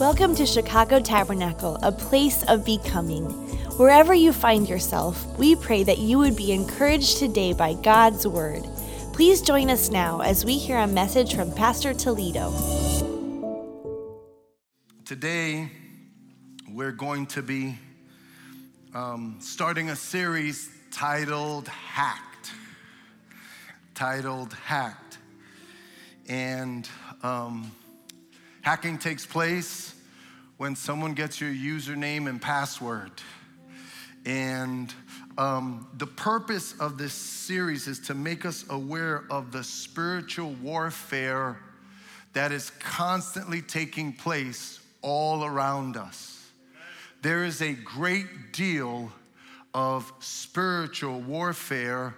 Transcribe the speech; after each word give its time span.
Welcome 0.00 0.36
to 0.36 0.46
Chicago 0.46 1.00
Tabernacle, 1.00 1.76
a 1.82 1.90
place 1.90 2.44
of 2.44 2.64
becoming. 2.64 3.24
Wherever 3.78 4.14
you 4.14 4.32
find 4.32 4.68
yourself, 4.68 5.26
we 5.36 5.56
pray 5.56 5.82
that 5.82 5.98
you 5.98 6.18
would 6.18 6.36
be 6.36 6.52
encouraged 6.52 7.18
today 7.18 7.52
by 7.52 7.74
God's 7.74 8.24
Word. 8.24 8.62
Please 9.12 9.42
join 9.42 9.70
us 9.70 9.90
now 9.90 10.20
as 10.20 10.44
we 10.44 10.56
hear 10.56 10.78
a 10.78 10.86
message 10.86 11.34
from 11.34 11.52
Pastor 11.52 11.92
Toledo. 11.92 12.52
Today, 15.04 15.68
we're 16.70 16.92
going 16.92 17.26
to 17.26 17.42
be 17.42 17.76
um, 18.94 19.38
starting 19.40 19.90
a 19.90 19.96
series 19.96 20.70
titled 20.92 21.66
Hacked. 21.66 22.52
Titled 23.96 24.52
Hacked. 24.52 25.18
And 26.28 26.88
um, 27.24 27.72
hacking 28.68 28.98
takes 28.98 29.24
place 29.24 29.94
when 30.58 30.76
someone 30.76 31.14
gets 31.14 31.40
your 31.40 31.48
username 31.50 32.28
and 32.28 32.38
password. 32.38 33.10
And 34.26 34.92
um, 35.38 35.88
the 35.96 36.06
purpose 36.06 36.78
of 36.78 36.98
this 36.98 37.14
series 37.14 37.88
is 37.88 37.98
to 38.00 38.14
make 38.14 38.44
us 38.44 38.66
aware 38.68 39.24
of 39.30 39.52
the 39.52 39.64
spiritual 39.64 40.50
warfare 40.62 41.58
that 42.34 42.52
is 42.52 42.68
constantly 42.78 43.62
taking 43.62 44.12
place 44.12 44.80
all 45.00 45.46
around 45.46 45.96
us. 45.96 46.50
There 47.22 47.46
is 47.46 47.62
a 47.62 47.72
great 47.72 48.52
deal 48.52 49.10
of 49.72 50.12
spiritual 50.18 51.20
warfare. 51.20 52.14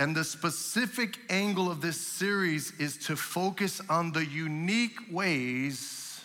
And 0.00 0.16
the 0.16 0.24
specific 0.24 1.18
angle 1.28 1.70
of 1.70 1.82
this 1.82 2.00
series 2.00 2.72
is 2.80 2.96
to 3.04 3.16
focus 3.16 3.82
on 3.90 4.12
the 4.12 4.24
unique 4.24 4.98
ways 5.12 6.24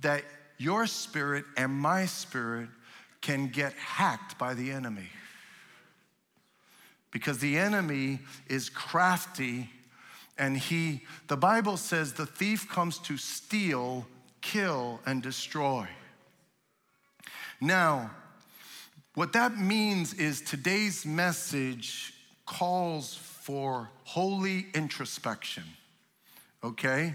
that 0.00 0.24
your 0.58 0.88
spirit 0.88 1.44
and 1.56 1.72
my 1.72 2.06
spirit 2.06 2.68
can 3.20 3.46
get 3.46 3.74
hacked 3.74 4.38
by 4.38 4.54
the 4.54 4.72
enemy. 4.72 5.08
Because 7.12 7.38
the 7.38 7.58
enemy 7.58 8.18
is 8.48 8.68
crafty 8.68 9.70
and 10.36 10.58
he, 10.58 11.02
the 11.28 11.36
Bible 11.36 11.76
says, 11.76 12.14
the 12.14 12.26
thief 12.26 12.68
comes 12.68 12.98
to 12.98 13.16
steal, 13.16 14.04
kill, 14.40 14.98
and 15.06 15.22
destroy. 15.22 15.86
Now, 17.60 18.10
what 19.14 19.32
that 19.34 19.56
means 19.56 20.12
is 20.12 20.40
today's 20.40 21.06
message 21.06 22.14
calls 22.50 23.14
for 23.14 23.88
holy 24.02 24.66
introspection, 24.74 25.62
okay? 26.64 27.14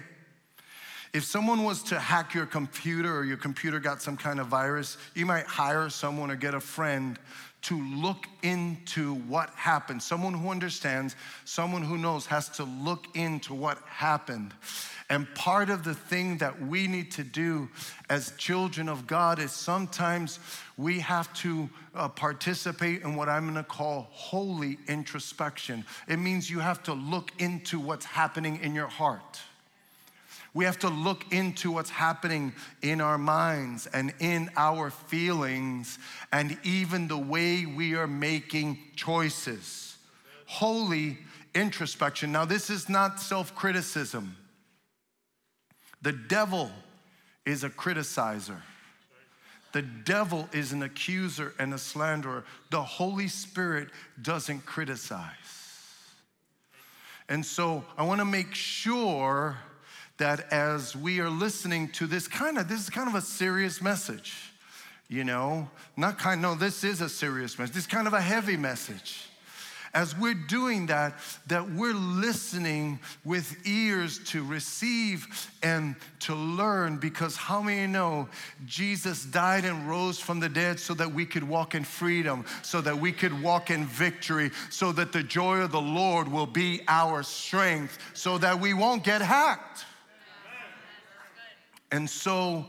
If 1.13 1.25
someone 1.25 1.65
was 1.65 1.83
to 1.83 1.99
hack 1.99 2.33
your 2.33 2.45
computer 2.45 3.13
or 3.13 3.25
your 3.25 3.35
computer 3.35 3.81
got 3.81 4.01
some 4.01 4.15
kind 4.15 4.39
of 4.39 4.47
virus, 4.47 4.97
you 5.13 5.25
might 5.25 5.45
hire 5.45 5.89
someone 5.89 6.31
or 6.31 6.37
get 6.37 6.53
a 6.53 6.61
friend 6.61 7.19
to 7.65 7.81
look 7.95 8.27
into 8.43 9.15
what 9.15 9.49
happened. 9.51 10.01
Someone 10.01 10.33
who 10.33 10.49
understands, 10.49 11.15
someone 11.45 11.81
who 11.81 11.97
knows 11.97 12.27
has 12.27 12.47
to 12.49 12.63
look 12.63 13.07
into 13.15 13.55
what 13.55 13.79
happened. 13.87 14.53
And 15.09 15.27
part 15.35 15.69
of 15.69 15.83
the 15.83 15.95
thing 15.95 16.37
that 16.39 16.59
we 16.61 16.87
need 16.87 17.11
to 17.11 17.23
do 17.23 17.69
as 18.09 18.33
children 18.37 18.87
of 18.87 19.07
God 19.07 19.39
is 19.39 19.51
sometimes 19.51 20.39
we 20.77 20.99
have 20.99 21.33
to 21.35 21.69
uh, 21.95 22.09
participate 22.09 23.01
in 23.01 23.15
what 23.15 23.29
I'm 23.29 23.47
gonna 23.47 23.63
call 23.63 24.09
holy 24.11 24.77
introspection. 24.87 25.85
It 26.07 26.17
means 26.17 26.49
you 26.49 26.59
have 26.59 26.83
to 26.83 26.93
look 26.93 27.31
into 27.39 27.79
what's 27.79 28.05
happening 28.05 28.59
in 28.61 28.75
your 28.75 28.87
heart. 28.87 29.41
We 30.55 30.63
have 30.63 30.79
to 30.79 30.89
look 30.89 31.33
into 31.33 31.69
what's 31.69 31.89
happening 31.89 32.53
in 32.81 33.01
our 33.01 33.17
minds 33.17 33.87
and 33.87 34.13
in 34.19 34.49
our 34.55 34.89
feelings 34.89 35.99
and 36.31 36.57
even 36.63 37.09
the 37.09 37.17
way 37.17 37.65
we 37.65 37.95
are 37.95 38.07
making 38.07 38.79
choices. 38.95 39.97
Holy 40.45 41.17
introspection. 41.53 42.31
Now, 42.31 42.45
this 42.45 42.69
is 42.69 42.87
not 42.87 43.19
self 43.19 43.53
criticism. 43.53 44.37
The 46.01 46.13
devil 46.13 46.71
is 47.45 47.65
a 47.65 47.69
criticizer. 47.69 48.61
The 49.73 49.81
devil 49.81 50.47
is 50.53 50.71
an 50.71 50.83
accuser 50.83 51.53
and 51.59 51.73
a 51.73 51.77
slanderer. 51.77 52.45
The 52.69 52.81
Holy 52.81 53.27
Spirit 53.27 53.89
doesn't 54.21 54.65
criticize. 54.65 55.33
And 57.27 57.45
so 57.45 57.83
I 57.97 58.03
want 58.03 58.19
to 58.19 58.25
make 58.25 58.55
sure 58.55 59.57
that 60.17 60.51
as 60.51 60.95
we 60.95 61.19
are 61.19 61.29
listening 61.29 61.89
to 61.89 62.07
this 62.07 62.27
kind 62.27 62.57
of 62.57 62.67
this 62.67 62.81
is 62.81 62.89
kind 62.89 63.07
of 63.07 63.15
a 63.15 63.21
serious 63.21 63.81
message 63.81 64.51
you 65.07 65.23
know? 65.23 65.69
Not 65.97 66.17
kind 66.17 66.41
no 66.41 66.55
this 66.55 66.83
is 66.83 67.01
a 67.01 67.09
serious 67.09 67.57
message 67.57 67.75
this 67.75 67.83
is 67.83 67.87
kind 67.87 68.07
of 68.07 68.13
a 68.13 68.21
heavy 68.21 68.57
message. 68.57 69.29
As 69.93 70.13
we're 70.17 70.33
doing 70.33 70.87
that 70.87 71.13
that 71.47 71.71
we're 71.71 71.93
listening 71.93 72.99
with 73.23 73.55
ears 73.65 74.19
to 74.25 74.43
receive 74.43 75.49
and 75.63 75.95
to 76.19 76.35
learn 76.35 76.97
because 76.97 77.37
how 77.37 77.61
many 77.61 77.87
know 77.87 78.27
jesus 78.65 79.23
died 79.23 79.63
and 79.63 79.87
rose 79.87 80.19
from 80.19 80.41
the 80.41 80.49
dead 80.49 80.81
so 80.81 80.93
that 80.95 81.09
we 81.09 81.25
could 81.25 81.47
walk 81.47 81.75
in 81.75 81.85
freedom 81.85 82.43
so 82.61 82.81
that 82.81 82.97
we 82.97 83.13
could 83.13 83.41
walk 83.41 83.69
in 83.69 83.85
victory 83.85 84.51
so 84.69 84.91
that 84.91 85.13
the 85.13 85.23
joy 85.23 85.59
of 85.59 85.71
the 85.71 85.79
lord 85.79 86.27
will 86.27 86.45
be 86.45 86.81
our 86.89 87.23
strength 87.23 87.97
so 88.13 88.37
that 88.37 88.59
we 88.59 88.73
won't 88.73 89.03
get 89.03 89.21
hacked 89.21 89.85
and 91.95 92.09
so, 92.09 92.65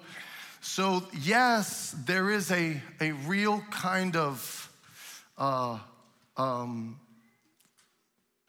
so 0.60 1.02
yes, 1.20 1.96
there 2.04 2.30
is 2.30 2.52
a, 2.52 2.80
a 3.00 3.10
real 3.10 3.60
kind 3.72 4.14
of 4.14 4.72
uh, 5.36 5.80
um, 6.36 7.00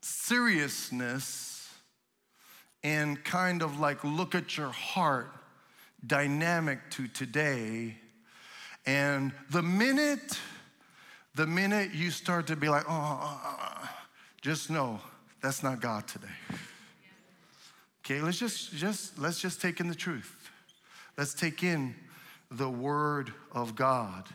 seriousness 0.01 1.67
and 2.83 3.23
kind 3.23 3.63
of 3.63 3.79
like 3.79 4.03
look 4.03 4.35
at 4.35 4.55
your 4.55 4.69
heart 4.69 5.31
dynamic 6.05 6.77
to 6.91 7.07
today. 7.07 7.97
And 8.85 9.31
the 9.49 9.63
minute, 9.63 10.39
the 11.33 11.47
minute 11.47 11.91
you 11.91 12.11
start 12.11 12.45
to 12.47 12.55
be 12.55 12.69
like, 12.69 12.83
oh, 12.87 13.89
just 14.41 14.69
know 14.69 14.99
that's 15.41 15.63
not 15.63 15.81
God 15.81 16.07
today. 16.07 16.27
Okay, 18.05 18.21
let's 18.21 18.37
just, 18.37 18.73
just 18.73 19.17
let's 19.17 19.41
just 19.41 19.59
take 19.59 19.79
in 19.79 19.87
the 19.87 19.95
truth. 19.95 20.46
Let's 21.17 21.33
take 21.33 21.63
in 21.63 21.95
the 22.51 22.69
Word 22.69 23.33
of 23.51 23.75
God 23.75 24.27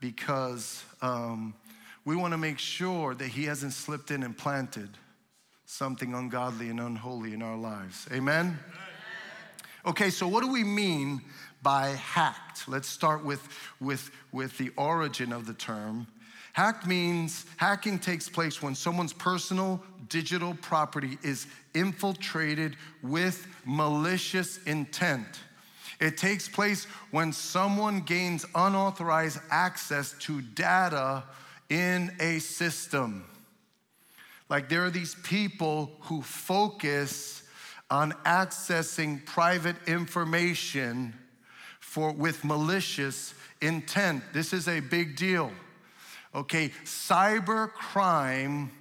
because 0.00 0.84
um, 1.00 1.54
we 2.04 2.14
want 2.14 2.32
to 2.32 2.38
make 2.38 2.58
sure 2.58 3.14
that 3.14 3.28
He 3.28 3.44
hasn't 3.44 3.72
slipped 3.72 4.10
in 4.10 4.22
and 4.22 4.36
planted 4.36 4.90
something 5.64 6.12
ungodly 6.12 6.68
and 6.68 6.78
unholy 6.78 7.32
in 7.32 7.40
our 7.40 7.56
lives. 7.56 8.06
Amen? 8.12 8.58
Okay, 9.86 10.10
so 10.10 10.28
what 10.28 10.42
do 10.42 10.52
we 10.52 10.62
mean 10.62 11.22
by 11.62 11.88
hacked? 11.88 12.68
Let's 12.68 12.88
start 12.88 13.24
with, 13.24 13.46
with, 13.80 14.10
with 14.30 14.58
the 14.58 14.72
origin 14.76 15.32
of 15.32 15.46
the 15.46 15.54
term. 15.54 16.06
Hack 16.52 16.86
means 16.86 17.46
hacking 17.56 17.98
takes 17.98 18.28
place 18.28 18.62
when 18.62 18.74
someone's 18.74 19.14
personal 19.14 19.82
digital 20.10 20.54
property 20.60 21.16
is 21.22 21.46
infiltrated 21.72 22.76
with 23.02 23.46
malicious 23.64 24.62
intent. 24.64 25.26
It 26.00 26.16
takes 26.16 26.48
place 26.48 26.86
when 27.10 27.32
someone 27.32 28.00
gains 28.00 28.44
unauthorized 28.54 29.38
access 29.50 30.14
to 30.20 30.40
data 30.40 31.24
in 31.68 32.12
a 32.20 32.38
system. 32.38 33.24
Like 34.48 34.68
there 34.68 34.84
are 34.84 34.90
these 34.90 35.14
people 35.22 35.92
who 36.00 36.22
focus 36.22 37.42
on 37.90 38.12
accessing 38.24 39.24
private 39.24 39.76
information 39.86 41.14
for 41.80 42.12
with 42.12 42.44
malicious 42.44 43.34
intent. 43.60 44.22
This 44.32 44.52
is 44.52 44.68
a 44.68 44.80
big 44.80 45.16
deal. 45.16 45.52
Okay, 46.34 46.70
cyber 46.84 47.70
crime 47.72 48.72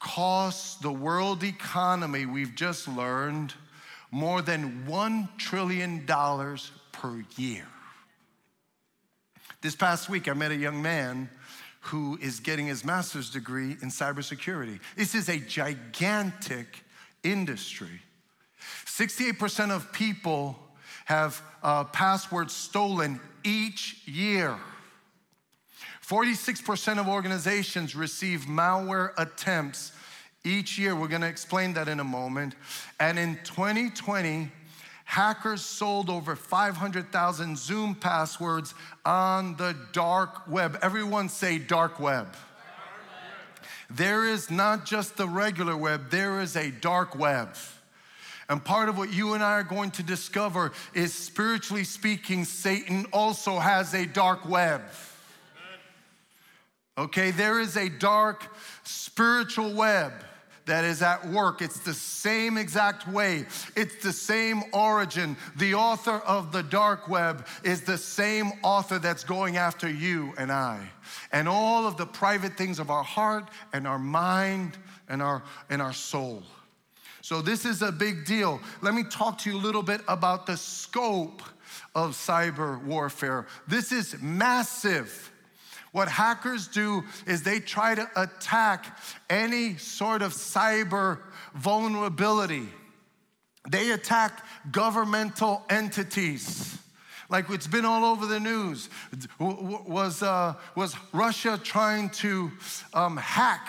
costs 0.00 0.76
the 0.76 0.90
world 0.90 1.44
economy, 1.44 2.26
we've 2.26 2.54
just 2.54 2.88
learned, 2.88 3.54
more 4.10 4.42
than 4.42 4.84
$1 4.88 5.38
trillion 5.38 6.06
per 6.06 7.24
year. 7.36 7.66
This 9.60 9.74
past 9.74 10.08
week, 10.08 10.28
I 10.28 10.34
met 10.34 10.50
a 10.50 10.56
young 10.56 10.80
man 10.80 11.28
who 11.80 12.18
is 12.20 12.40
getting 12.40 12.66
his 12.66 12.84
master's 12.84 13.30
degree 13.30 13.72
in 13.82 13.88
cybersecurity. 13.88 14.80
This 14.96 15.14
is 15.14 15.28
a 15.28 15.38
gigantic 15.38 16.84
industry. 17.22 18.00
68% 18.84 19.70
of 19.70 19.92
people 19.92 20.58
have 21.06 21.42
uh, 21.62 21.84
passwords 21.84 22.54
stolen 22.54 23.20
each 23.44 24.02
year. 24.06 24.56
46% 26.06 26.98
of 26.98 27.08
organizations 27.08 27.94
receive 27.94 28.42
malware 28.42 29.12
attempts 29.18 29.92
each 30.44 30.78
year. 30.78 30.94
We're 30.94 31.08
going 31.08 31.22
to 31.22 31.28
explain 31.28 31.74
that 31.74 31.88
in 31.88 32.00
a 32.00 32.04
moment. 32.04 32.54
And 33.00 33.18
in 33.18 33.38
2020, 33.44 34.50
Hackers 35.04 35.62
sold 35.62 36.10
over 36.10 36.36
500,000 36.36 37.56
Zoom 37.56 37.94
passwords 37.94 38.74
on 39.06 39.56
the 39.56 39.74
dark 39.92 40.46
web. 40.46 40.78
Everyone 40.82 41.30
say 41.30 41.58
dark 41.58 41.98
web. 41.98 42.36
There 43.90 44.26
is 44.26 44.50
not 44.50 44.84
just 44.84 45.16
the 45.16 45.26
regular 45.26 45.74
web, 45.74 46.10
there 46.10 46.42
is 46.42 46.56
a 46.56 46.70
dark 46.70 47.18
web. 47.18 47.56
And 48.50 48.62
part 48.62 48.90
of 48.90 48.98
what 48.98 49.10
you 49.10 49.32
and 49.32 49.42
I 49.42 49.52
are 49.52 49.62
going 49.62 49.90
to 49.92 50.02
discover 50.02 50.72
is 50.92 51.14
spiritually 51.14 51.84
speaking, 51.84 52.44
Satan 52.44 53.06
also 53.10 53.58
has 53.58 53.94
a 53.94 54.04
dark 54.04 54.46
web. 54.46 54.82
Okay, 56.98 57.30
there 57.30 57.60
is 57.60 57.76
a 57.78 57.88
dark 57.88 58.46
spiritual 58.84 59.72
web 59.72 60.12
that 60.68 60.84
is 60.84 61.02
at 61.02 61.26
work. 61.28 61.60
It's 61.60 61.80
the 61.80 61.92
same 61.92 62.56
exact 62.56 63.08
way, 63.08 63.44
it's 63.76 64.02
the 64.02 64.12
same 64.12 64.62
origin. 64.72 65.36
The 65.56 65.74
author 65.74 66.16
of 66.26 66.52
the 66.52 66.62
dark 66.62 67.08
web 67.08 67.46
is 67.64 67.82
the 67.82 67.98
same 67.98 68.52
author 68.62 68.98
that's 68.98 69.24
going 69.24 69.56
after 69.56 69.90
you 69.90 70.32
and 70.38 70.52
I. 70.52 70.88
And 71.32 71.48
all 71.48 71.86
of 71.86 71.96
the 71.96 72.06
private 72.06 72.56
things 72.56 72.78
of 72.78 72.90
our 72.90 73.02
heart 73.02 73.48
and 73.72 73.86
our 73.86 73.98
mind 73.98 74.78
and 75.08 75.20
our, 75.20 75.42
and 75.68 75.82
our 75.82 75.92
soul. 75.92 76.42
So, 77.20 77.42
this 77.42 77.64
is 77.66 77.82
a 77.82 77.92
big 77.92 78.24
deal. 78.24 78.60
Let 78.80 78.94
me 78.94 79.04
talk 79.04 79.38
to 79.38 79.50
you 79.50 79.56
a 79.56 79.60
little 79.60 79.82
bit 79.82 80.00
about 80.08 80.46
the 80.46 80.56
scope 80.56 81.42
of 81.94 82.12
cyber 82.12 82.82
warfare. 82.84 83.46
This 83.66 83.92
is 83.92 84.16
massive. 84.22 85.30
What 85.98 86.08
hackers 86.08 86.68
do 86.68 87.02
is 87.26 87.42
they 87.42 87.58
try 87.58 87.96
to 87.96 88.08
attack 88.14 89.00
any 89.28 89.78
sort 89.78 90.22
of 90.22 90.32
cyber 90.32 91.18
vulnerability. 91.56 92.68
They 93.68 93.90
attack 93.90 94.46
governmental 94.70 95.64
entities. 95.68 96.78
Like 97.28 97.50
it's 97.50 97.66
been 97.66 97.84
all 97.84 98.04
over 98.04 98.26
the 98.26 98.38
news. 98.38 98.88
Was, 99.40 100.22
uh, 100.22 100.54
was 100.76 100.94
Russia 101.12 101.58
trying 101.60 102.10
to 102.10 102.52
um, 102.94 103.16
hack 103.16 103.68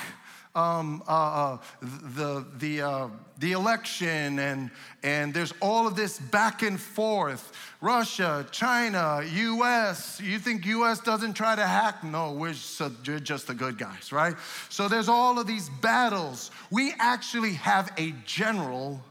um, 0.60 1.04
uh, 1.08 1.12
uh, 1.12 1.58
the, 1.82 2.46
the, 2.58 2.82
uh, 2.82 3.08
the 3.38 3.54
election, 3.54 4.40
and, 4.40 4.70
and 5.04 5.34
there's 5.34 5.54
all 5.62 5.88
of 5.88 5.96
this 5.96 6.20
back 6.20 6.62
and 6.64 6.80
forth. 6.80 7.54
Russia, 7.82 8.46
China, 8.52 9.22
US. 9.26 10.20
You 10.20 10.40
think 10.40 10.66
US 10.66 11.00
doesn't 11.00 11.34
try 11.34 11.56
to 11.56 11.66
hack? 11.66 12.04
No, 12.04 12.34
we're 12.34 12.54
just, 12.54 12.82
we're 13.08 13.20
just 13.20 13.48
the 13.48 13.54
good 13.54 13.78
guys, 13.78 14.12
right? 14.12 14.36
So 14.70 14.88
there's 14.88 15.10
all 15.10 15.40
of 15.40 15.48
these 15.48 15.70
battles. 15.82 16.52
We 16.72 16.94
actually 17.00 17.54
have 17.54 17.92
a 17.98 18.14
general 18.26 19.02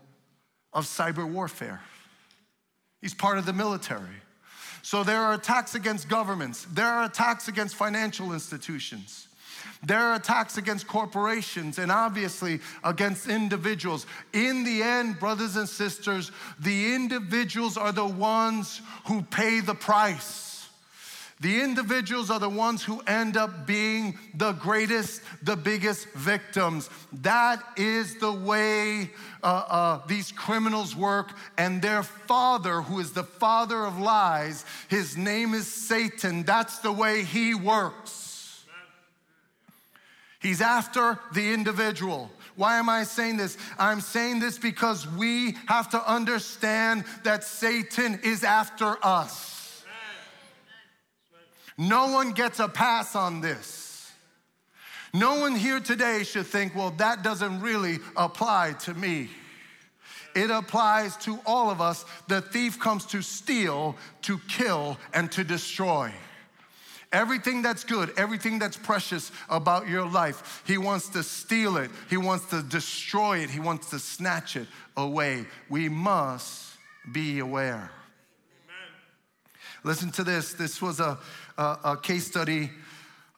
of 0.72 0.84
cyber 0.84 1.28
warfare. 1.28 1.80
He's 3.00 3.14
part 3.14 3.38
of 3.38 3.46
the 3.46 3.52
military. 3.52 4.22
So 4.82 5.04
there 5.04 5.20
are 5.20 5.34
attacks 5.34 5.74
against 5.74 6.08
governments, 6.08 6.66
there 6.72 6.86
are 6.86 7.04
attacks 7.04 7.48
against 7.48 7.74
financial 7.74 8.32
institutions. 8.32 9.27
There 9.84 9.98
are 9.98 10.14
attacks 10.16 10.58
against 10.58 10.88
corporations 10.88 11.78
and 11.78 11.92
obviously 11.92 12.60
against 12.82 13.28
individuals. 13.28 14.06
In 14.32 14.64
the 14.64 14.82
end, 14.82 15.20
brothers 15.20 15.56
and 15.56 15.68
sisters, 15.68 16.32
the 16.58 16.94
individuals 16.94 17.76
are 17.76 17.92
the 17.92 18.06
ones 18.06 18.80
who 19.06 19.22
pay 19.22 19.60
the 19.60 19.74
price. 19.74 20.48
The 21.40 21.62
individuals 21.62 22.30
are 22.30 22.40
the 22.40 22.48
ones 22.48 22.82
who 22.82 23.00
end 23.06 23.36
up 23.36 23.64
being 23.64 24.18
the 24.34 24.52
greatest, 24.52 25.22
the 25.42 25.56
biggest 25.56 26.08
victims. 26.08 26.90
That 27.22 27.62
is 27.76 28.16
the 28.16 28.32
way 28.32 29.10
uh, 29.44 29.46
uh, 29.68 30.06
these 30.08 30.32
criminals 30.32 30.96
work. 30.96 31.30
And 31.56 31.80
their 31.80 32.02
father, 32.02 32.82
who 32.82 32.98
is 32.98 33.12
the 33.12 33.22
father 33.22 33.84
of 33.84 34.00
lies, 34.00 34.64
his 34.88 35.16
name 35.16 35.54
is 35.54 35.72
Satan. 35.72 36.42
That's 36.42 36.80
the 36.80 36.92
way 36.92 37.22
he 37.22 37.54
works. 37.54 38.27
He's 40.40 40.60
after 40.60 41.18
the 41.32 41.52
individual. 41.52 42.30
Why 42.54 42.78
am 42.78 42.88
I 42.88 43.04
saying 43.04 43.36
this? 43.36 43.56
I'm 43.78 44.00
saying 44.00 44.40
this 44.40 44.58
because 44.58 45.06
we 45.06 45.56
have 45.66 45.90
to 45.90 46.10
understand 46.10 47.04
that 47.24 47.44
Satan 47.44 48.20
is 48.22 48.44
after 48.44 48.96
us. 49.04 49.84
No 51.76 52.08
one 52.08 52.32
gets 52.32 52.58
a 52.58 52.68
pass 52.68 53.14
on 53.14 53.40
this. 53.40 54.10
No 55.14 55.40
one 55.40 55.54
here 55.54 55.80
today 55.80 56.24
should 56.24 56.46
think, 56.46 56.74
well, 56.74 56.90
that 56.98 57.22
doesn't 57.22 57.60
really 57.60 57.98
apply 58.16 58.74
to 58.80 58.94
me. 58.94 59.30
It 60.34 60.50
applies 60.50 61.16
to 61.18 61.38
all 61.46 61.70
of 61.70 61.80
us. 61.80 62.04
The 62.26 62.40
thief 62.40 62.78
comes 62.78 63.06
to 63.06 63.22
steal, 63.22 63.96
to 64.22 64.38
kill, 64.48 64.98
and 65.14 65.30
to 65.32 65.44
destroy. 65.44 66.12
Everything 67.12 67.62
that's 67.62 67.84
good, 67.84 68.12
everything 68.18 68.58
that's 68.58 68.76
precious 68.76 69.32
about 69.48 69.88
your 69.88 70.06
life, 70.06 70.62
He 70.66 70.76
wants 70.76 71.08
to 71.10 71.22
steal 71.22 71.78
it. 71.78 71.90
He 72.10 72.18
wants 72.18 72.46
to 72.46 72.62
destroy 72.62 73.38
it. 73.38 73.50
He 73.50 73.60
wants 73.60 73.90
to 73.90 73.98
snatch 73.98 74.56
it 74.56 74.68
away. 74.96 75.46
We 75.70 75.88
must 75.88 76.76
be 77.10 77.38
aware. 77.38 77.90
Listen 79.84 80.10
to 80.12 80.24
this. 80.24 80.52
This 80.52 80.82
was 80.82 81.00
a, 81.00 81.18
a, 81.56 81.78
a 81.84 81.96
case 81.96 82.26
study. 82.26 82.70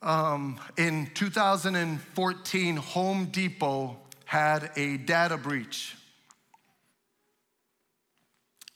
Um, 0.02 0.58
in 0.76 1.11
2014, 1.14 2.76
Home 2.76 3.26
Depot 3.26 3.96
had 4.25 4.70
a 4.76 4.96
data 4.96 5.37
breach. 5.37 5.96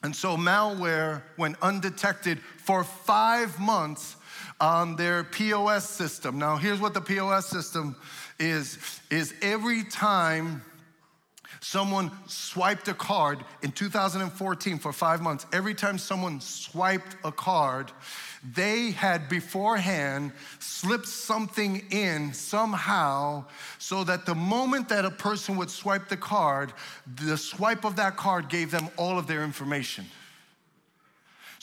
And 0.03 0.15
so 0.15 0.37
malware 0.37 1.23
went 1.35 1.57
undetected 1.63 2.39
for 2.39 2.83
five 2.83 3.59
months 3.59 4.15
on 4.59 4.95
their 4.95 5.23
POS 5.23 5.89
system. 5.89 6.39
Now, 6.39 6.57
here's 6.57 6.79
what 6.79 6.93
the 6.93 7.01
POS 7.01 7.47
system 7.47 7.95
is 8.39 8.77
is 9.09 9.33
every 9.41 9.83
time 9.83 10.61
someone 11.61 12.11
swiped 12.27 12.87
a 12.87 12.93
card 12.93 13.39
in 13.63 13.71
2014 13.71 14.77
for 14.77 14.93
5 14.93 15.21
months, 15.21 15.45
every 15.51 15.73
time 15.73 15.97
someone 15.97 16.39
swiped 16.39 17.15
a 17.23 17.31
card, 17.31 17.91
they 18.53 18.91
had 18.91 19.27
beforehand 19.27 20.31
slipped 20.59 21.07
something 21.07 21.83
in 21.89 22.33
somehow 22.33 23.43
so 23.79 24.03
that 24.03 24.25
the 24.25 24.35
moment 24.35 24.89
that 24.89 25.05
a 25.05 25.11
person 25.11 25.55
would 25.57 25.71
swipe 25.71 26.07
the 26.07 26.17
card, 26.17 26.71
the 27.15 27.37
swipe 27.37 27.83
of 27.83 27.95
that 27.95 28.15
card 28.15 28.47
gave 28.47 28.69
them 28.69 28.87
all 28.97 29.17
of 29.17 29.25
their 29.25 29.43
information. 29.43 30.05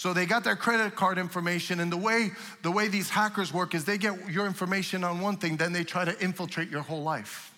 So 0.03 0.13
they 0.13 0.27
got 0.27 0.43
their 0.43 0.57
credit 0.57 0.97
card 0.97 1.17
information, 1.17 1.79
and 1.79 1.93
the 1.93 1.97
way 1.97 2.33
the 2.63 2.73
way 2.73 2.89
these 2.89 3.09
hackers 3.09 3.55
work 3.55 3.73
is 3.73 3.85
they 3.85 3.99
get 3.99 4.29
your 4.29 4.47
information 4.47 5.05
on 5.05 5.21
one 5.21 5.37
thing, 5.37 5.57
then 5.57 5.73
they 5.73 5.85
try 5.85 6.05
to 6.05 6.21
infiltrate 6.21 6.71
your 6.71 6.83
whole 6.83 7.05
life. 7.05 7.55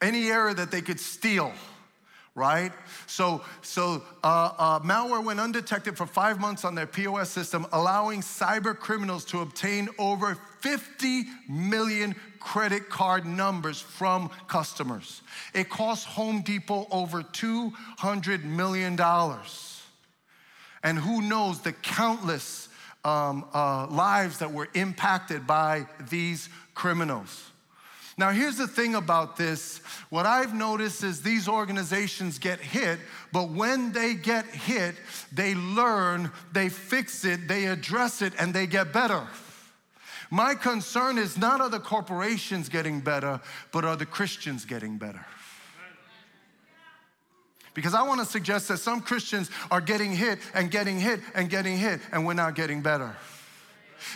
Any 0.00 0.28
error 0.28 0.54
that 0.54 0.70
they 0.70 0.82
could 0.82 1.00
steal, 1.00 1.52
right? 2.36 2.70
So, 3.08 3.42
so 3.62 4.04
uh, 4.22 4.52
uh, 4.56 4.78
malware 4.78 5.24
went 5.24 5.40
undetected 5.40 5.96
for 5.96 6.06
five 6.06 6.38
months 6.38 6.64
on 6.64 6.76
their 6.76 6.86
POS 6.86 7.30
system, 7.30 7.66
allowing 7.72 8.20
cyber 8.20 8.78
criminals 8.78 9.24
to 9.24 9.40
obtain 9.40 9.88
over 9.98 10.36
50 10.60 11.24
million 11.48 12.14
credit 12.38 12.88
card 12.88 13.26
numbers 13.26 13.80
from 13.80 14.30
customers. 14.46 15.22
It 15.52 15.68
cost 15.68 16.06
Home 16.06 16.42
Depot 16.42 16.86
over 16.92 17.24
$200 17.24 18.44
million. 18.44 18.96
And 20.82 20.98
who 20.98 21.22
knows 21.22 21.60
the 21.60 21.72
countless 21.72 22.68
um, 23.04 23.44
uh, 23.54 23.86
lives 23.86 24.38
that 24.38 24.52
were 24.52 24.68
impacted 24.74 25.46
by 25.46 25.86
these 26.10 26.48
criminals. 26.74 27.50
Now, 28.18 28.30
here's 28.30 28.56
the 28.56 28.66
thing 28.66 28.94
about 28.94 29.36
this. 29.36 29.78
What 30.08 30.24
I've 30.24 30.54
noticed 30.54 31.04
is 31.04 31.20
these 31.20 31.48
organizations 31.48 32.38
get 32.38 32.58
hit, 32.60 32.98
but 33.30 33.50
when 33.50 33.92
they 33.92 34.14
get 34.14 34.46
hit, 34.46 34.94
they 35.32 35.54
learn, 35.54 36.32
they 36.52 36.70
fix 36.70 37.26
it, 37.26 37.46
they 37.46 37.66
address 37.66 38.22
it, 38.22 38.32
and 38.38 38.54
they 38.54 38.66
get 38.66 38.92
better. 38.92 39.26
My 40.30 40.54
concern 40.54 41.18
is 41.18 41.36
not 41.36 41.60
are 41.60 41.68
the 41.68 41.78
corporations 41.78 42.68
getting 42.68 43.00
better, 43.00 43.40
but 43.70 43.84
are 43.84 43.96
the 43.96 44.06
Christians 44.06 44.64
getting 44.64 44.96
better? 44.96 45.24
Because 47.76 47.92
I 47.92 48.02
want 48.04 48.20
to 48.20 48.26
suggest 48.26 48.68
that 48.68 48.78
some 48.78 49.02
Christians 49.02 49.50
are 49.70 49.82
getting 49.82 50.10
hit 50.10 50.38
and 50.54 50.70
getting 50.70 50.98
hit 50.98 51.20
and 51.34 51.50
getting 51.50 51.76
hit, 51.76 52.00
and 52.10 52.26
we're 52.26 52.32
not 52.32 52.54
getting 52.54 52.80
better. 52.80 53.14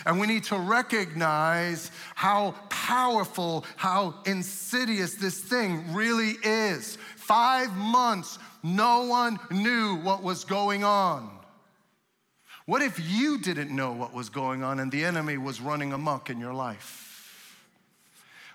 And 0.03 0.19
we 0.19 0.25
need 0.25 0.45
to 0.45 0.57
recognize 0.57 1.91
how 2.15 2.55
powerful, 2.69 3.63
how 3.75 4.15
insidious 4.25 5.13
this 5.13 5.39
thing 5.39 5.93
really 5.93 6.37
is. 6.43 6.97
Five 7.17 7.71
months, 7.75 8.39
no 8.63 9.03
one 9.03 9.39
knew 9.51 9.97
what 9.97 10.23
was 10.23 10.43
going 10.43 10.83
on. 10.83 11.29
What 12.65 12.81
if 12.81 12.99
you 12.99 13.37
didn't 13.37 13.75
know 13.75 13.91
what 13.91 14.11
was 14.11 14.29
going 14.29 14.63
on 14.63 14.79
and 14.79 14.91
the 14.91 15.05
enemy 15.05 15.37
was 15.37 15.61
running 15.61 15.93
amok 15.93 16.31
in 16.31 16.39
your 16.39 16.53
life? 16.53 16.97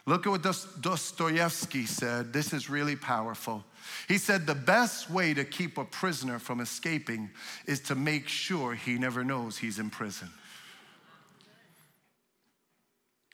Look 0.04 0.26
at 0.26 0.30
what 0.30 0.42
Dostoevsky 0.42 1.86
said. 1.86 2.32
This 2.32 2.52
is 2.52 2.68
really 2.68 2.96
powerful. 2.96 3.64
He 4.08 4.18
said 4.18 4.46
the 4.46 4.54
best 4.54 5.10
way 5.10 5.34
to 5.34 5.44
keep 5.44 5.78
a 5.78 5.84
prisoner 5.84 6.38
from 6.38 6.60
escaping 6.60 7.30
is 7.66 7.80
to 7.80 7.94
make 7.94 8.28
sure 8.28 8.74
he 8.74 8.98
never 8.98 9.24
knows 9.24 9.58
he's 9.58 9.78
in 9.78 9.90
prison. 9.90 10.28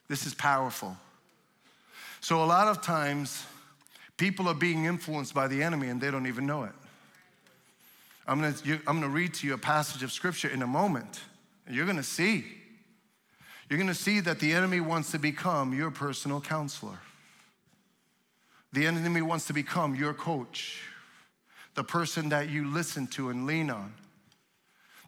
This 0.07 0.25
is 0.25 0.33
powerful. 0.33 0.97
So, 2.19 2.43
a 2.43 2.45
lot 2.45 2.67
of 2.67 2.81
times, 2.81 3.45
people 4.17 4.47
are 4.47 4.53
being 4.53 4.85
influenced 4.85 5.33
by 5.33 5.47
the 5.47 5.63
enemy 5.63 5.89
and 5.89 5.99
they 5.99 6.11
don't 6.11 6.27
even 6.27 6.45
know 6.45 6.63
it. 6.63 6.71
I'm 8.27 8.39
gonna, 8.39 8.55
I'm 8.87 9.01
gonna 9.01 9.09
read 9.09 9.33
to 9.35 9.47
you 9.47 9.53
a 9.53 9.57
passage 9.57 10.03
of 10.03 10.11
scripture 10.11 10.47
in 10.47 10.61
a 10.61 10.67
moment, 10.67 11.21
and 11.65 11.75
you're 11.75 11.85
gonna 11.85 12.03
see. 12.03 12.45
You're 13.69 13.79
gonna 13.79 13.93
see 13.93 14.19
that 14.21 14.39
the 14.39 14.53
enemy 14.53 14.79
wants 14.79 15.11
to 15.11 15.19
become 15.19 15.73
your 15.73 15.91
personal 15.91 16.39
counselor. 16.39 16.99
The 18.73 18.87
enemy 18.87 19.21
wants 19.21 19.47
to 19.47 19.53
become 19.53 19.95
your 19.95 20.13
coach, 20.13 20.81
the 21.75 21.83
person 21.83 22.29
that 22.29 22.49
you 22.49 22.67
listen 22.67 23.07
to 23.07 23.29
and 23.29 23.45
lean 23.45 23.69
on. 23.69 23.93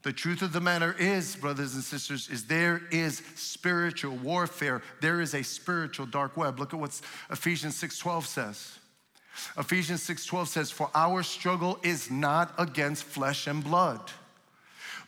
The 0.03 0.13
truth 0.13 0.43
of 0.43 0.53
the 0.53 0.61
matter 0.61 0.95
is, 0.99 1.35
brothers 1.35 1.73
and 1.73 1.83
sisters, 1.83 2.29
is 2.29 2.45
there 2.45 2.83
is 2.91 3.23
spiritual 3.33 4.15
warfare. 4.17 4.83
There 5.01 5.19
is 5.19 5.33
a 5.33 5.43
spiritual 5.43 6.05
dark 6.05 6.37
web. 6.37 6.59
Look 6.59 6.75
at 6.75 6.79
what 6.79 7.01
Ephesians 7.31 7.75
6:12 7.75 8.27
says. 8.27 8.77
Ephesians 9.57 10.03
6:12 10.03 10.47
says, 10.47 10.69
"For 10.69 10.91
our 10.93 11.23
struggle 11.23 11.79
is 11.81 12.11
not 12.11 12.53
against 12.59 13.03
flesh 13.03 13.47
and 13.47 13.63
blood, 13.63 14.11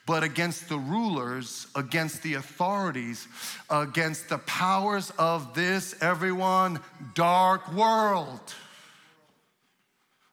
but 0.08 0.24
against 0.24 0.70
the 0.70 0.80
rulers, 0.80 1.68
against 1.76 2.24
the 2.24 2.34
authorities, 2.34 3.28
against 3.70 4.30
the 4.30 4.40
powers 4.40 5.12
of 5.20 5.54
this 5.54 5.94
everyone 6.02 6.80
dark 7.14 7.72
world." 7.72 8.56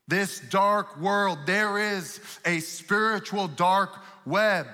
This 0.06 0.38
dark 0.38 0.98
world, 0.98 1.38
there 1.46 1.78
is 1.78 2.20
a 2.44 2.60
spiritual 2.60 3.48
dark 3.48 3.90
web. 4.24 4.66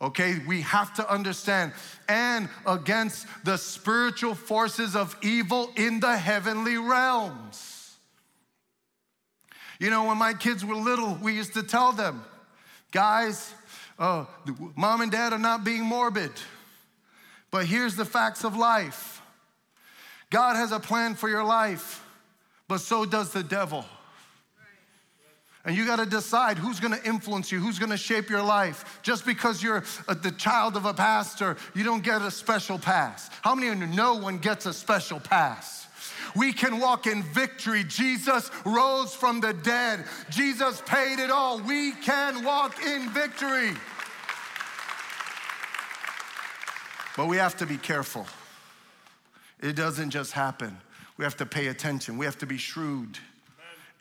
Okay, 0.00 0.38
we 0.46 0.62
have 0.62 0.94
to 0.94 1.10
understand, 1.10 1.72
and 2.08 2.48
against 2.64 3.26
the 3.44 3.58
spiritual 3.58 4.36
forces 4.36 4.94
of 4.94 5.16
evil 5.22 5.72
in 5.74 5.98
the 5.98 6.16
heavenly 6.16 6.78
realms. 6.78 7.96
You 9.80 9.90
know, 9.90 10.04
when 10.04 10.18
my 10.18 10.34
kids 10.34 10.64
were 10.64 10.76
little, 10.76 11.16
we 11.16 11.34
used 11.34 11.54
to 11.54 11.64
tell 11.64 11.92
them, 11.92 12.24
guys, 12.92 13.52
uh, 13.98 14.24
mom 14.76 15.00
and 15.00 15.10
dad 15.10 15.32
are 15.32 15.38
not 15.38 15.64
being 15.64 15.82
morbid, 15.82 16.30
but 17.50 17.66
here's 17.66 17.96
the 17.96 18.04
facts 18.04 18.44
of 18.44 18.56
life 18.56 19.20
God 20.30 20.56
has 20.56 20.72
a 20.72 20.80
plan 20.80 21.14
for 21.14 21.28
your 21.28 21.44
life, 21.44 22.04
but 22.68 22.78
so 22.78 23.04
does 23.04 23.32
the 23.32 23.42
devil. 23.42 23.84
And 25.64 25.76
you 25.76 25.84
got 25.84 25.96
to 25.96 26.06
decide 26.06 26.56
who's 26.56 26.80
going 26.80 26.94
to 26.94 27.04
influence 27.06 27.50
you, 27.52 27.58
who's 27.58 27.78
going 27.78 27.90
to 27.90 27.96
shape 27.96 28.30
your 28.30 28.42
life. 28.42 29.00
Just 29.02 29.26
because 29.26 29.62
you're 29.62 29.84
a, 30.06 30.14
the 30.14 30.30
child 30.30 30.76
of 30.76 30.86
a 30.86 30.94
pastor, 30.94 31.56
you 31.74 31.84
don't 31.84 32.02
get 32.02 32.22
a 32.22 32.30
special 32.30 32.78
pass. 32.78 33.28
How 33.42 33.54
many 33.54 33.68
of 33.68 33.78
you 33.78 33.86
know 33.86 34.14
one 34.14 34.38
gets 34.38 34.64
a 34.66 34.72
special 34.72 35.20
pass? 35.20 35.87
We 36.34 36.52
can 36.52 36.80
walk 36.80 37.06
in 37.06 37.22
victory. 37.22 37.84
Jesus 37.84 38.50
rose 38.64 39.14
from 39.14 39.40
the 39.40 39.52
dead. 39.52 40.04
Jesus 40.30 40.82
paid 40.86 41.18
it 41.18 41.30
all. 41.30 41.60
We 41.60 41.92
can 41.92 42.44
walk 42.44 42.82
in 42.84 43.08
victory. 43.10 43.72
But 47.16 47.26
we 47.26 47.36
have 47.36 47.56
to 47.56 47.66
be 47.66 47.76
careful. 47.76 48.26
It 49.60 49.74
doesn't 49.74 50.10
just 50.10 50.32
happen. 50.32 50.76
We 51.16 51.24
have 51.24 51.36
to 51.38 51.46
pay 51.46 51.66
attention. 51.66 52.16
We 52.16 52.24
have 52.26 52.38
to 52.38 52.46
be 52.46 52.58
shrewd 52.58 53.18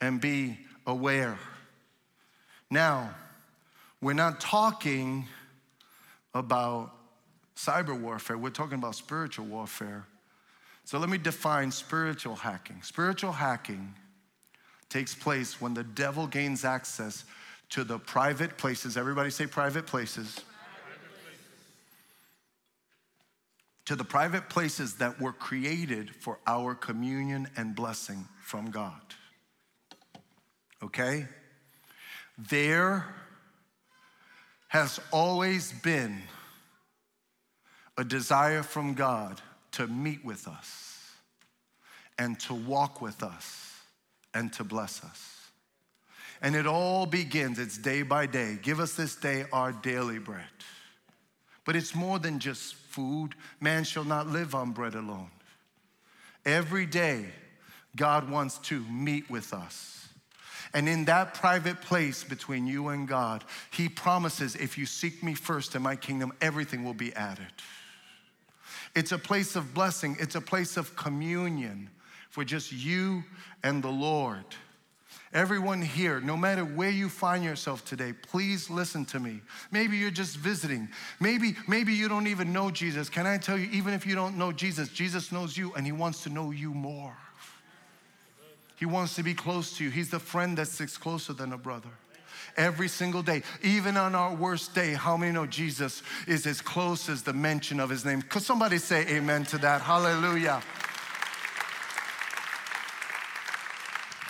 and 0.02 0.22
be 0.22 0.60
aware. 0.86 1.38
Now, 2.70 3.16
we're 4.02 4.14
not 4.14 4.40
talking 4.40 5.28
about 6.34 6.94
cyber 7.56 8.00
warfare, 8.00 8.38
we're 8.38 8.52
talking 8.52 8.78
about 8.78 8.96
spiritual 8.96 9.46
warfare. 9.46 10.06
So 10.88 10.98
let 11.00 11.10
me 11.10 11.18
define 11.18 11.70
spiritual 11.72 12.38
hacking. 12.38 12.82
Spiritual 12.82 13.34
hacking 13.34 13.94
takes 14.88 15.14
place 15.14 15.60
when 15.60 15.74
the 15.74 15.84
devil 15.84 16.28
gains 16.28 16.64
access 16.64 17.26
to 17.72 17.84
the 17.84 18.00
private 18.00 18.58
places. 18.58 18.96
Everybody 18.96 19.30
say 19.30 19.48
private 19.48 19.86
places. 19.86 20.40
To 23.88 23.98
the 23.98 24.06
private 24.06 24.48
places 24.48 24.96
that 24.96 25.20
were 25.20 25.34
created 25.34 26.16
for 26.16 26.40
our 26.48 26.74
communion 26.74 27.50
and 27.58 27.76
blessing 27.76 28.26
from 28.42 28.72
God. 28.72 29.02
Okay? 30.82 31.26
There 32.38 33.14
has 34.70 35.02
always 35.12 35.74
been 35.84 36.22
a 37.98 38.06
desire 38.06 38.64
from 38.64 38.94
God 38.94 39.42
to 39.78 39.88
meet 39.88 40.26
with 40.26 40.48
us 40.48 41.12
and 42.18 42.40
to 42.40 42.56
walk 42.56 43.00
with 43.00 43.22
us 43.22 43.76
and 44.34 44.52
to 44.54 44.64
bless 44.64 45.04
us. 45.04 45.36
And 46.42 46.56
it 46.56 46.66
all 46.66 47.06
begins, 47.06 47.60
it's 47.60 47.78
day 47.78 48.02
by 48.02 48.26
day. 48.26 48.58
Give 48.62 48.80
us 48.80 48.94
this 48.94 49.16
day 49.16 49.46
our 49.54 49.72
daily 49.72 50.18
bread. 50.18 50.44
But 51.64 51.76
it's 51.76 51.94
more 51.94 52.18
than 52.18 52.40
just 52.40 52.74
food. 52.74 53.36
Man 53.60 53.84
shall 53.84 54.04
not 54.04 54.28
live 54.28 54.56
on 54.56 54.72
bread 54.72 54.96
alone. 54.96 55.30
Every 56.44 56.88
day, 56.88 57.26
God 57.96 58.30
wants 58.32 58.58
to 58.70 58.80
meet 58.86 59.30
with 59.30 59.54
us. 59.54 60.08
And 60.74 60.90
in 60.90 61.06
that 61.06 61.36
private 61.36 61.82
place 61.82 62.24
between 62.24 62.66
you 62.66 62.88
and 62.88 63.08
God, 63.08 63.44
He 63.72 63.90
promises 63.90 64.56
if 64.56 64.78
you 64.78 64.88
seek 64.88 65.22
me 65.24 65.36
first 65.36 65.76
in 65.76 65.84
my 65.84 65.96
kingdom, 65.96 66.34
everything 66.42 66.84
will 66.84 66.94
be 66.94 67.14
added. 67.14 67.48
It's 68.98 69.12
a 69.12 69.20
place 69.20 69.56
of 69.56 69.76
blessing, 69.76 70.18
it's 70.20 70.34
a 70.34 70.42
place 70.42 70.76
of 70.76 70.96
communion 70.96 71.92
for 72.32 72.44
just 72.44 72.72
you 72.72 73.24
and 73.62 73.84
the 73.84 73.92
Lord. 73.92 74.44
Everyone 75.32 75.84
here, 75.84 76.20
no 76.20 76.36
matter 76.36 76.66
where 76.66 76.90
you 76.90 77.08
find 77.08 77.44
yourself 77.44 77.86
today, 77.86 78.12
please 78.12 78.72
listen 78.72 79.06
to 79.06 79.20
me. 79.20 79.42
Maybe 79.70 79.98
you're 79.98 80.10
just 80.10 80.38
visiting. 80.38 80.90
Maybe, 81.20 81.56
maybe 81.68 81.94
you 81.94 82.10
don't 82.10 82.26
even 82.26 82.52
know 82.52 82.72
Jesus. 82.72 83.08
Can 83.08 83.28
I 83.28 83.38
tell 83.38 83.56
you, 83.56 83.70
even 83.72 83.94
if 83.94 84.04
you 84.04 84.16
don't 84.16 84.36
know 84.36 84.52
Jesus, 84.52 84.90
Jesus 84.90 85.32
knows 85.32 85.56
you 85.56 85.76
and 85.76 85.86
he 85.86 85.92
wants 85.92 86.24
to 86.24 86.30
know 86.30 86.50
you 86.50 86.74
more. 86.74 87.16
He 88.78 88.88
wants 88.88 89.16
to 89.18 89.22
be 89.22 89.36
close 89.36 89.78
to 89.78 89.84
you. 89.84 89.92
He's 89.92 90.10
the 90.10 90.20
friend 90.20 90.58
that 90.58 90.70
sticks 90.70 90.98
closer 90.98 91.34
than 91.34 91.54
a 91.54 91.58
brother 91.60 91.92
every 92.58 92.88
single 92.88 93.22
day. 93.22 93.44
Even 93.62 93.96
on 93.96 94.16
our 94.16 94.34
worst 94.34 94.74
day, 94.74 94.94
how 94.94 95.16
many 95.16 95.32
know 95.32 95.46
Jesus 95.46 96.04
is 96.28 96.46
as 96.48 96.60
close 96.60 97.08
as 97.08 97.24
the 97.24 97.34
mention 97.34 97.80
of 97.80 97.90
his 97.90 98.04
name? 98.04 98.22
Could 98.22 98.44
somebody 98.44 98.78
say 98.78 99.06
amen 99.08 99.46
to 99.46 99.58
that? 99.60 99.82
Hallelujah. 99.82 100.62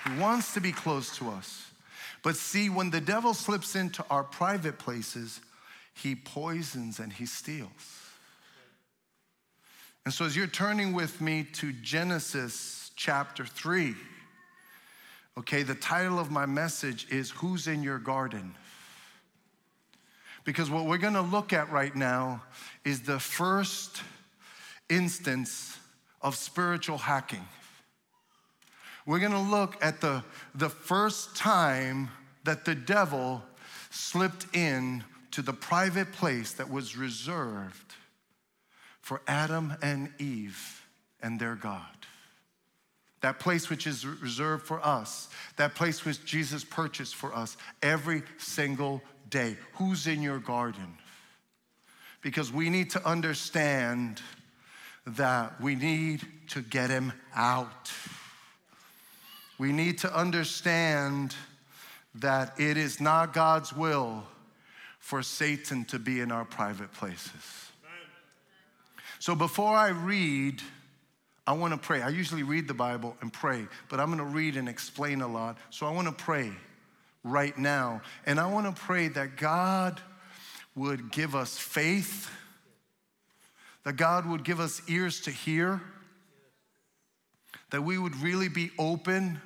He 0.05 0.19
wants 0.19 0.53
to 0.53 0.61
be 0.61 0.71
close 0.71 1.15
to 1.17 1.29
us. 1.29 1.65
But 2.23 2.35
see, 2.35 2.69
when 2.69 2.89
the 2.89 3.01
devil 3.01 3.33
slips 3.33 3.75
into 3.75 4.03
our 4.09 4.23
private 4.23 4.77
places, 4.79 5.39
he 5.93 6.15
poisons 6.15 6.99
and 6.99 7.11
he 7.11 7.25
steals. 7.25 7.69
And 10.05 10.13
so, 10.13 10.25
as 10.25 10.35
you're 10.35 10.47
turning 10.47 10.93
with 10.93 11.19
me 11.19 11.45
to 11.53 11.73
Genesis 11.73 12.91
chapter 12.95 13.45
3, 13.45 13.93
Okay, 15.37 15.61
the 15.61 15.75
title 15.75 16.17
of 16.17 16.31
my 16.31 16.47
message 16.47 17.05
is 17.11 17.29
Who's 17.29 17.67
in 17.67 17.83
Your 17.83 17.99
Garden? 17.99 18.55
Because 20.43 20.67
what 20.67 20.85
we're 20.85 20.97
gonna 20.97 21.21
look 21.21 21.53
at 21.53 21.71
right 21.71 21.95
now 21.95 22.41
is 22.83 23.01
the 23.01 23.19
first 23.19 24.01
instance 24.89 25.77
of 26.23 26.35
spiritual 26.35 26.97
hacking. 26.97 27.45
We're 29.05 29.19
gonna 29.19 29.47
look 29.47 29.77
at 29.79 30.01
the, 30.01 30.23
the 30.55 30.69
first 30.69 31.35
time 31.35 32.09
that 32.43 32.65
the 32.65 32.73
devil 32.73 33.43
slipped 33.91 34.47
in 34.55 35.03
to 35.31 35.43
the 35.43 35.53
private 35.53 36.13
place 36.13 36.53
that 36.53 36.71
was 36.71 36.97
reserved 36.97 37.93
for 39.01 39.21
Adam 39.27 39.75
and 39.83 40.09
Eve 40.17 40.83
and 41.21 41.39
their 41.39 41.53
God 41.53 41.85
that 43.21 43.39
place 43.39 43.69
which 43.69 43.87
is 43.87 44.05
reserved 44.05 44.65
for 44.65 44.85
us, 44.85 45.29
that 45.55 45.75
place 45.75 46.05
which 46.05 46.23
Jesus 46.23 46.63
purchased 46.63 47.15
for 47.15 47.33
us 47.33 47.57
every 47.81 48.23
single 48.37 49.01
day. 49.29 49.57
Who's 49.73 50.07
in 50.07 50.21
your 50.21 50.39
garden? 50.39 50.97
Because 52.21 52.51
we 52.51 52.69
need 52.69 52.91
to 52.91 53.05
understand 53.07 54.21
that 55.05 55.59
we 55.61 55.75
need 55.75 56.21
to 56.49 56.61
get 56.61 56.89
him 56.89 57.13
out. 57.35 57.91
We 59.57 59.71
need 59.71 59.99
to 59.99 60.15
understand 60.15 61.35
that 62.15 62.59
it 62.59 62.77
is 62.77 62.99
not 62.99 63.33
God's 63.33 63.73
will 63.73 64.23
for 64.99 65.23
Satan 65.23 65.85
to 65.85 65.99
be 65.99 66.19
in 66.19 66.31
our 66.31 66.45
private 66.45 66.91
places. 66.93 67.71
So 69.19 69.33
before 69.33 69.75
I 69.75 69.89
read, 69.89 70.61
I 71.47 71.53
want 71.53 71.73
to 71.73 71.79
pray. 71.79 72.01
I 72.01 72.09
usually 72.09 72.43
read 72.43 72.67
the 72.67 72.73
Bible 72.73 73.15
and 73.21 73.31
pray, 73.31 73.65
but 73.87 74.01
I'm 74.01 74.07
going 74.07 74.19
to 74.19 74.25
read 74.25 74.57
and 74.57 74.67
explain 74.67 75.21
a 75.21 75.27
lot. 75.27 75.57
So 75.69 75.87
I 75.87 75.91
want 75.91 76.07
to 76.09 76.13
pray 76.13 76.51
right 77.23 77.57
now. 77.57 78.01
And 78.25 78.37
I 78.37 78.51
want 78.51 78.75
to 78.75 78.81
pray 78.81 79.07
that 79.07 79.37
God 79.37 80.01
would 80.75 81.09
give 81.09 81.35
us 81.35 81.57
faith, 81.57 82.29
that 83.85 83.95
God 83.95 84.27
would 84.27 84.43
give 84.43 84.59
us 84.59 84.81
ears 84.89 85.21
to 85.21 85.31
hear, 85.31 85.81
that 87.71 87.81
we 87.81 87.97
would 87.97 88.15
really 88.17 88.49
be 88.49 88.71
open. 88.77 89.39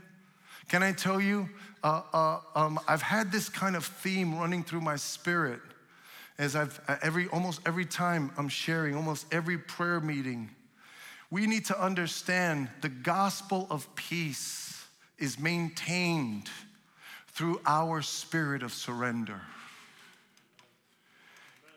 Can 0.70 0.82
I 0.82 0.94
tell 0.94 1.22
you, 1.22 1.50
uh, 1.84 2.02
uh, 2.12 2.40
um, 2.56 2.80
I've 2.88 3.02
had 3.04 3.32
this 3.32 3.48
kind 3.48 3.76
of 3.76 3.86
theme 3.86 4.38
running 4.38 4.64
through 4.64 4.82
my 4.82 4.96
spirit 4.96 5.60
as 6.38 6.56
I've 6.56 6.80
every 7.04 7.28
almost 7.28 7.62
every 7.68 7.86
time 7.86 8.32
I'm 8.38 8.50
sharing, 8.50 8.96
almost 8.96 9.32
every 9.32 9.60
prayer 9.60 10.00
meeting. 10.00 10.50
We 11.32 11.48
need 11.48 11.66
to 11.66 11.82
understand 11.82 12.68
the 12.82 12.90
gospel 12.90 13.66
of 13.70 13.88
peace 13.96 14.86
is 15.18 15.40
maintained 15.40 16.50
through 17.30 17.62
our 17.66 18.02
spirit 18.02 18.64
of 18.64 18.74
surrender. 18.74 19.40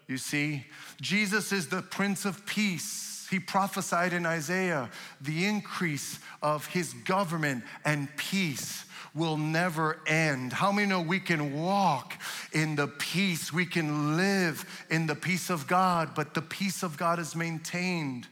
You 0.08 0.18
see, 0.18 0.66
Jesus 1.00 1.52
is 1.52 1.68
the 1.68 1.82
Prince 1.82 2.24
of 2.24 2.44
Peace. 2.44 3.28
He 3.30 3.38
prophesied 3.38 4.12
in 4.12 4.26
Isaiah 4.26 4.90
the 5.20 5.46
increase 5.46 6.18
of 6.42 6.66
his 6.66 6.92
government 6.92 7.64
and 7.84 8.14
peace 8.16 8.84
will 9.14 9.36
never 9.36 10.00
end. 10.06 10.52
How 10.52 10.72
many 10.72 10.88
know 10.88 11.00
we 11.00 11.20
can 11.20 11.54
walk 11.54 12.14
in 12.52 12.74
the 12.74 12.88
peace? 12.88 13.52
We 13.52 13.64
can 13.64 14.16
live 14.16 14.66
in 14.90 15.06
the 15.06 15.14
peace 15.14 15.48
of 15.48 15.68
God, 15.68 16.10
but 16.14 16.34
the 16.34 16.42
peace 16.42 16.82
of 16.82 16.96
God 16.96 17.20
is 17.20 17.36
maintained 17.36 18.26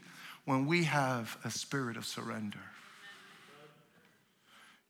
when 0.45 0.67
we 0.67 0.85
have 0.85 1.37
a 1.45 1.51
spirit 1.51 1.97
of 1.97 2.05
surrender. 2.05 2.59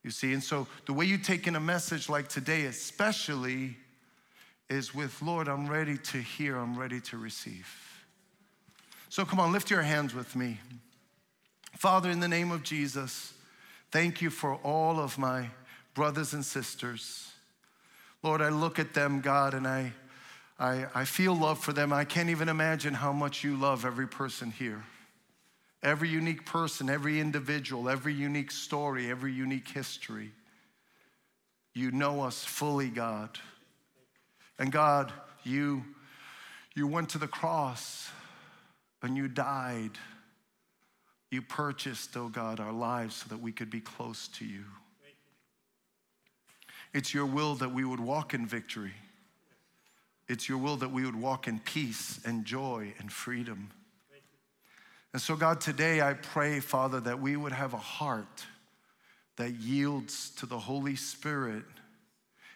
You 0.03 0.11
see, 0.11 0.33
and 0.33 0.43
so 0.43 0.67
the 0.85 0.93
way 0.93 1.05
you 1.05 1.17
take 1.17 1.47
in 1.47 1.55
a 1.55 1.61
message 1.61 2.09
like 2.09 2.27
today, 2.27 2.65
especially, 2.65 3.77
is 4.69 4.93
with 4.93 5.21
Lord, 5.21 5.47
I'm 5.47 5.67
ready 5.67 5.97
to 5.97 6.17
hear, 6.17 6.57
I'm 6.57 6.77
ready 6.77 6.99
to 7.01 7.17
receive. 7.17 7.67
So 9.09 9.23
come 9.23 9.39
on, 9.39 9.51
lift 9.51 9.69
your 9.69 9.83
hands 9.83 10.13
with 10.13 10.35
me. 10.35 10.59
Father, 11.77 12.09
in 12.09 12.19
the 12.19 12.27
name 12.27 12.51
of 12.51 12.63
Jesus, 12.63 13.33
thank 13.91 14.21
you 14.21 14.29
for 14.29 14.55
all 14.55 14.99
of 14.99 15.17
my 15.17 15.49
brothers 15.93 16.33
and 16.33 16.43
sisters. 16.43 17.31
Lord, 18.23 18.41
I 18.41 18.49
look 18.49 18.79
at 18.79 18.93
them, 18.93 19.21
God, 19.21 19.53
and 19.53 19.67
I, 19.67 19.93
I, 20.59 20.85
I 20.95 21.05
feel 21.05 21.35
love 21.35 21.59
for 21.59 21.73
them. 21.73 21.93
I 21.93 22.05
can't 22.05 22.29
even 22.29 22.49
imagine 22.49 22.93
how 22.93 23.11
much 23.11 23.43
you 23.43 23.55
love 23.55 23.85
every 23.85 24.07
person 24.07 24.51
here. 24.51 24.83
Every 25.83 26.07
unique 26.07 26.45
person, 26.45 26.89
every 26.89 27.19
individual, 27.19 27.89
every 27.89 28.13
unique 28.13 28.51
story, 28.51 29.11
every 29.11 29.33
unique 29.33 29.67
history. 29.67 30.31
You 31.73 31.91
know 31.91 32.21
us 32.21 32.43
fully, 32.43 32.87
God. 32.87 33.37
And 34.57 34.71
God, 34.71 35.11
you, 35.43 35.83
you 36.73 36.87
went 36.87 37.09
to 37.09 37.17
the 37.17 37.27
cross 37.27 38.09
and 39.01 39.17
you 39.17 39.27
died. 39.27 39.91
You 41.29 41.41
purchased, 41.41 42.15
oh 42.15 42.29
God, 42.29 42.61
our 42.61 42.71
lives 42.71 43.17
so 43.17 43.25
that 43.29 43.41
we 43.41 43.51
could 43.51 43.69
be 43.69 43.81
close 43.81 44.29
to 44.29 44.45
you. 44.45 44.63
It's 46.93 47.13
your 47.13 47.25
will 47.25 47.55
that 47.55 47.73
we 47.73 47.83
would 47.83 47.99
walk 47.99 48.33
in 48.33 48.45
victory. 48.45 48.93
It's 50.29 50.47
your 50.47 50.59
will 50.59 50.77
that 50.77 50.91
we 50.91 51.05
would 51.05 51.19
walk 51.19 51.47
in 51.47 51.59
peace 51.59 52.21
and 52.23 52.45
joy 52.45 52.93
and 52.99 53.11
freedom. 53.11 53.71
And 55.13 55.21
so, 55.21 55.35
God, 55.35 55.61
today 55.61 56.01
I 56.01 56.13
pray, 56.13 56.59
Father, 56.59 56.99
that 57.01 57.21
we 57.21 57.37
would 57.37 57.51
have 57.51 57.75
a 57.75 57.77
heart 57.77 58.45
that 59.35 59.51
yields 59.51 60.31
to 60.37 60.47
the 60.47 60.57
Holy 60.57 60.95
Spirit 60.95 61.65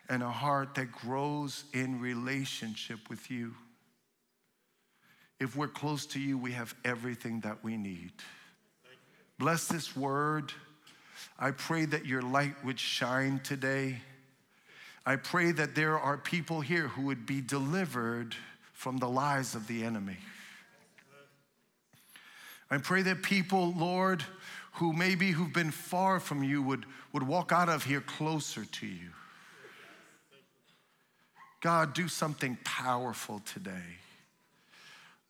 and 0.10 0.24
a 0.24 0.30
heart 0.30 0.74
that 0.76 0.92
grows 0.92 1.66
in 1.74 2.02
relationship 2.02 3.10
with 3.10 3.30
you. 3.30 3.54
If 5.40 5.56
we're 5.56 5.68
close 5.68 6.08
to 6.08 6.20
you, 6.20 6.38
we 6.38 6.54
have 6.54 6.74
everything 6.84 7.42
that 7.42 7.64
we 7.64 7.78
need. 7.78 8.12
Bless 9.38 9.68
this 9.68 9.96
word. 9.96 10.52
I 11.38 11.52
pray 11.52 11.86
that 11.86 12.08
your 12.08 12.24
light 12.24 12.56
would 12.66 12.80
shine 12.80 13.40
today. 13.44 13.98
I 15.06 15.18
pray 15.18 15.52
that 15.52 15.76
there 15.76 16.00
are 16.00 16.18
people 16.18 16.62
here 16.62 16.88
who 16.88 17.04
would 17.04 17.28
be 17.28 17.42
delivered 17.42 18.36
from 18.74 18.98
the 18.98 19.08
lies 19.08 19.54
of 19.54 19.68
the 19.68 19.84
enemy. 19.84 20.18
I 22.70 22.78
pray 22.78 23.02
that 23.04 23.24
people, 23.24 23.74
Lord, 23.74 24.24
who 24.74 24.94
maybe 24.94 25.32
who've 25.32 25.54
been 25.54 25.72
far 25.72 26.20
from 26.20 26.44
you 26.44 26.62
would, 26.62 26.86
would 27.14 27.24
walk 27.24 27.52
out 27.52 27.70
of 27.70 27.84
here 27.84 28.02
closer 28.02 28.66
to 28.66 28.86
you. 28.86 29.10
God, 31.62 31.94
do 31.94 32.08
something 32.08 32.58
powerful 32.64 33.42
today. 33.46 33.98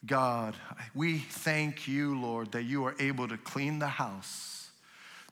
God, 0.06 0.56
we 0.94 1.20
thank 1.20 1.88
you, 1.88 2.20
Lord, 2.20 2.52
that 2.52 2.64
you 2.64 2.86
are 2.86 2.96
able 3.00 3.28
to 3.28 3.38
clean 3.38 3.80
the 3.80 3.88
house, 3.88 4.70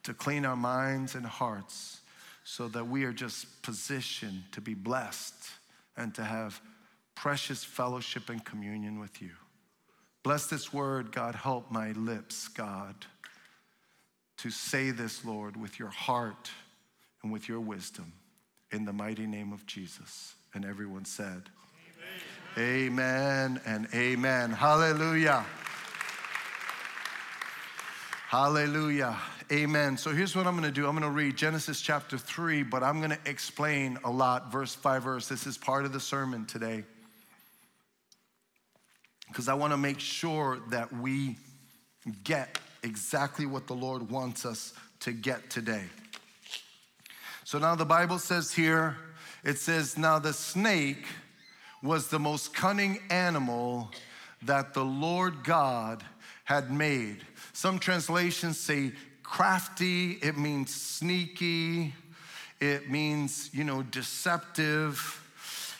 to 0.03 0.13
clean 0.13 0.45
our 0.45 0.55
minds 0.55 1.15
and 1.15 1.25
hearts 1.25 1.99
so 2.43 2.67
that 2.69 2.87
we 2.87 3.03
are 3.03 3.13
just 3.13 3.61
positioned 3.63 4.43
to 4.51 4.61
be 4.61 4.73
blessed 4.73 5.49
and 5.97 6.13
to 6.15 6.23
have 6.23 6.61
precious 7.15 7.63
fellowship 7.63 8.29
and 8.29 8.43
communion 8.43 8.99
with 8.99 9.21
you. 9.21 9.31
Bless 10.25 10.47
this 10.47 10.73
word, 10.73 11.11
God. 11.11 11.35
Help 11.35 11.69
my 11.69 11.91
lips, 11.91 12.47
God, 12.47 12.95
to 14.37 14.49
say 14.49 14.89
this, 14.89 15.23
Lord, 15.23 15.55
with 15.55 15.77
your 15.77 15.89
heart 15.89 16.49
and 17.21 17.31
with 17.31 17.47
your 17.47 17.59
wisdom. 17.59 18.11
In 18.71 18.85
the 18.85 18.91
mighty 18.91 19.27
name 19.27 19.53
of 19.53 19.67
Jesus. 19.67 20.33
And 20.55 20.65
everyone 20.65 21.05
said, 21.05 21.43
Amen, 22.57 23.59
amen 23.59 23.61
and 23.67 23.87
amen. 23.93 24.49
Hallelujah. 24.49 25.45
Hallelujah. 28.27 29.15
Amen. 29.51 29.95
So 29.95 30.09
here's 30.09 30.35
what 30.35 30.47
I'm 30.47 30.57
going 30.57 30.67
to 30.67 30.71
do 30.71 30.87
I'm 30.87 30.97
going 30.97 31.03
to 31.03 31.15
read 31.15 31.37
Genesis 31.37 31.81
chapter 31.81 32.17
3, 32.17 32.63
but 32.63 32.81
I'm 32.81 32.97
going 32.97 33.11
to 33.11 33.19
explain 33.27 33.99
a 34.03 34.09
lot, 34.09 34.51
verse 34.51 34.75
by 34.75 34.97
verse. 34.97 35.27
This 35.27 35.45
is 35.45 35.55
part 35.55 35.85
of 35.85 35.93
the 35.93 35.99
sermon 35.99 36.47
today. 36.47 36.83
Because 39.35 39.49
I 39.49 39.53
want 39.53 39.73
to 39.73 39.77
make 39.77 39.99
sure 39.99 40.59
that 40.69 40.93
we 40.93 41.35
get 42.23 42.57
exactly 42.83 43.45
what 43.45 43.67
the 43.67 43.73
Lord 43.73 44.09
wants 44.09 44.45
us 44.45 44.73
to 45.01 45.11
get 45.11 45.49
today. 45.49 45.83
So 47.43 47.59
now 47.59 47.75
the 47.75 47.83
Bible 47.83 48.17
says 48.17 48.53
here, 48.53 48.95
it 49.43 49.57
says, 49.57 49.97
Now 49.97 50.19
the 50.19 50.31
snake 50.31 51.05
was 51.83 52.07
the 52.07 52.17
most 52.17 52.53
cunning 52.53 52.99
animal 53.09 53.91
that 54.43 54.73
the 54.73 54.85
Lord 54.85 55.43
God 55.43 56.01
had 56.45 56.71
made. 56.71 57.17
Some 57.51 57.77
translations 57.77 58.57
say 58.57 58.93
crafty, 59.21 60.11
it 60.11 60.37
means 60.37 60.73
sneaky, 60.73 61.93
it 62.61 62.89
means, 62.89 63.49
you 63.51 63.65
know, 63.65 63.83
deceptive. 63.83 65.21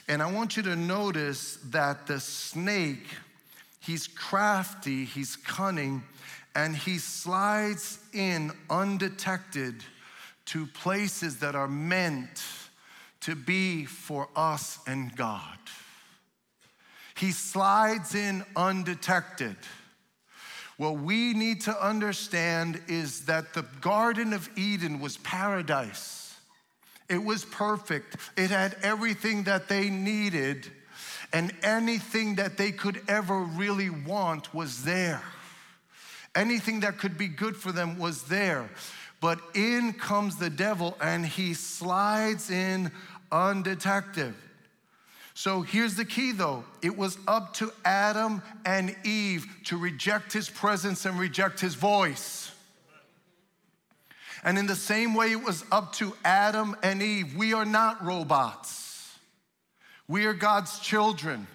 And 0.09 0.21
I 0.21 0.29
want 0.29 0.57
you 0.57 0.63
to 0.63 0.75
notice 0.75 1.57
that 1.69 2.05
the 2.05 2.19
snake, 2.19 3.07
he's 3.85 4.07
crafty, 4.07 5.05
he's 5.05 5.35
cunning, 5.35 6.03
and 6.55 6.75
he 6.75 6.97
slides 6.97 7.99
in 8.13 8.51
undetected 8.69 9.83
to 10.45 10.65
places 10.67 11.39
that 11.39 11.55
are 11.55 11.67
meant 11.67 12.43
to 13.21 13.35
be 13.35 13.85
for 13.85 14.29
us 14.35 14.79
and 14.87 15.15
God. 15.15 15.57
He 17.15 17.31
slides 17.31 18.13
in 18.13 18.43
undetected. 18.55 19.55
What 20.77 20.99
we 20.99 21.33
need 21.33 21.61
to 21.61 21.85
understand 21.85 22.81
is 22.87 23.25
that 23.25 23.53
the 23.53 23.65
Garden 23.81 24.33
of 24.33 24.49
Eden 24.57 24.99
was 24.99 25.17
paradise. 25.17 26.35
It 27.09 27.23
was 27.23 27.45
perfect. 27.45 28.17
It 28.35 28.49
had 28.49 28.75
everything 28.83 29.43
that 29.43 29.69
they 29.69 29.89
needed, 29.89 30.69
and 31.33 31.53
anything 31.63 32.35
that 32.35 32.57
they 32.57 32.71
could 32.71 33.01
ever 33.07 33.39
really 33.39 33.89
want 33.89 34.53
was 34.53 34.83
there. 34.83 35.21
Anything 36.35 36.81
that 36.81 36.97
could 36.97 37.17
be 37.17 37.27
good 37.27 37.55
for 37.55 37.71
them 37.71 37.97
was 37.97 38.23
there. 38.23 38.69
But 39.21 39.39
in 39.53 39.93
comes 39.93 40.35
the 40.37 40.49
devil, 40.49 40.97
and 41.01 41.25
he 41.25 41.53
slides 41.53 42.51
in 42.51 42.91
undetected. 43.31 44.33
So 45.33 45.61
here's 45.61 45.95
the 45.95 46.05
key 46.05 46.31
though 46.31 46.63
it 46.81 46.97
was 46.97 47.17
up 47.27 47.53
to 47.55 47.71
Adam 47.83 48.41
and 48.65 48.95
Eve 49.03 49.45
to 49.65 49.77
reject 49.77 50.31
his 50.31 50.49
presence 50.49 51.05
and 51.05 51.19
reject 51.19 51.59
his 51.59 51.75
voice. 51.75 52.51
And 54.43 54.57
in 54.57 54.67
the 54.67 54.75
same 54.75 55.15
way, 55.15 55.31
it 55.31 55.43
was 55.43 55.65
up 55.71 55.93
to 55.93 56.15
Adam 56.23 56.75
and 56.83 57.01
Eve. 57.01 57.35
We 57.35 57.53
are 57.53 57.65
not 57.65 58.05
robots, 58.05 58.84
we 60.07 60.25
are 60.25 60.33
God's 60.33 60.79
children. 60.79 61.47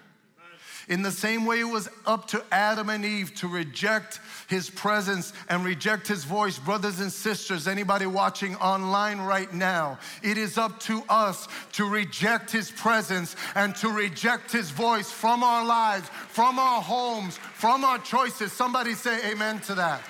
In 0.89 1.03
the 1.03 1.11
same 1.11 1.45
way, 1.45 1.61
it 1.61 1.65
was 1.65 1.87
up 2.05 2.27
to 2.29 2.43
Adam 2.51 2.89
and 2.89 3.05
Eve 3.05 3.33
to 3.35 3.47
reject 3.47 4.19
his 4.49 4.69
presence 4.69 5.31
and 5.47 5.63
reject 5.63 6.07
his 6.07 6.25
voice. 6.25 6.59
Brothers 6.59 6.99
and 6.99 7.11
sisters, 7.11 7.67
anybody 7.67 8.05
watching 8.05 8.55
online 8.57 9.21
right 9.21 9.53
now, 9.53 9.99
it 10.21 10.37
is 10.37 10.57
up 10.57 10.79
to 10.81 11.03
us 11.07 11.47
to 11.73 11.85
reject 11.85 12.51
his 12.51 12.71
presence 12.71 13.35
and 13.55 13.75
to 13.77 13.89
reject 13.89 14.51
his 14.51 14.71
voice 14.71 15.09
from 15.09 15.43
our 15.43 15.65
lives, 15.65 16.09
from 16.09 16.59
our 16.59 16.81
homes, 16.81 17.37
from 17.37 17.85
our 17.85 17.99
choices. 17.99 18.51
Somebody 18.51 18.93
say 18.93 19.31
amen 19.31 19.59
to 19.61 19.75
that. 19.75 20.01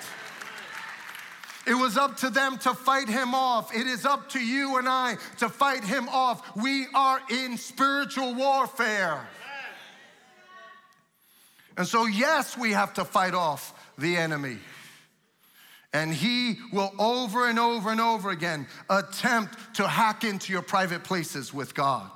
It 1.66 1.74
was 1.74 1.96
up 1.96 2.16
to 2.18 2.30
them 2.30 2.58
to 2.58 2.74
fight 2.74 3.08
him 3.08 3.34
off. 3.34 3.74
It 3.74 3.86
is 3.86 4.04
up 4.04 4.30
to 4.30 4.40
you 4.40 4.78
and 4.78 4.88
I 4.88 5.16
to 5.38 5.48
fight 5.48 5.84
him 5.84 6.08
off. 6.08 6.56
We 6.56 6.86
are 6.94 7.20
in 7.30 7.56
spiritual 7.56 8.34
warfare. 8.34 9.20
And 11.76 11.86
so, 11.86 12.06
yes, 12.06 12.58
we 12.58 12.72
have 12.72 12.94
to 12.94 13.04
fight 13.04 13.34
off 13.34 13.72
the 13.96 14.16
enemy. 14.16 14.58
And 15.94 16.12
he 16.12 16.56
will 16.72 16.92
over 16.98 17.48
and 17.48 17.58
over 17.58 17.90
and 17.90 18.00
over 18.00 18.30
again 18.30 18.66
attempt 18.90 19.76
to 19.76 19.86
hack 19.86 20.24
into 20.24 20.52
your 20.52 20.62
private 20.62 21.04
places 21.04 21.54
with 21.54 21.74
God. 21.74 22.10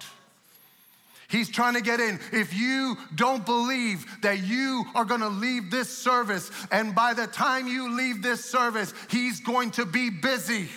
He's 1.28 1.48
trying 1.48 1.74
to 1.74 1.80
get 1.80 2.00
in. 2.00 2.20
If 2.32 2.54
you 2.54 2.96
don't 3.14 3.44
believe 3.44 4.06
that 4.22 4.44
you 4.44 4.84
are 4.94 5.04
going 5.04 5.20
to 5.20 5.28
leave 5.28 5.70
this 5.70 5.88
service, 5.96 6.50
and 6.70 6.94
by 6.94 7.14
the 7.14 7.26
time 7.26 7.66
you 7.66 7.96
leave 7.96 8.22
this 8.22 8.44
service, 8.44 8.94
he's 9.10 9.40
going 9.40 9.72
to 9.72 9.84
be 9.84 10.10
busy. 10.10 10.68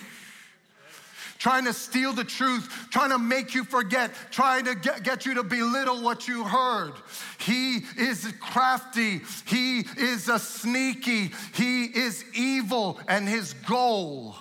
Trying 1.38 1.64
to 1.64 1.72
steal 1.72 2.12
the 2.12 2.24
truth, 2.24 2.88
trying 2.90 3.10
to 3.10 3.18
make 3.18 3.54
you 3.54 3.64
forget, 3.64 4.10
trying 4.30 4.66
to 4.66 4.74
get, 4.74 5.02
get 5.02 5.24
you 5.24 5.32
to 5.34 5.42
belittle 5.42 6.02
what 6.02 6.28
you 6.28 6.44
heard. 6.44 6.92
He 7.38 7.78
is 7.96 8.30
crafty, 8.40 9.22
he 9.46 9.86
is 9.96 10.28
a 10.28 10.38
sneaky, 10.38 11.30
he 11.54 11.84
is 11.84 12.26
evil, 12.34 13.00
and 13.08 13.26
his 13.26 13.54
goal 13.54 14.36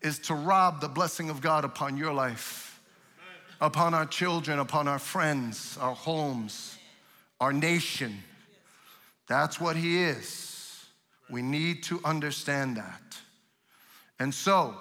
is 0.00 0.18
to 0.20 0.34
rob 0.34 0.80
the 0.80 0.88
blessing 0.88 1.28
of 1.28 1.42
God 1.42 1.66
upon 1.66 1.98
your 1.98 2.14
life, 2.14 2.65
upon 3.60 3.94
our 3.94 4.06
children, 4.06 4.58
upon 4.58 4.88
our 4.88 4.98
friends, 4.98 5.78
our 5.80 5.94
homes, 5.94 6.76
our 7.40 7.52
nation. 7.52 8.18
That's 9.28 9.60
what 9.60 9.76
he 9.76 10.02
is. 10.02 10.84
We 11.30 11.42
need 11.42 11.82
to 11.84 12.00
understand 12.04 12.76
that. 12.76 13.02
And 14.18 14.32
so, 14.34 14.74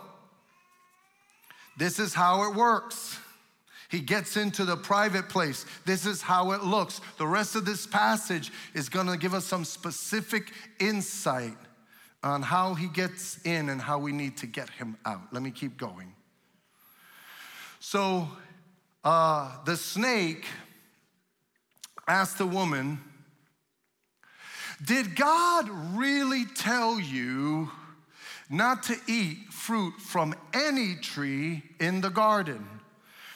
this 1.77 1.99
is 1.99 2.13
how 2.13 2.49
it 2.49 2.55
works. 2.55 3.19
He 3.89 3.99
gets 3.99 4.37
into 4.37 4.65
the 4.65 4.77
private 4.77 5.29
place. 5.29 5.65
This 5.85 6.05
is 6.05 6.21
how 6.21 6.51
it 6.51 6.63
looks. 6.63 7.01
The 7.17 7.27
rest 7.27 7.55
of 7.55 7.65
this 7.65 7.85
passage 7.85 8.51
is 8.73 8.89
going 8.89 9.07
to 9.07 9.17
give 9.17 9.33
us 9.33 9.45
some 9.45 9.65
specific 9.65 10.51
insight 10.79 11.57
on 12.23 12.41
how 12.41 12.73
he 12.73 12.87
gets 12.87 13.39
in 13.45 13.69
and 13.69 13.79
how 13.79 13.99
we 13.99 14.11
need 14.11 14.37
to 14.37 14.47
get 14.47 14.69
him 14.69 14.97
out. 15.05 15.21
Let 15.31 15.43
me 15.43 15.51
keep 15.51 15.77
going. 15.77 16.13
So, 17.79 18.27
uh, 19.05 19.51
the 19.63 19.77
snake 19.77 20.45
asked 22.07 22.37
the 22.37 22.45
woman, 22.45 22.99
Did 24.83 25.15
God 25.15 25.69
really 25.69 26.43
tell 26.55 26.99
you 26.99 27.71
not 28.49 28.83
to 28.83 28.95
eat 29.07 29.37
fruit 29.49 29.93
from 29.99 30.35
any 30.53 30.95
tree 30.95 31.63
in 31.79 32.01
the 32.01 32.09
garden. 32.09 32.67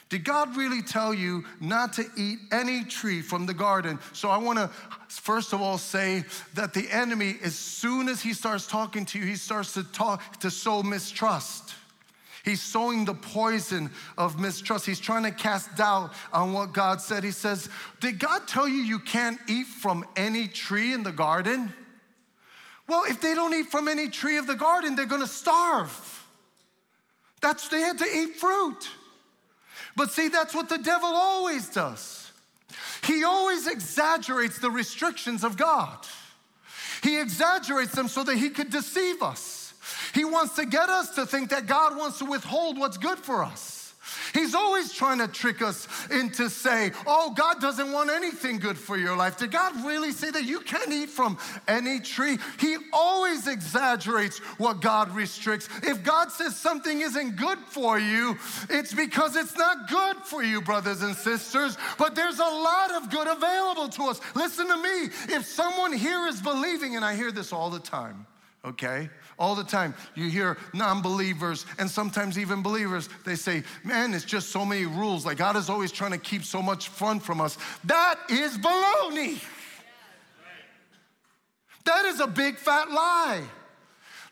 Did 0.09 0.23
God 0.23 0.55
really 0.55 0.81
tell 0.81 1.13
you 1.13 1.45
not 1.59 1.93
to 1.93 2.05
eat 2.17 2.39
any 2.51 2.83
tree 2.83 3.21
from 3.21 3.45
the 3.45 3.53
garden? 3.53 3.99
So 4.13 4.29
I 4.29 4.37
want 4.37 4.57
to 4.57 4.69
first 5.07 5.53
of 5.53 5.61
all 5.61 5.77
say 5.77 6.23
that 6.55 6.73
the 6.73 6.87
enemy 6.91 7.35
as 7.43 7.55
soon 7.55 8.09
as 8.09 8.21
he 8.21 8.33
starts 8.33 8.65
talking 8.67 9.05
to 9.05 9.19
you, 9.19 9.25
he 9.25 9.35
starts 9.35 9.73
to 9.73 9.83
talk 9.83 10.39
to 10.39 10.49
sow 10.49 10.81
mistrust. 10.81 11.68
He's 12.43 12.61
sowing 12.61 13.05
the 13.05 13.13
poison 13.13 13.91
of 14.17 14.39
mistrust. 14.39 14.85
He's 14.85 14.99
trying 14.99 15.23
to 15.23 15.31
cast 15.31 15.75
doubt 15.75 16.13
on 16.31 16.53
what 16.53 16.73
God 16.73 17.01
said. 17.01 17.23
He 17.23 17.31
says, 17.31 17.69
Did 17.99 18.19
God 18.19 18.47
tell 18.47 18.67
you 18.67 18.77
you 18.77 18.99
can't 18.99 19.39
eat 19.47 19.67
from 19.67 20.05
any 20.15 20.47
tree 20.47 20.93
in 20.93 21.03
the 21.03 21.11
garden? 21.11 21.73
Well, 22.87 23.03
if 23.07 23.21
they 23.21 23.35
don't 23.35 23.53
eat 23.53 23.67
from 23.67 23.87
any 23.87 24.09
tree 24.09 24.37
of 24.37 24.47
the 24.47 24.55
garden, 24.55 24.95
they're 24.95 25.05
gonna 25.05 25.27
starve. 25.27 26.25
That's 27.41 27.67
they 27.67 27.81
had 27.81 27.99
to 27.99 28.05
eat 28.05 28.35
fruit. 28.35 28.89
But 29.95 30.11
see, 30.11 30.27
that's 30.27 30.55
what 30.55 30.69
the 30.69 30.77
devil 30.77 31.09
always 31.09 31.69
does. 31.69 32.31
He 33.03 33.23
always 33.23 33.67
exaggerates 33.67 34.59
the 34.59 34.71
restrictions 34.71 35.43
of 35.43 35.57
God. 35.57 36.05
He 37.03 37.19
exaggerates 37.19 37.93
them 37.93 38.07
so 38.07 38.23
that 38.23 38.35
he 38.35 38.49
could 38.49 38.69
deceive 38.69 39.21
us. 39.21 39.58
He 40.13 40.25
wants 40.25 40.55
to 40.55 40.65
get 40.65 40.89
us 40.89 41.15
to 41.15 41.25
think 41.25 41.49
that 41.49 41.67
God 41.67 41.97
wants 41.97 42.19
to 42.19 42.25
withhold 42.25 42.77
what's 42.77 42.97
good 42.97 43.19
for 43.19 43.43
us. 43.43 43.79
He's 44.33 44.55
always 44.55 44.93
trying 44.93 45.19
to 45.19 45.27
trick 45.27 45.61
us 45.61 45.87
into 46.09 46.49
say, 46.49 46.91
oh, 47.05 47.33
God 47.35 47.61
doesn't 47.61 47.91
want 47.91 48.09
anything 48.09 48.57
good 48.59 48.77
for 48.77 48.97
your 48.97 49.15
life. 49.15 49.37
Did 49.37 49.51
God 49.51 49.85
really 49.85 50.11
say 50.11 50.31
that 50.31 50.45
you 50.45 50.61
can't 50.61 50.91
eat 50.91 51.09
from 51.09 51.37
any 51.67 51.99
tree? 51.99 52.37
He 52.59 52.77
always 52.93 53.47
exaggerates 53.47 54.39
what 54.57 54.81
God 54.81 55.13
restricts. 55.15 55.69
If 55.83 56.03
God 56.03 56.31
says 56.31 56.55
something 56.55 57.01
isn't 57.01 57.35
good 57.35 57.59
for 57.59 57.99
you, 57.99 58.37
it's 58.69 58.93
because 58.93 59.35
it's 59.35 59.57
not 59.57 59.89
good 59.89 60.17
for 60.17 60.43
you, 60.43 60.61
brothers 60.61 61.01
and 61.01 61.15
sisters. 61.15 61.77
But 61.97 62.15
there's 62.15 62.39
a 62.39 62.43
lot 62.43 62.91
of 62.91 63.09
good 63.09 63.27
available 63.27 63.89
to 63.89 64.03
us. 64.03 64.21
Listen 64.35 64.67
to 64.67 64.77
me. 64.77 65.09
If 65.35 65.45
someone 65.45 65.93
here 65.93 66.27
is 66.27 66.41
believing, 66.41 66.95
and 66.95 67.05
I 67.05 67.15
hear 67.15 67.31
this 67.31 67.53
all 67.53 67.69
the 67.69 67.79
time, 67.79 68.25
okay? 68.65 69.09
All 69.39 69.55
the 69.55 69.63
time, 69.63 69.95
you 70.15 70.29
hear 70.29 70.57
non 70.73 71.01
believers 71.01 71.65
and 71.79 71.89
sometimes 71.89 72.37
even 72.37 72.61
believers, 72.61 73.07
they 73.25 73.35
say, 73.35 73.63
Man, 73.85 74.13
it's 74.13 74.25
just 74.25 74.49
so 74.49 74.65
many 74.65 74.85
rules. 74.85 75.25
Like 75.25 75.37
God 75.37 75.55
is 75.55 75.69
always 75.69 75.93
trying 75.93 76.11
to 76.11 76.17
keep 76.17 76.43
so 76.43 76.61
much 76.61 76.89
fun 76.89 77.21
from 77.21 77.39
us. 77.39 77.57
That 77.85 78.19
is 78.29 78.57
baloney. 78.57 79.41
That 81.85 82.05
is 82.05 82.19
a 82.19 82.27
big 82.27 82.57
fat 82.57 82.91
lie. 82.91 83.43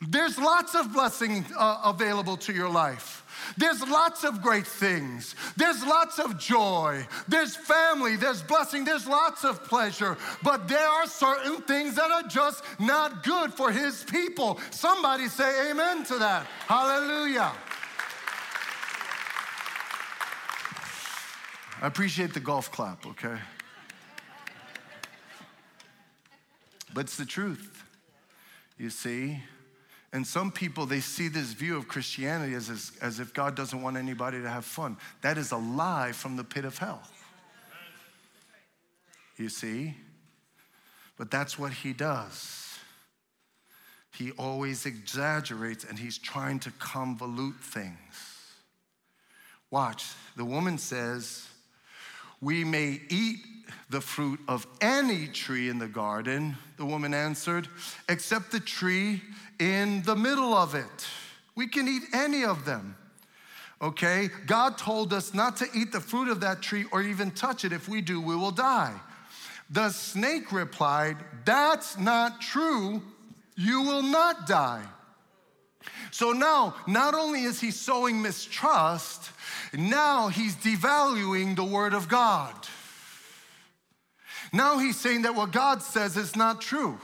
There's 0.01 0.37
lots 0.37 0.75
of 0.75 0.93
blessing 0.93 1.45
uh, 1.57 1.81
available 1.85 2.37
to 2.37 2.53
your 2.53 2.69
life. 2.69 3.23
There's 3.55 3.81
lots 3.81 4.23
of 4.23 4.41
great 4.41 4.67
things. 4.67 5.35
There's 5.55 5.83
lots 5.85 6.19
of 6.19 6.37
joy. 6.37 7.07
There's 7.27 7.55
family. 7.55 8.15
There's 8.15 8.43
blessing. 8.43 8.83
There's 8.83 9.07
lots 9.07 9.45
of 9.45 9.63
pleasure. 9.63 10.17
But 10.43 10.67
there 10.67 10.87
are 10.87 11.07
certain 11.07 11.61
things 11.61 11.95
that 11.95 12.11
are 12.11 12.23
just 12.23 12.63
not 12.79 13.23
good 13.23 13.53
for 13.53 13.71
His 13.71 14.03
people. 14.03 14.59
Somebody 14.71 15.27
say 15.27 15.71
amen 15.71 16.03
to 16.05 16.17
that. 16.19 16.45
Hallelujah. 16.67 17.53
I 21.81 21.87
appreciate 21.87 22.33
the 22.33 22.39
golf 22.39 22.71
clap, 22.71 23.05
okay? 23.05 23.37
But 26.93 27.01
it's 27.01 27.17
the 27.17 27.25
truth. 27.25 27.83
You 28.79 28.89
see? 28.89 29.39
And 30.13 30.25
some 30.25 30.51
people, 30.51 30.85
they 30.85 31.01
see 31.01 31.27
this 31.27 31.53
view 31.53 31.75
of 31.75 31.87
Christianity 31.87 32.53
as, 32.53 32.69
as, 32.69 32.91
as, 33.01 33.19
if 33.19 33.33
God 33.33 33.55
doesn't 33.55 33.81
want 33.81 33.97
anybody 33.97 34.41
to 34.41 34.49
have 34.49 34.63
fun. 34.63 34.97
That 35.21 35.37
is 35.37 35.51
a 35.51 35.57
lie 35.57 36.13
from 36.13 36.37
the 36.37 36.43
pit 36.43 36.63
of 36.63 36.77
hell. 36.77 37.01
You 39.37 39.49
see? 39.49 39.95
But 41.17 41.29
that's 41.29 41.59
what 41.59 41.73
he 41.73 41.93
does. 41.93 42.79
He 44.15 44.31
always 44.31 44.85
exaggerates 44.85 45.83
and 45.83 45.99
he's 45.99 46.17
trying 46.17 46.59
to 46.61 46.71
convolute 46.71 47.59
things. 47.59 47.97
Watch, 49.69 50.05
the 50.35 50.45
woman 50.45 50.77
says, 50.77 51.45
We 52.41 52.63
may 52.63 53.01
eat 53.09 53.39
the 53.89 54.01
fruit 54.01 54.39
of 54.47 54.65
any 54.81 55.27
tree 55.27 55.69
in 55.69 55.77
the 55.77 55.87
garden, 55.87 56.57
the 56.77 56.85
woman 56.85 57.13
answered, 57.13 57.67
except 58.09 58.51
the 58.51 58.59
tree 58.59 59.21
in 59.59 60.03
the 60.03 60.15
middle 60.15 60.53
of 60.53 60.75
it. 60.75 61.07
We 61.55 61.67
can 61.67 61.87
eat 61.87 62.03
any 62.13 62.43
of 62.43 62.65
them. 62.65 62.95
Okay? 63.81 64.29
God 64.45 64.77
told 64.77 65.13
us 65.13 65.33
not 65.33 65.57
to 65.57 65.67
eat 65.75 65.91
the 65.91 66.01
fruit 66.01 66.29
of 66.29 66.39
that 66.41 66.61
tree 66.61 66.85
or 66.91 67.01
even 67.01 67.31
touch 67.31 67.65
it. 67.65 67.71
If 67.71 67.87
we 67.87 68.01
do, 68.01 68.19
we 68.21 68.35
will 68.35 68.51
die. 68.51 68.99
The 69.69 69.89
snake 69.89 70.51
replied, 70.51 71.17
That's 71.45 71.97
not 71.97 72.41
true. 72.41 73.01
You 73.55 73.81
will 73.81 74.03
not 74.03 74.47
die. 74.47 74.83
So 76.11 76.31
now, 76.31 76.75
not 76.87 77.13
only 77.13 77.43
is 77.43 77.59
he 77.59 77.71
sowing 77.71 78.21
mistrust, 78.21 79.31
now 79.73 80.27
he's 80.27 80.55
devaluing 80.55 81.55
the 81.55 81.63
word 81.63 81.93
of 81.93 82.07
God. 82.07 82.53
Now 84.53 84.77
he's 84.77 84.99
saying 84.99 85.23
that 85.23 85.35
what 85.35 85.51
God 85.51 85.81
says 85.81 86.15
is 86.17 86.35
not 86.35 86.61
true. 86.61 86.97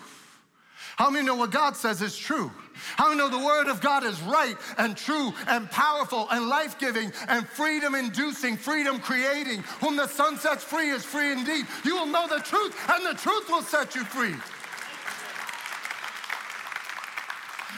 How 0.95 1.09
many 1.09 1.25
know 1.25 1.35
what 1.35 1.51
God 1.51 1.75
says 1.75 2.01
is 2.01 2.17
true? 2.17 2.51
How 2.97 3.09
many 3.09 3.17
know 3.17 3.29
the 3.29 3.43
Word 3.43 3.67
of 3.67 3.81
God 3.81 4.03
is 4.03 4.21
right 4.21 4.55
and 4.77 4.95
true 4.95 5.33
and 5.47 5.69
powerful 5.71 6.27
and 6.29 6.47
life 6.47 6.77
giving 6.79 7.11
and 7.27 7.47
freedom 7.47 7.95
inducing, 7.95 8.57
freedom 8.57 8.99
creating? 8.99 9.63
Whom 9.79 9.95
the 9.95 10.07
Son 10.07 10.37
sets 10.37 10.63
free 10.63 10.89
is 10.89 11.03
free 11.03 11.31
indeed. 11.31 11.65
You 11.83 11.95
will 11.95 12.05
know 12.05 12.27
the 12.27 12.39
truth, 12.39 12.75
and 12.89 13.05
the 13.05 13.19
truth 13.19 13.49
will 13.49 13.61
set 13.61 13.95
you 13.95 14.03
free. 14.03 14.35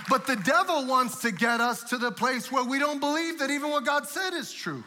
But 0.09 0.27
the 0.27 0.35
devil 0.35 0.85
wants 0.85 1.21
to 1.21 1.31
get 1.31 1.61
us 1.61 1.83
to 1.85 1.97
the 1.97 2.11
place 2.11 2.51
where 2.51 2.63
we 2.63 2.79
don't 2.79 2.99
believe 2.99 3.39
that 3.39 3.49
even 3.49 3.71
what 3.71 3.85
God 3.85 4.07
said 4.07 4.33
is 4.33 4.51
true. 4.51 4.83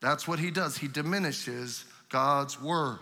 That's 0.00 0.26
what 0.26 0.38
he 0.38 0.50
does. 0.50 0.78
He 0.78 0.88
diminishes 0.88 1.84
God's 2.08 2.60
word. 2.60 2.98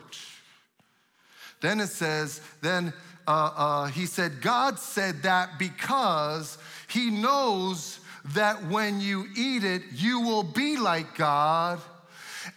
Then 1.60 1.80
it 1.80 1.88
says, 1.88 2.40
then 2.60 2.92
uh, 3.26 3.50
uh, 3.56 3.86
he 3.86 4.06
said, 4.06 4.40
God 4.40 4.78
said 4.78 5.22
that 5.22 5.58
because 5.58 6.58
he 6.88 7.10
knows 7.10 8.00
that 8.34 8.64
when 8.66 9.00
you 9.00 9.26
eat 9.36 9.64
it, 9.64 9.82
you 9.92 10.20
will 10.20 10.42
be 10.42 10.76
like 10.76 11.16
God 11.16 11.80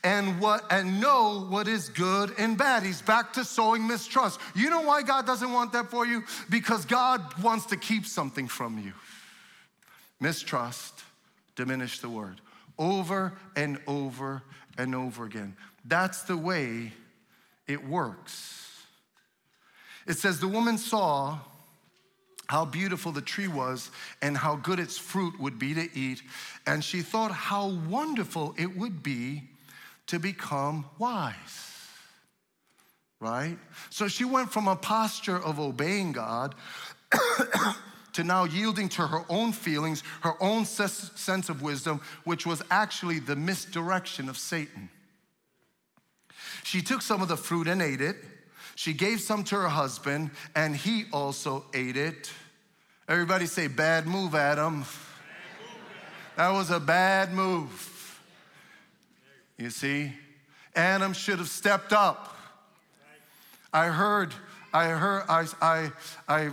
and 0.03 0.39
what 0.39 0.63
and 0.71 0.99
know 0.99 1.45
what 1.49 1.67
is 1.67 1.89
good 1.89 2.33
and 2.37 2.57
bad. 2.57 2.83
He's 2.83 3.01
back 3.01 3.33
to 3.33 3.43
sowing 3.43 3.85
mistrust. 3.87 4.39
You 4.55 4.69
know 4.69 4.81
why 4.81 5.01
God 5.01 5.25
doesn't 5.25 5.51
want 5.51 5.73
that 5.73 5.89
for 5.89 6.05
you? 6.05 6.23
Because 6.49 6.85
God 6.85 7.21
wants 7.41 7.67
to 7.67 7.77
keep 7.77 8.05
something 8.05 8.47
from 8.47 8.79
you. 8.79 8.93
Mistrust, 10.19 11.03
diminish 11.55 11.99
the 11.99 12.09
word. 12.09 12.41
Over 12.77 13.33
and 13.55 13.79
over 13.87 14.41
and 14.77 14.95
over 14.95 15.25
again. 15.25 15.55
That's 15.85 16.23
the 16.23 16.37
way 16.37 16.93
it 17.67 17.85
works. 17.87 18.64
It 20.05 20.17
says, 20.17 20.39
The 20.39 20.47
woman 20.47 20.77
saw 20.77 21.39
how 22.47 22.65
beautiful 22.65 23.11
the 23.11 23.21
tree 23.21 23.47
was 23.47 23.89
and 24.21 24.37
how 24.37 24.55
good 24.55 24.79
its 24.79 24.97
fruit 24.97 25.39
would 25.39 25.57
be 25.57 25.73
to 25.73 25.89
eat. 25.97 26.21
And 26.67 26.83
she 26.83 27.01
thought 27.01 27.31
how 27.31 27.69
wonderful 27.89 28.53
it 28.57 28.77
would 28.77 29.01
be 29.01 29.43
to 30.07 30.19
become 30.19 30.85
wise. 30.99 31.71
Right? 33.19 33.57
So 33.89 34.07
she 34.07 34.25
went 34.25 34.51
from 34.51 34.67
a 34.67 34.75
posture 34.75 35.41
of 35.41 35.59
obeying 35.59 36.11
God 36.11 36.53
to 38.13 38.23
now 38.23 38.43
yielding 38.43 38.89
to 38.89 39.07
her 39.07 39.23
own 39.29 39.51
feelings, 39.51 40.03
her 40.21 40.35
own 40.41 40.65
sense 40.65 41.49
of 41.49 41.61
wisdom, 41.61 42.01
which 42.25 42.45
was 42.45 42.61
actually 42.69 43.19
the 43.19 43.35
misdirection 43.35 44.29
of 44.29 44.37
Satan. 44.37 44.89
She 46.63 46.81
took 46.81 47.01
some 47.01 47.21
of 47.21 47.27
the 47.27 47.37
fruit 47.37 47.67
and 47.67 47.81
ate 47.81 48.01
it. 48.01 48.17
She 48.75 48.93
gave 48.93 49.21
some 49.21 49.43
to 49.45 49.55
her 49.55 49.69
husband, 49.69 50.31
and 50.53 50.75
he 50.75 51.05
also 51.11 51.65
ate 51.73 51.95
it. 51.97 52.31
Everybody 53.07 53.45
say, 53.45 53.67
bad 53.67 54.05
move, 54.05 54.35
Adam. 54.35 54.85
That 56.35 56.49
was 56.49 56.69
a 56.69 56.79
bad 56.79 57.33
move. 57.33 58.21
You 59.57 59.69
see, 59.69 60.11
Adam 60.75 61.13
should 61.13 61.39
have 61.39 61.47
stepped 61.47 61.93
up. 61.93 62.35
I 63.71 63.87
heard 63.87 64.33
I 64.75 64.89
heard, 64.89 65.23
I, 65.29 65.47
I, 65.61 65.91
I 66.27 66.51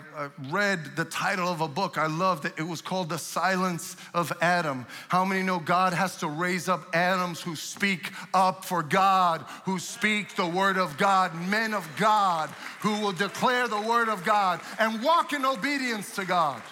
read 0.48 0.94
the 0.94 1.04
title 1.04 1.48
of 1.48 1.60
a 1.60 1.66
book. 1.66 1.98
I 1.98 2.06
loved 2.06 2.44
it. 2.44 2.52
It 2.56 2.62
was 2.62 2.80
called 2.80 3.08
The 3.08 3.18
Silence 3.18 3.96
of 4.14 4.32
Adam. 4.40 4.86
How 5.08 5.24
many 5.24 5.42
know 5.42 5.58
God 5.58 5.92
has 5.92 6.14
to 6.18 6.28
raise 6.28 6.68
up 6.68 6.94
Adams 6.94 7.40
who 7.40 7.56
speak 7.56 8.12
up 8.32 8.64
for 8.64 8.84
God, 8.84 9.44
who 9.64 9.80
speak 9.80 10.36
the 10.36 10.46
word 10.46 10.78
of 10.78 10.96
God, 10.98 11.34
men 11.48 11.74
of 11.74 11.84
God 11.96 12.48
who 12.78 13.00
will 13.00 13.10
declare 13.10 13.66
the 13.66 13.80
word 13.80 14.08
of 14.08 14.24
God 14.24 14.60
and 14.78 15.02
walk 15.02 15.32
in 15.32 15.44
obedience 15.44 16.14
to 16.14 16.24
God? 16.24 16.62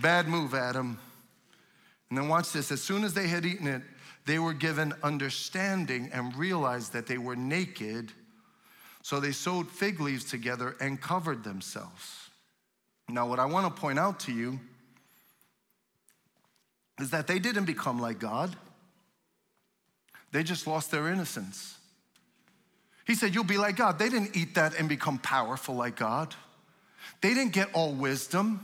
Bad 0.00 0.26
move, 0.26 0.52
Adam. 0.52 0.98
And 2.10 2.18
then 2.18 2.26
watch 2.26 2.50
this. 2.50 2.72
As 2.72 2.82
soon 2.82 3.04
as 3.04 3.14
they 3.14 3.28
had 3.28 3.46
eaten 3.46 3.68
it, 3.68 3.82
they 4.24 4.40
were 4.40 4.52
given 4.52 4.94
understanding 5.04 6.10
and 6.12 6.36
realized 6.36 6.92
that 6.92 7.06
they 7.06 7.18
were 7.18 7.36
naked 7.36 8.12
so 9.06 9.20
they 9.20 9.30
sewed 9.30 9.70
fig 9.70 10.00
leaves 10.00 10.24
together 10.24 10.74
and 10.80 11.00
covered 11.00 11.44
themselves. 11.44 12.28
Now, 13.08 13.28
what 13.28 13.38
I 13.38 13.44
want 13.44 13.72
to 13.72 13.80
point 13.80 14.00
out 14.00 14.18
to 14.20 14.32
you 14.32 14.58
is 16.98 17.10
that 17.10 17.28
they 17.28 17.38
didn't 17.38 17.66
become 17.66 18.00
like 18.00 18.18
God, 18.18 18.56
they 20.32 20.42
just 20.42 20.66
lost 20.66 20.90
their 20.90 21.06
innocence. 21.06 21.78
He 23.06 23.14
said, 23.14 23.32
You'll 23.32 23.44
be 23.44 23.58
like 23.58 23.76
God. 23.76 23.96
They 24.00 24.08
didn't 24.08 24.36
eat 24.36 24.56
that 24.56 24.76
and 24.76 24.88
become 24.88 25.18
powerful 25.18 25.76
like 25.76 25.94
God. 25.94 26.34
They 27.20 27.32
didn't 27.32 27.52
get 27.52 27.72
all 27.74 27.92
wisdom. 27.92 28.58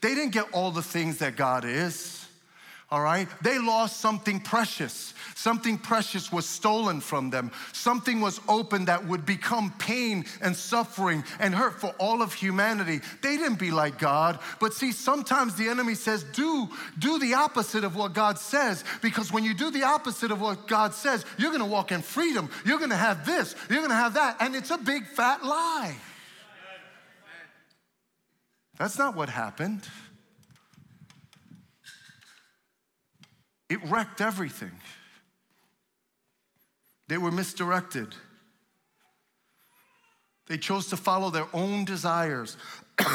They 0.00 0.14
didn't 0.14 0.32
get 0.32 0.46
all 0.54 0.70
the 0.70 0.82
things 0.82 1.18
that 1.18 1.36
God 1.36 1.66
is 1.66 2.21
all 2.92 3.00
right? 3.00 3.26
They 3.40 3.58
lost 3.58 4.00
something 4.00 4.38
precious. 4.38 5.14
Something 5.34 5.78
precious 5.78 6.30
was 6.30 6.46
stolen 6.46 7.00
from 7.00 7.30
them. 7.30 7.50
Something 7.72 8.20
was 8.20 8.38
opened 8.50 8.88
that 8.88 9.08
would 9.08 9.24
become 9.24 9.72
pain 9.78 10.26
and 10.42 10.54
suffering 10.54 11.24
and 11.40 11.54
hurt 11.54 11.80
for 11.80 11.94
all 11.98 12.20
of 12.20 12.34
humanity. 12.34 13.00
They 13.22 13.38
didn't 13.38 13.58
be 13.58 13.70
like 13.70 13.98
God. 13.98 14.38
But 14.60 14.74
see, 14.74 14.92
sometimes 14.92 15.54
the 15.54 15.68
enemy 15.68 15.94
says, 15.94 16.22
do, 16.34 16.68
do 16.98 17.18
the 17.18 17.32
opposite 17.32 17.82
of 17.82 17.96
what 17.96 18.12
God 18.12 18.38
says. 18.38 18.84
Because 19.00 19.32
when 19.32 19.42
you 19.42 19.54
do 19.54 19.70
the 19.70 19.84
opposite 19.84 20.30
of 20.30 20.42
what 20.42 20.68
God 20.68 20.92
says, 20.92 21.24
you're 21.38 21.50
gonna 21.50 21.64
walk 21.64 21.92
in 21.92 22.02
freedom. 22.02 22.50
You're 22.66 22.78
gonna 22.78 22.94
have 22.94 23.24
this, 23.24 23.56
you're 23.70 23.80
gonna 23.80 23.94
have 23.94 24.14
that. 24.14 24.36
And 24.38 24.54
it's 24.54 24.70
a 24.70 24.76
big 24.76 25.06
fat 25.06 25.42
lie. 25.42 25.96
That's 28.78 28.98
not 28.98 29.16
what 29.16 29.30
happened. 29.30 29.80
It 33.72 33.82
wrecked 33.88 34.20
everything. 34.20 34.72
They 37.08 37.16
were 37.16 37.30
misdirected. 37.30 38.14
They 40.46 40.58
chose 40.58 40.88
to 40.88 40.98
follow 40.98 41.30
their 41.30 41.48
own 41.54 41.86
desires 41.86 42.58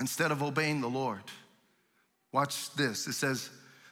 instead 0.00 0.30
of 0.30 0.42
obeying 0.42 0.80
the 0.80 0.88
Lord. 0.88 1.20
Watch 2.32 2.72
this. 2.72 3.06
It 3.06 3.12
says, 3.12 3.50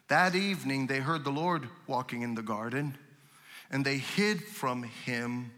That 0.08 0.34
evening 0.34 0.86
they 0.86 1.00
heard 1.00 1.22
the 1.22 1.30
Lord 1.30 1.68
walking 1.86 2.22
in 2.22 2.34
the 2.34 2.42
garden, 2.42 2.96
and 3.70 3.84
they 3.84 3.98
hid 3.98 4.42
from 4.42 4.84
him 4.84 5.52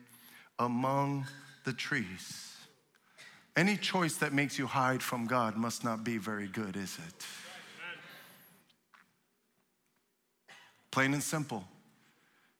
among 0.58 1.24
the 1.64 1.72
trees. 1.72 2.56
Any 3.56 3.76
choice 3.76 4.16
that 4.16 4.32
makes 4.32 4.58
you 4.58 4.66
hide 4.66 5.04
from 5.04 5.28
God 5.28 5.56
must 5.56 5.84
not 5.84 6.02
be 6.02 6.18
very 6.18 6.48
good, 6.48 6.74
is 6.74 6.98
it? 7.06 7.24
Plain 10.96 11.12
and 11.12 11.22
simple. 11.22 11.62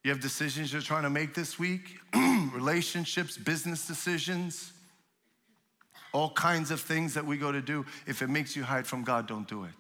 You 0.05 0.11
have 0.11 0.21
decisions 0.21 0.71
you're 0.71 0.83
trying 0.83 1.05
to 1.05 1.09
make 1.09 1.33
this 1.33 1.59
week, 1.59 1.97
relationships, 2.53 3.39
business 3.39 3.87
decisions, 3.87 4.75
all 6.13 6.29
kinds 6.29 6.71
of 6.71 6.79
things 6.83 7.15
that 7.15 7.25
we 7.25 7.39
go 7.39 7.51
to 7.51 7.63
do. 7.63 7.87
If 8.07 8.21
it 8.21 8.29
makes 8.29 8.55
you 8.55 8.63
hide 8.63 8.87
from 8.87 9.05
God, 9.05 9.27
don't 9.27 9.49
do 9.49 9.65
it. 9.65 9.71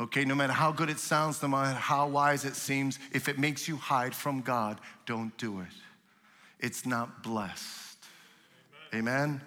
Okay, 0.00 0.24
no 0.24 0.34
matter 0.34 0.52
how 0.52 0.72
good 0.72 0.90
it 0.90 0.98
sounds, 0.98 1.40
no 1.40 1.46
matter 1.46 1.78
how 1.78 2.08
wise 2.08 2.44
it 2.44 2.56
seems, 2.56 2.98
if 3.12 3.28
it 3.28 3.38
makes 3.38 3.68
you 3.68 3.76
hide 3.76 4.12
from 4.12 4.40
God, 4.40 4.80
don't 5.06 5.38
do 5.38 5.60
it. 5.60 5.66
It's 6.58 6.84
not 6.84 7.22
blessed. 7.22 7.98
Amen? 8.92 9.14
Amen? 9.14 9.40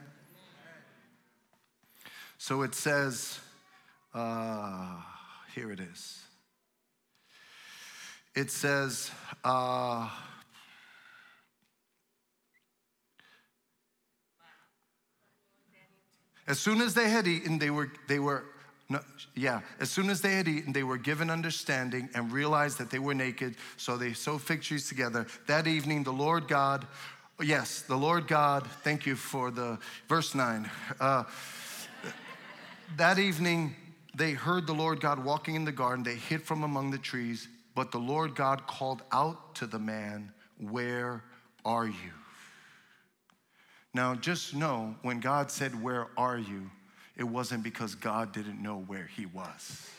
So 2.38 2.62
it 2.62 2.74
says, 2.74 3.42
uh, 4.14 5.02
here 5.54 5.74
it 5.74 5.82
is 5.82 6.22
it 8.36 8.52
says, 8.52 9.12
uh, 9.44 10.10
as 16.48 16.60
soon 16.60 16.82
as 16.82 16.94
they 16.94 17.10
had 17.10 17.28
eaten, 17.28 17.58
they 17.58 17.70
were, 17.70 17.90
they 18.08 18.20
were, 18.20 18.44
no, 18.90 19.00
yeah, 19.36 19.62
as 19.80 19.90
soon 19.90 20.10
as 20.10 20.22
they 20.22 20.34
had 20.34 20.48
eaten, 20.48 20.74
they 20.74 20.84
were 20.84 20.98
given 20.98 21.30
understanding 21.30 22.10
and 22.14 22.32
realized 22.32 22.78
that 22.78 22.90
they 22.90 23.00
were 23.00 23.14
naked, 23.14 23.56
so 23.78 23.96
they 23.96 24.12
sewed 24.12 24.42
fig 24.42 24.62
trees 24.62 24.90
together. 24.90 25.26
That 25.48 25.66
evening, 25.66 26.04
the 26.04 26.14
Lord 26.14 26.48
God, 26.50 26.86
yes, 27.42 27.82
the 27.82 27.96
Lord 27.96 28.28
God, 28.28 28.68
thank 28.84 29.06
you 29.06 29.16
for 29.16 29.50
the 29.50 29.80
verse 30.10 30.36
9. 30.36 30.70
Uh, 31.00 31.24
that 32.98 33.18
evening, 33.18 33.76
they 34.14 34.34
heard 34.34 34.68
the 34.68 34.74
Lord 34.74 35.00
God 35.00 35.24
walking 35.24 35.56
in 35.56 35.66
the 35.66 35.72
garden. 35.72 36.04
They 36.04 36.16
hid 36.16 36.44
from 36.44 36.64
among 36.64 36.92
the 36.92 36.98
trees. 36.98 37.48
But 37.76 37.92
the 37.92 38.00
Lord 38.00 38.36
God 38.36 38.66
called 38.66 39.04
out 39.12 39.56
to 39.56 39.68
the 39.68 39.80
man, 39.80 40.32
Where 40.58 41.24
are 41.64 41.86
you? 41.86 42.14
Now, 43.94 44.16
just 44.16 44.56
know 44.56 44.96
when 45.04 45.20
God 45.20 45.52
said, 45.52 45.82
Where 45.82 46.08
are 46.18 46.38
you? 46.38 46.72
it 47.18 47.24
wasn't 47.24 47.64
because 47.64 47.96
God 47.96 48.34
didn't 48.34 48.62
know 48.62 48.84
where 48.88 49.06
he 49.06 49.26
was. 49.26 49.90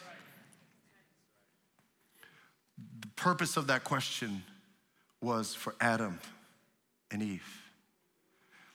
The 3.01 3.09
purpose 3.17 3.57
of 3.57 3.69
that 3.69 3.85
question 3.85 4.43
was 5.23 5.55
for 5.55 5.75
Adam 5.81 6.21
and 7.11 7.23
Eve. 7.23 7.62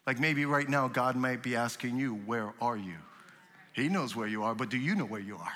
Like 0.07 0.19
maybe 0.19 0.45
right 0.45 0.67
now, 0.67 0.87
God 0.87 1.15
might 1.15 1.43
be 1.43 1.55
asking 1.55 1.97
you, 1.97 2.15
Where 2.25 2.53
are 2.59 2.77
you? 2.77 2.95
He 3.73 3.87
knows 3.87 4.15
where 4.15 4.27
you 4.27 4.43
are, 4.43 4.55
but 4.55 4.69
do 4.69 4.77
you 4.77 4.95
know 4.95 5.05
where 5.05 5.21
you 5.21 5.37
are? 5.37 5.53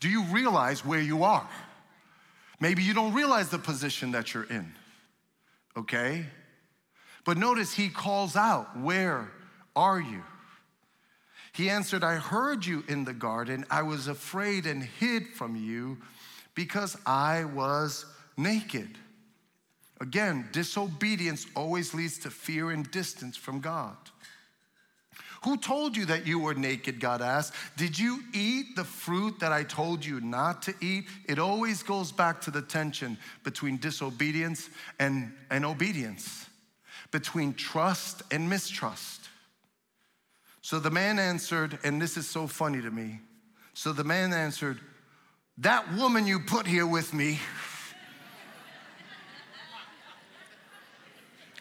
Do 0.00 0.08
you 0.08 0.24
realize 0.24 0.84
where 0.84 1.00
you 1.00 1.24
are? 1.24 1.48
Maybe 2.60 2.82
you 2.82 2.94
don't 2.94 3.14
realize 3.14 3.48
the 3.50 3.58
position 3.58 4.12
that 4.12 4.34
you're 4.34 4.44
in, 4.44 4.72
okay? 5.76 6.26
But 7.24 7.36
notice 7.36 7.74
he 7.74 7.88
calls 7.88 8.36
out, 8.36 8.78
Where 8.78 9.30
are 9.76 10.00
you? 10.00 10.22
He 11.52 11.70
answered, 11.70 12.04
I 12.04 12.16
heard 12.16 12.64
you 12.64 12.84
in 12.88 13.04
the 13.04 13.12
garden. 13.12 13.64
I 13.70 13.82
was 13.82 14.06
afraid 14.06 14.66
and 14.66 14.82
hid 14.82 15.28
from 15.28 15.56
you 15.56 15.98
because 16.54 16.96
I 17.04 17.44
was 17.44 18.06
naked. 18.36 18.96
Again, 20.00 20.48
disobedience 20.52 21.46
always 21.56 21.94
leads 21.94 22.18
to 22.20 22.30
fear 22.30 22.70
and 22.70 22.88
distance 22.90 23.36
from 23.36 23.60
God. 23.60 23.96
Who 25.44 25.56
told 25.56 25.96
you 25.96 26.04
that 26.06 26.26
you 26.26 26.40
were 26.40 26.54
naked? 26.54 26.98
God 26.98 27.22
asked. 27.22 27.54
Did 27.76 27.98
you 27.98 28.22
eat 28.34 28.74
the 28.74 28.84
fruit 28.84 29.38
that 29.40 29.52
I 29.52 29.62
told 29.62 30.04
you 30.04 30.20
not 30.20 30.62
to 30.62 30.74
eat? 30.80 31.04
It 31.26 31.38
always 31.38 31.82
goes 31.82 32.10
back 32.10 32.40
to 32.42 32.50
the 32.50 32.62
tension 32.62 33.16
between 33.44 33.76
disobedience 33.76 34.68
and, 34.98 35.32
and 35.50 35.64
obedience, 35.64 36.46
between 37.12 37.54
trust 37.54 38.22
and 38.32 38.50
mistrust. 38.50 39.28
So 40.60 40.80
the 40.80 40.90
man 40.90 41.18
answered, 41.18 41.78
and 41.84 42.02
this 42.02 42.16
is 42.16 42.28
so 42.28 42.46
funny 42.46 42.82
to 42.82 42.90
me. 42.90 43.20
So 43.74 43.92
the 43.92 44.04
man 44.04 44.32
answered, 44.32 44.80
That 45.58 45.94
woman 45.94 46.26
you 46.26 46.40
put 46.40 46.66
here 46.66 46.86
with 46.86 47.14
me, 47.14 47.38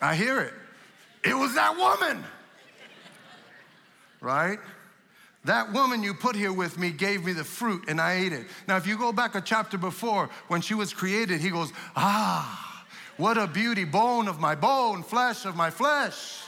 I 0.01 0.15
hear 0.15 0.41
it. 0.41 0.53
It 1.23 1.35
was 1.35 1.53
that 1.55 1.77
woman 1.77 2.23
right? 4.21 4.59
That 5.45 5.71
woman 5.71 6.03
you 6.03 6.13
put 6.13 6.35
here 6.35 6.51
with 6.51 6.77
me 6.77 6.91
gave 6.91 7.23
me 7.23 7.31
the 7.31 7.43
fruit 7.43 7.85
and 7.87 8.01
I 8.01 8.15
ate 8.15 8.33
it. 8.33 8.47
Now, 8.67 8.75
if 8.77 8.85
you 8.85 8.97
go 8.97 9.13
back 9.13 9.35
a 9.35 9.41
chapter 9.41 9.77
before, 9.77 10.29
when 10.47 10.61
she 10.61 10.73
was 10.73 10.93
created, 10.93 11.39
he 11.39 11.49
goes, 11.49 11.71
Ah, 11.95 12.85
what 13.15 13.37
a 13.37 13.47
beauty, 13.47 13.85
bone 13.85 14.27
of 14.27 14.39
my 14.39 14.55
bone, 14.55 15.03
flesh 15.03 15.45
of 15.45 15.55
my 15.55 15.69
flesh. 15.69 16.41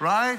right? 0.00 0.38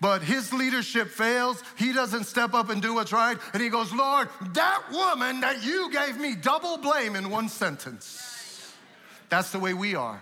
But 0.00 0.22
his 0.22 0.52
leadership 0.52 1.08
fails. 1.08 1.62
He 1.76 1.92
doesn't 1.92 2.24
step 2.24 2.54
up 2.54 2.70
and 2.70 2.82
do 2.82 2.94
what's 2.94 3.12
right. 3.12 3.38
And 3.52 3.62
he 3.62 3.68
goes, 3.68 3.92
Lord, 3.92 4.28
that 4.54 4.82
woman 4.90 5.40
that 5.42 5.62
you 5.62 5.92
gave 5.92 6.18
me 6.18 6.34
double 6.34 6.78
blame 6.78 7.14
in 7.14 7.30
one 7.30 7.48
sentence. 7.48 8.72
That's 9.28 9.52
the 9.52 9.60
way 9.60 9.74
we 9.74 9.94
are. 9.94 10.20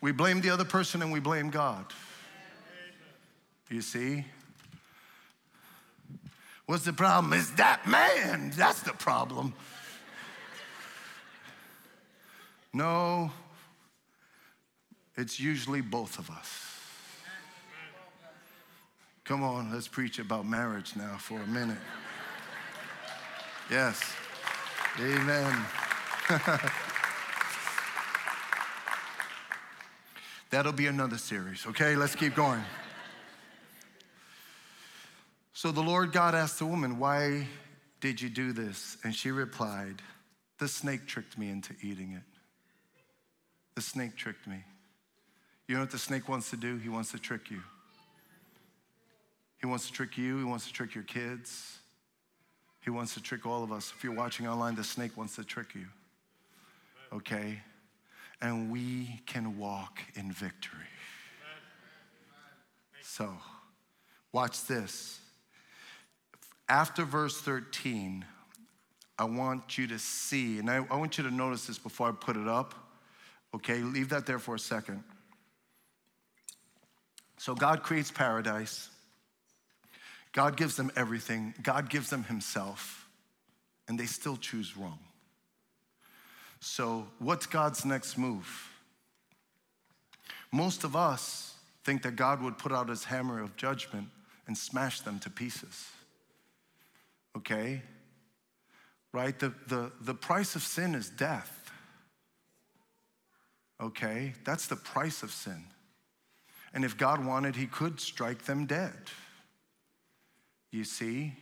We 0.00 0.12
blame 0.12 0.40
the 0.40 0.50
other 0.50 0.64
person 0.64 1.02
and 1.02 1.12
we 1.12 1.20
blame 1.20 1.50
God. 1.50 1.86
You 3.68 3.82
see? 3.82 4.24
What's 6.66 6.84
the 6.84 6.92
problem? 6.92 7.32
Is 7.32 7.52
that 7.52 7.86
man. 7.86 8.52
That's 8.54 8.82
the 8.82 8.92
problem. 8.92 9.54
No, 12.72 13.30
it's 15.16 15.40
usually 15.40 15.80
both 15.80 16.18
of 16.18 16.30
us. 16.30 16.64
Come 19.24 19.42
on, 19.42 19.72
let's 19.72 19.88
preach 19.88 20.18
about 20.18 20.46
marriage 20.46 20.94
now 20.96 21.16
for 21.18 21.40
a 21.40 21.46
minute. 21.46 21.78
Yes. 23.70 24.00
Amen. 25.00 25.64
That'll 30.50 30.72
be 30.72 30.86
another 30.86 31.18
series, 31.18 31.66
okay? 31.66 31.94
Let's 31.94 32.14
keep 32.14 32.34
going. 32.34 32.62
So 35.52 35.72
the 35.72 35.82
Lord 35.82 36.12
God 36.12 36.34
asked 36.34 36.58
the 36.58 36.66
woman, 36.66 36.98
Why 36.98 37.46
did 38.00 38.20
you 38.20 38.28
do 38.28 38.52
this? 38.52 38.96
And 39.04 39.14
she 39.14 39.30
replied, 39.30 40.00
The 40.58 40.68
snake 40.68 41.06
tricked 41.06 41.36
me 41.36 41.50
into 41.50 41.74
eating 41.82 42.12
it. 42.12 42.22
The 43.74 43.82
snake 43.82 44.16
tricked 44.16 44.46
me. 44.46 44.64
You 45.66 45.74
know 45.74 45.82
what 45.82 45.90
the 45.90 45.98
snake 45.98 46.28
wants 46.28 46.50
to 46.50 46.56
do? 46.56 46.78
He 46.78 46.88
wants 46.88 47.10
to 47.12 47.18
trick 47.18 47.50
you. 47.50 47.60
He 49.60 49.66
wants 49.66 49.88
to 49.88 49.92
trick 49.92 50.16
you, 50.16 50.38
he 50.38 50.44
wants 50.44 50.66
to 50.68 50.72
trick 50.72 50.94
your 50.94 51.04
kids. 51.04 51.78
He 52.80 52.90
wants 52.90 53.14
to 53.14 53.20
trick 53.20 53.44
all 53.44 53.62
of 53.62 53.72
us. 53.72 53.92
If 53.94 54.02
you're 54.02 54.14
watching 54.14 54.46
online, 54.46 54.74
the 54.74 54.84
snake 54.84 55.16
wants 55.16 55.36
to 55.36 55.44
trick 55.44 55.74
you. 55.74 55.86
Okay? 57.12 57.60
And 58.40 58.70
we 58.70 59.20
can 59.26 59.58
walk 59.58 60.00
in 60.14 60.32
victory. 60.32 60.78
So, 63.02 63.32
watch 64.32 64.64
this. 64.66 65.18
After 66.68 67.04
verse 67.04 67.40
13, 67.40 68.24
I 69.18 69.24
want 69.24 69.76
you 69.78 69.86
to 69.88 69.98
see, 69.98 70.58
and 70.58 70.70
I, 70.70 70.76
I, 70.90 70.96
want 70.96 71.18
you 71.18 71.24
to 71.24 71.30
notice 71.30 71.66
this 71.66 71.78
before 71.78 72.08
I 72.08 72.12
put 72.12 72.36
it 72.36 72.46
up. 72.46 72.74
Okay, 73.54 73.78
leave 73.78 74.10
that 74.10 74.26
there 74.26 74.38
for 74.38 74.54
a 74.54 74.58
second. 74.58 75.02
So, 77.38 77.54
God 77.54 77.82
creates 77.82 78.10
paradise, 78.10 78.90
God 80.32 80.56
gives 80.56 80.76
them 80.76 80.92
everything, 80.94 81.54
God 81.62 81.88
gives 81.88 82.10
them 82.10 82.24
Himself, 82.24 83.08
and 83.88 83.98
they 83.98 84.06
still 84.06 84.36
choose 84.36 84.76
wrong. 84.76 84.98
So, 86.60 87.06
what's 87.18 87.46
God's 87.46 87.84
next 87.84 88.18
move? 88.18 88.70
Most 90.52 90.84
of 90.84 90.96
us 90.96 91.54
think 91.84 92.02
that 92.02 92.16
God 92.16 92.42
would 92.42 92.58
put 92.58 92.72
out 92.72 92.88
his 92.88 93.04
hammer 93.04 93.40
of 93.40 93.56
judgment 93.56 94.08
and 94.46 94.56
smash 94.56 95.00
them 95.00 95.18
to 95.20 95.30
pieces. 95.30 95.86
Okay? 97.36 97.82
Right? 99.12 99.38
The, 99.38 99.52
the, 99.68 99.92
the 100.00 100.14
price 100.14 100.56
of 100.56 100.62
sin 100.62 100.94
is 100.94 101.08
death. 101.08 101.70
Okay? 103.80 104.34
That's 104.44 104.66
the 104.66 104.76
price 104.76 105.22
of 105.22 105.30
sin. 105.30 105.64
And 106.74 106.84
if 106.84 106.96
God 106.96 107.24
wanted, 107.24 107.56
he 107.56 107.66
could 107.66 108.00
strike 108.00 108.44
them 108.44 108.66
dead. 108.66 108.94
You 110.70 110.84
see? 110.84 111.34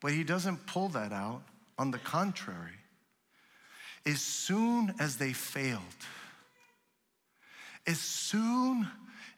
But 0.00 0.12
he 0.12 0.24
doesn't 0.24 0.66
pull 0.66 0.88
that 0.90 1.12
out. 1.12 1.42
On 1.78 1.90
the 1.90 1.98
contrary, 1.98 2.78
as 4.06 4.20
soon 4.20 4.94
as 4.98 5.16
they 5.16 5.32
failed, 5.32 5.80
as 7.86 7.98
soon 7.98 8.88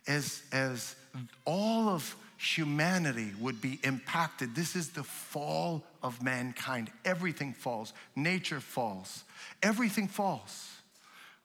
as, 0.06 0.42
as 0.52 0.96
all 1.44 1.88
of 1.88 2.16
humanity 2.38 3.32
would 3.40 3.60
be 3.60 3.78
impacted, 3.84 4.54
this 4.54 4.76
is 4.76 4.90
the 4.90 5.02
fall 5.02 5.84
of 6.02 6.22
mankind. 6.22 6.90
Everything 7.04 7.52
falls, 7.52 7.92
nature 8.16 8.60
falls, 8.60 9.24
everything 9.62 10.08
falls. 10.08 10.70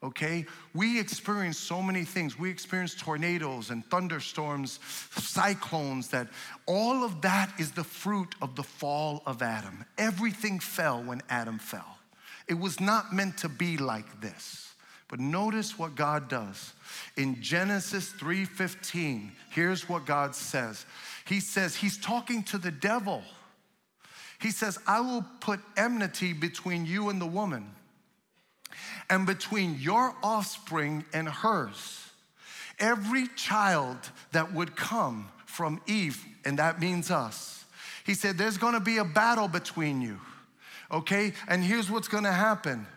Okay? 0.01 0.45
We 0.73 0.97
experience 0.97 1.57
so 1.57 1.81
many 1.81 2.05
things. 2.05 2.39
We 2.39 2.49
experience 2.49 2.95
tornadoes 2.95 3.69
and 3.69 3.85
thunderstorms, 3.85 4.79
cyclones, 5.11 6.07
that 6.09 6.29
all 6.65 7.03
of 7.03 7.21
that 7.21 7.51
is 7.59 7.71
the 7.71 7.83
fruit 7.83 8.33
of 8.41 8.55
the 8.55 8.63
fall 8.63 9.21
of 9.25 9.41
Adam. 9.41 9.83
Everything 9.97 10.59
fell 10.59 11.03
when 11.03 11.21
Adam 11.29 11.59
fell. 11.59 11.98
It 12.49 12.59
was 12.59 12.79
not 12.79 13.13
meant 13.13 13.37
to 13.37 13.49
be 13.49 13.77
like 13.77 14.19
this. 14.21 14.73
But 15.07 15.19
notice 15.19 15.77
what 15.77 15.95
God 15.95 16.27
does. 16.27 16.73
In 17.15 17.41
Genesis 17.41 18.09
3:15, 18.09 19.31
here's 19.51 19.87
what 19.87 20.05
God 20.05 20.35
says. 20.35 20.85
He 21.25 21.39
says 21.39 21.75
he's 21.75 21.97
talking 21.97 22.43
to 22.43 22.57
the 22.57 22.71
devil. 22.71 23.23
He 24.39 24.51
says, 24.51 24.77
"I 24.87 24.99
will 24.99 25.23
put 25.41 25.59
enmity 25.77 26.33
between 26.33 26.85
you 26.85 27.09
and 27.09 27.21
the 27.21 27.27
woman, 27.27 27.75
and 29.09 29.25
between 29.25 29.79
your 29.79 30.15
offspring 30.23 31.05
and 31.13 31.27
hers. 31.27 32.11
Every 32.77 33.27
child 33.29 33.97
that 34.31 34.53
would 34.53 34.75
come 34.75 35.29
from 35.45 35.81
Eve, 35.85 36.23
and 36.45 36.57
that 36.59 36.79
means 36.79 37.11
us. 37.11 37.65
He 38.05 38.13
said, 38.13 38.37
There's 38.37 38.57
gonna 38.57 38.79
be 38.79 38.97
a 38.97 39.03
battle 39.03 39.47
between 39.47 40.01
you 40.01 40.19
okay? 40.91 41.33
And 41.47 41.63
here's 41.63 41.89
what's 41.89 42.07
gonna 42.07 42.31
happen 42.31 42.87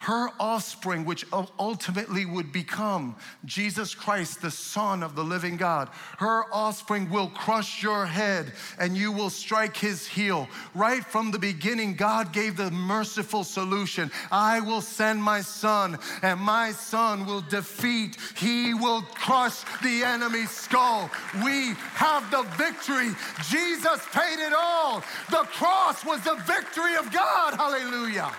her 0.00 0.30
offspring, 0.40 1.04
which 1.04 1.26
ultimately 1.58 2.24
would 2.24 2.52
become 2.52 3.14
Jesus 3.44 3.94
Christ, 3.94 4.40
the 4.40 4.50
Son 4.50 5.02
of 5.02 5.14
the 5.14 5.22
living 5.22 5.58
God, 5.58 5.90
her 6.16 6.44
offspring 6.54 7.10
will 7.10 7.28
crush 7.28 7.82
your 7.82 8.06
head 8.06 8.52
and 8.78 8.96
you 8.96 9.12
will 9.12 9.28
strike 9.28 9.76
his 9.76 10.06
heel. 10.06 10.48
Right 10.74 11.04
from 11.04 11.30
the 11.30 11.38
beginning, 11.38 11.96
God 11.96 12.32
gave 12.32 12.56
the 12.56 12.70
merciful 12.70 13.44
solution 13.44 14.10
I 14.32 14.60
will 14.60 14.80
send 14.80 15.22
my 15.22 15.42
son, 15.42 15.98
and 16.22 16.40
my 16.40 16.72
son 16.72 17.26
will 17.26 17.42
defeat, 17.42 18.16
he 18.36 18.72
will 18.72 19.02
crush 19.02 19.60
the 19.82 20.02
enemy's 20.02 20.50
skull. 20.50 21.10
We 21.44 21.74
have 21.92 22.30
the 22.30 22.42
victory. 22.56 23.10
Jesus 23.50 24.00
paid 24.12 24.38
it 24.38 24.54
all. 24.56 25.00
The 25.30 25.44
cross 25.52 26.06
was 26.06 26.22
the 26.22 26.36
victory 26.46 26.96
of 26.96 27.12
God. 27.12 27.54
Hallelujah. 27.54 28.32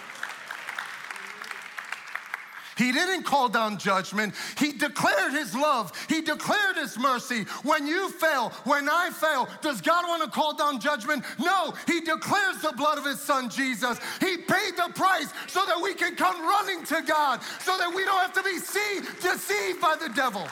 He 2.78 2.92
didn't 2.92 3.24
call 3.24 3.50
down 3.50 3.78
judgment. 3.78 4.34
He 4.58 4.72
declared 4.72 5.34
his 5.34 5.54
love. 5.54 5.92
He 6.08 6.22
declared 6.22 6.78
his 6.78 6.98
mercy. 6.98 7.44
When 7.64 7.86
you 7.86 8.10
fail, 8.12 8.50
when 8.64 8.88
I 8.88 9.10
fail, 9.12 9.50
does 9.62 9.82
God 9.82 10.08
want 10.08 10.24
to 10.24 10.30
call 10.30 10.54
down 10.54 10.80
judgment? 10.80 11.26
No, 11.38 11.74
he 11.86 12.02
declares 12.02 12.62
the 12.62 12.74
blood 12.78 12.98
of 12.98 13.06
his 13.06 13.20
son 13.20 13.50
Jesus. 13.50 14.00
He 14.20 14.38
paid 14.38 14.78
the 14.78 14.92
price 14.96 15.28
so 15.48 15.66
that 15.66 15.82
we 15.82 15.94
can 15.94 16.16
come 16.16 16.42
running 16.42 16.84
to 16.86 17.02
God, 17.06 17.42
so 17.60 17.78
that 17.78 17.94
we 17.94 18.06
don't 18.06 18.20
have 18.20 18.34
to 18.34 18.44
be 18.44 18.56
deceived 18.56 19.82
by 19.82 19.96
the 20.00 20.10
devil. 20.16 20.48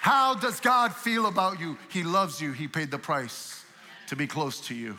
How 0.00 0.34
does 0.34 0.58
God 0.58 0.94
feel 0.94 1.26
about 1.26 1.60
you? 1.60 1.78
He 1.88 2.02
loves 2.02 2.40
you. 2.40 2.52
He 2.52 2.66
paid 2.66 2.90
the 2.90 2.98
price 2.98 3.64
to 4.08 4.16
be 4.16 4.26
close 4.26 4.60
to 4.66 4.74
you. 4.74 4.98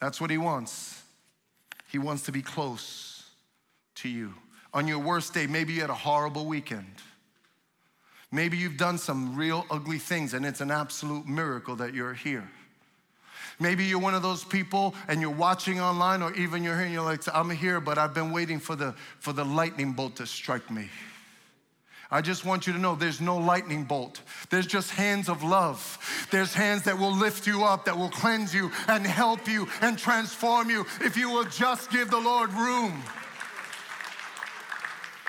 That's 0.00 0.20
what 0.20 0.30
He 0.30 0.36
wants. 0.36 1.02
He 1.96 1.98
wants 1.98 2.24
to 2.24 2.32
be 2.32 2.42
close 2.42 3.24
to 3.94 4.08
you. 4.10 4.34
On 4.74 4.86
your 4.86 4.98
worst 4.98 5.32
day, 5.32 5.46
maybe 5.46 5.72
you 5.72 5.80
had 5.80 5.88
a 5.88 5.94
horrible 5.94 6.44
weekend. 6.44 6.92
Maybe 8.30 8.58
you've 8.58 8.76
done 8.76 8.98
some 8.98 9.34
real 9.34 9.64
ugly 9.70 9.96
things 9.96 10.34
and 10.34 10.44
it's 10.44 10.60
an 10.60 10.70
absolute 10.70 11.26
miracle 11.26 11.74
that 11.76 11.94
you're 11.94 12.12
here. 12.12 12.46
Maybe 13.58 13.86
you're 13.86 13.98
one 13.98 14.14
of 14.14 14.20
those 14.20 14.44
people 14.44 14.94
and 15.08 15.22
you're 15.22 15.30
watching 15.30 15.80
online 15.80 16.20
or 16.20 16.34
even 16.34 16.62
you're 16.62 16.76
here 16.76 16.84
and 16.84 16.92
you're 16.92 17.02
like, 17.02 17.22
I'm 17.32 17.48
here, 17.48 17.80
but 17.80 17.96
I've 17.96 18.12
been 18.12 18.30
waiting 18.30 18.60
for 18.60 18.76
the, 18.76 18.94
for 19.18 19.32
the 19.32 19.46
lightning 19.46 19.94
bolt 19.94 20.16
to 20.16 20.26
strike 20.26 20.70
me. 20.70 20.90
I 22.10 22.20
just 22.20 22.44
want 22.44 22.66
you 22.66 22.72
to 22.72 22.78
know 22.78 22.94
there's 22.94 23.20
no 23.20 23.36
lightning 23.36 23.82
bolt. 23.84 24.20
There's 24.48 24.66
just 24.66 24.92
hands 24.92 25.28
of 25.28 25.42
love. 25.42 25.98
There's 26.30 26.54
hands 26.54 26.84
that 26.84 26.98
will 26.98 27.14
lift 27.14 27.46
you 27.46 27.64
up, 27.64 27.84
that 27.86 27.98
will 27.98 28.10
cleanse 28.10 28.54
you 28.54 28.70
and 28.86 29.04
help 29.04 29.48
you 29.48 29.66
and 29.80 29.98
transform 29.98 30.70
you 30.70 30.86
if 31.00 31.16
you 31.16 31.30
will 31.30 31.44
just 31.44 31.90
give 31.90 32.10
the 32.10 32.20
Lord 32.20 32.52
room. 32.52 33.02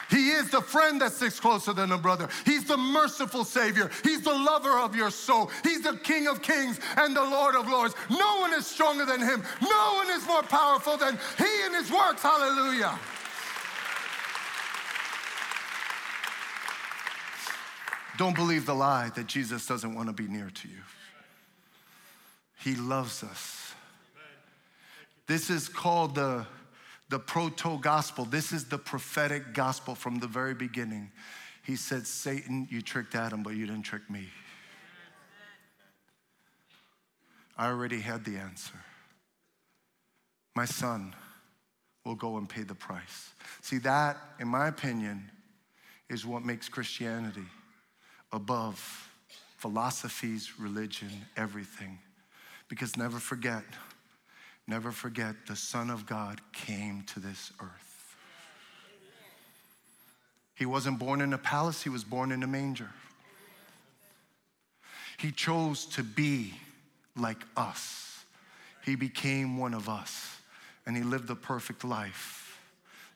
He 0.09 0.29
is 0.29 0.49
the 0.49 0.61
friend 0.61 1.01
that 1.01 1.11
sticks 1.11 1.39
closer 1.39 1.73
than 1.73 1.91
a 1.91 1.97
brother. 1.97 2.29
He's 2.45 2.63
the 2.63 2.77
merciful 2.77 3.43
Savior. 3.43 3.89
He's 4.03 4.21
the 4.21 4.33
lover 4.33 4.79
of 4.79 4.95
your 4.95 5.11
soul. 5.11 5.51
He's 5.63 5.81
the 5.81 5.97
King 5.97 6.27
of 6.27 6.41
kings 6.41 6.79
and 6.95 7.15
the 7.15 7.23
Lord 7.23 7.55
of 7.55 7.67
lords. 7.67 7.93
No 8.09 8.39
one 8.39 8.53
is 8.53 8.65
stronger 8.65 9.05
than 9.05 9.19
Him. 9.19 9.43
No 9.61 9.93
one 9.95 10.09
is 10.11 10.25
more 10.25 10.43
powerful 10.43 10.95
than 10.95 11.19
He 11.37 11.65
and 11.65 11.75
His 11.75 11.91
works. 11.91 12.21
Hallelujah. 12.21 12.97
Don't 18.17 18.35
believe 18.35 18.65
the 18.65 18.73
lie 18.73 19.11
that 19.15 19.27
Jesus 19.27 19.67
doesn't 19.67 19.93
want 19.93 20.07
to 20.07 20.13
be 20.13 20.27
near 20.27 20.49
to 20.49 20.67
you. 20.67 20.81
He 22.59 22.75
loves 22.75 23.23
us. 23.23 23.73
This 25.27 25.49
is 25.49 25.69
called 25.69 26.15
the, 26.15 26.45
the 27.09 27.19
proto 27.19 27.77
gospel. 27.79 28.25
This 28.25 28.51
is 28.51 28.65
the 28.65 28.77
prophetic 28.77 29.53
gospel 29.53 29.93
from 29.93 30.19
the 30.19 30.27
very 30.27 30.55
beginning. 30.55 31.11
He 31.63 31.75
said, 31.75 32.07
Satan, 32.07 32.67
you 32.71 32.81
tricked 32.81 33.13
Adam, 33.13 33.43
but 33.43 33.55
you 33.55 33.67
didn't 33.67 33.83
trick 33.83 34.09
me. 34.09 34.27
I 37.57 37.67
already 37.67 37.99
had 37.99 38.23
the 38.23 38.37
answer. 38.37 38.79
My 40.55 40.65
son 40.65 41.13
will 42.05 42.15
go 42.15 42.37
and 42.37 42.47
pay 42.47 42.63
the 42.63 42.75
price. 42.75 43.31
See, 43.61 43.77
that, 43.79 44.17
in 44.39 44.47
my 44.47 44.67
opinion, 44.67 45.29
is 46.09 46.25
what 46.25 46.43
makes 46.43 46.69
Christianity 46.69 47.45
above 48.31 49.09
philosophies, 49.57 50.59
religion, 50.59 51.09
everything. 51.35 51.99
Because 52.69 52.97
never 52.97 53.19
forget, 53.19 53.63
never 54.67 54.91
forget, 54.91 55.35
the 55.47 55.55
Son 55.55 55.89
of 55.89 56.05
God 56.05 56.41
came 56.53 57.03
to 57.13 57.19
this 57.19 57.51
earth. 57.61 58.15
He 60.55 60.65
wasn't 60.65 60.99
born 60.99 61.21
in 61.21 61.33
a 61.33 61.37
palace, 61.37 61.83
he 61.83 61.89
was 61.89 62.03
born 62.03 62.31
in 62.31 62.43
a 62.43 62.47
manger. 62.47 62.89
He 65.17 65.31
chose 65.31 65.85
to 65.87 66.03
be 66.03 66.53
like 67.15 67.43
us. 67.55 68.23
He 68.85 68.95
became 68.95 69.57
one 69.57 69.73
of 69.73 69.89
us, 69.89 70.37
and 70.85 70.95
he 70.95 71.03
lived 71.03 71.29
a 71.29 71.35
perfect 71.35 71.83
life 71.83 72.46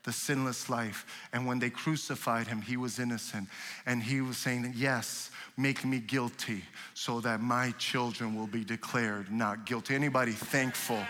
the 0.04 0.12
sinless 0.12 0.68
life. 0.68 1.06
And 1.32 1.46
when 1.46 1.58
they 1.58 1.70
crucified 1.70 2.46
him, 2.46 2.60
he 2.60 2.76
was 2.76 2.98
innocent. 2.98 3.48
And 3.86 4.02
he 4.02 4.20
was 4.20 4.36
saying, 4.36 4.72
Yes, 4.76 5.30
make 5.56 5.84
me 5.84 5.98
guilty 5.98 6.64
so 6.94 7.20
that 7.20 7.40
my 7.40 7.72
children 7.72 8.34
will 8.34 8.46
be 8.46 8.64
declared 8.64 9.30
not 9.30 9.66
guilty. 9.66 9.94
Anybody 9.94 10.32
thankful? 10.32 11.00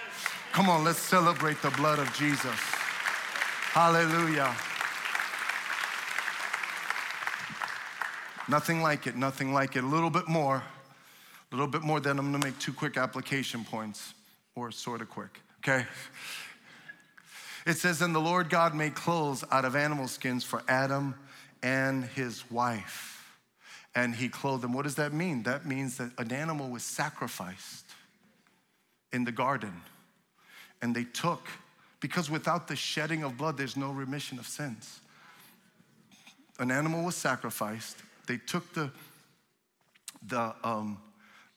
Come 0.53 0.69
on, 0.69 0.85
let's 0.85 0.99
celebrate 0.99 1.61
the 1.63 1.71
blood 1.71 1.99
of 1.99 2.13
Jesus. 2.15 2.59
Hallelujah. 3.73 4.55
Nothing 8.49 8.83
like 8.83 9.07
it, 9.07 9.17
nothing 9.17 9.55
like 9.55 9.77
it. 9.77 9.85
A 9.85 9.87
little 9.87 10.11
bit 10.11 10.29
more, 10.29 10.57
a 10.57 11.55
little 11.55 11.71
bit 11.71 11.83
more, 11.83 12.01
then 12.01 12.19
I'm 12.19 12.33
gonna 12.33 12.45
make 12.45 12.59
two 12.59 12.73
quick 12.73 12.97
application 12.97 13.65
points, 13.65 14.13
or 14.55 14.71
sort 14.71 15.01
of 15.01 15.09
quick, 15.09 15.41
okay? 15.61 15.87
It 17.67 17.75
says, 17.75 18.03
And 18.03 18.15
the 18.15 18.21
Lord 18.21 18.51
God 18.51 18.75
made 18.75 18.95
clothes 18.95 19.45
out 19.51 19.65
of 19.65 19.77
animal 19.77 20.09
skins 20.09 20.45
for 20.45 20.63
Adam 20.69 21.15
and 21.63 22.05
his 22.05 22.51
wife. 22.51 23.39
And 23.95 24.15
he 24.15 24.29
clothed 24.29 24.63
them. 24.63 24.73
What 24.73 24.83
does 24.83 24.95
that 24.97 25.13
mean? 25.13 25.43
That 25.45 25.67
means 25.67 25.99
that 25.99 26.11
an 26.19 26.33
animal 26.33 26.71
was 26.71 26.83
sacrificed 26.83 27.85
in 29.13 29.25
the 29.25 29.33
garden. 29.33 29.73
And 30.81 30.97
they 30.97 31.05
took, 31.05 31.47
because 32.01 32.31
without 32.31 32.69
the 32.69 32.77
shedding 32.77 33.23
of 33.23 33.37
blood, 33.37 33.57
there's 33.57 33.77
no 33.77 33.93
remission 33.93 34.39
of 34.39 34.47
sins. 34.47 35.01
An 36.59 36.71
animal 36.71 37.05
was 37.05 37.15
sacrificed. 37.15 37.99
They 38.27 38.39
took 38.39 38.73
the, 38.73 38.91
the, 40.27 40.55
um, 40.65 40.99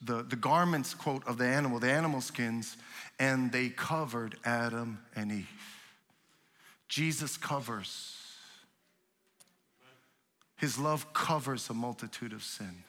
the, 0.01 0.23
the 0.23 0.35
garments, 0.35 0.93
quote, 0.93 1.25
of 1.25 1.37
the 1.37 1.45
animal, 1.45 1.79
the 1.79 1.91
animal 1.91 2.21
skins, 2.21 2.77
and 3.17 3.51
they 3.51 3.69
covered 3.69 4.35
Adam 4.43 4.99
and 5.15 5.31
Eve. 5.31 5.74
Jesus 6.87 7.37
covers. 7.37 8.15
His 10.57 10.77
love 10.77 11.11
covers 11.13 11.69
a 11.69 11.73
multitude 11.73 12.33
of 12.33 12.43
sin. 12.43 12.83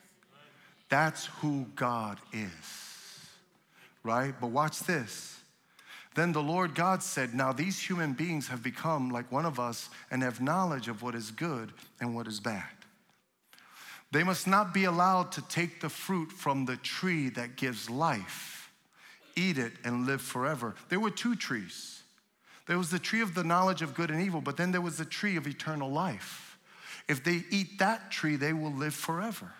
That's 0.88 1.26
who 1.26 1.66
God 1.74 2.18
is, 2.32 3.28
right? 4.04 4.34
But 4.40 4.48
watch 4.50 4.80
this. 4.80 5.40
Then 6.14 6.32
the 6.32 6.42
Lord 6.42 6.74
God 6.74 7.02
said, 7.02 7.34
Now 7.34 7.52
these 7.52 7.78
human 7.78 8.12
beings 8.12 8.48
have 8.48 8.62
become 8.62 9.10
like 9.10 9.30
one 9.30 9.44
of 9.44 9.58
us 9.58 9.90
and 10.10 10.22
have 10.22 10.40
knowledge 10.40 10.88
of 10.88 11.02
what 11.02 11.14
is 11.14 11.30
good 11.30 11.72
and 12.00 12.14
what 12.14 12.26
is 12.26 12.40
bad. 12.40 12.64
They 14.12 14.22
must 14.22 14.46
not 14.46 14.72
be 14.72 14.84
allowed 14.84 15.32
to 15.32 15.42
take 15.42 15.80
the 15.80 15.88
fruit 15.88 16.30
from 16.30 16.64
the 16.64 16.76
tree 16.76 17.28
that 17.30 17.56
gives 17.56 17.90
life, 17.90 18.70
eat 19.34 19.58
it, 19.58 19.72
and 19.84 20.06
live 20.06 20.22
forever. 20.22 20.74
There 20.88 21.00
were 21.00 21.10
two 21.10 21.34
trees 21.34 21.95
there 22.66 22.78
was 22.78 22.90
the 22.90 22.98
tree 22.98 23.20
of 23.20 23.34
the 23.34 23.44
knowledge 23.44 23.82
of 23.82 23.94
good 23.94 24.10
and 24.10 24.20
evil, 24.20 24.40
but 24.40 24.56
then 24.56 24.72
there 24.72 24.80
was 24.80 24.98
the 24.98 25.04
tree 25.04 25.36
of 25.36 25.46
eternal 25.46 25.90
life. 25.90 26.58
If 27.08 27.22
they 27.22 27.44
eat 27.50 27.78
that 27.78 28.10
tree, 28.10 28.36
they 28.36 28.52
will 28.52 28.72
live 28.72 28.94
forever. 28.94 29.52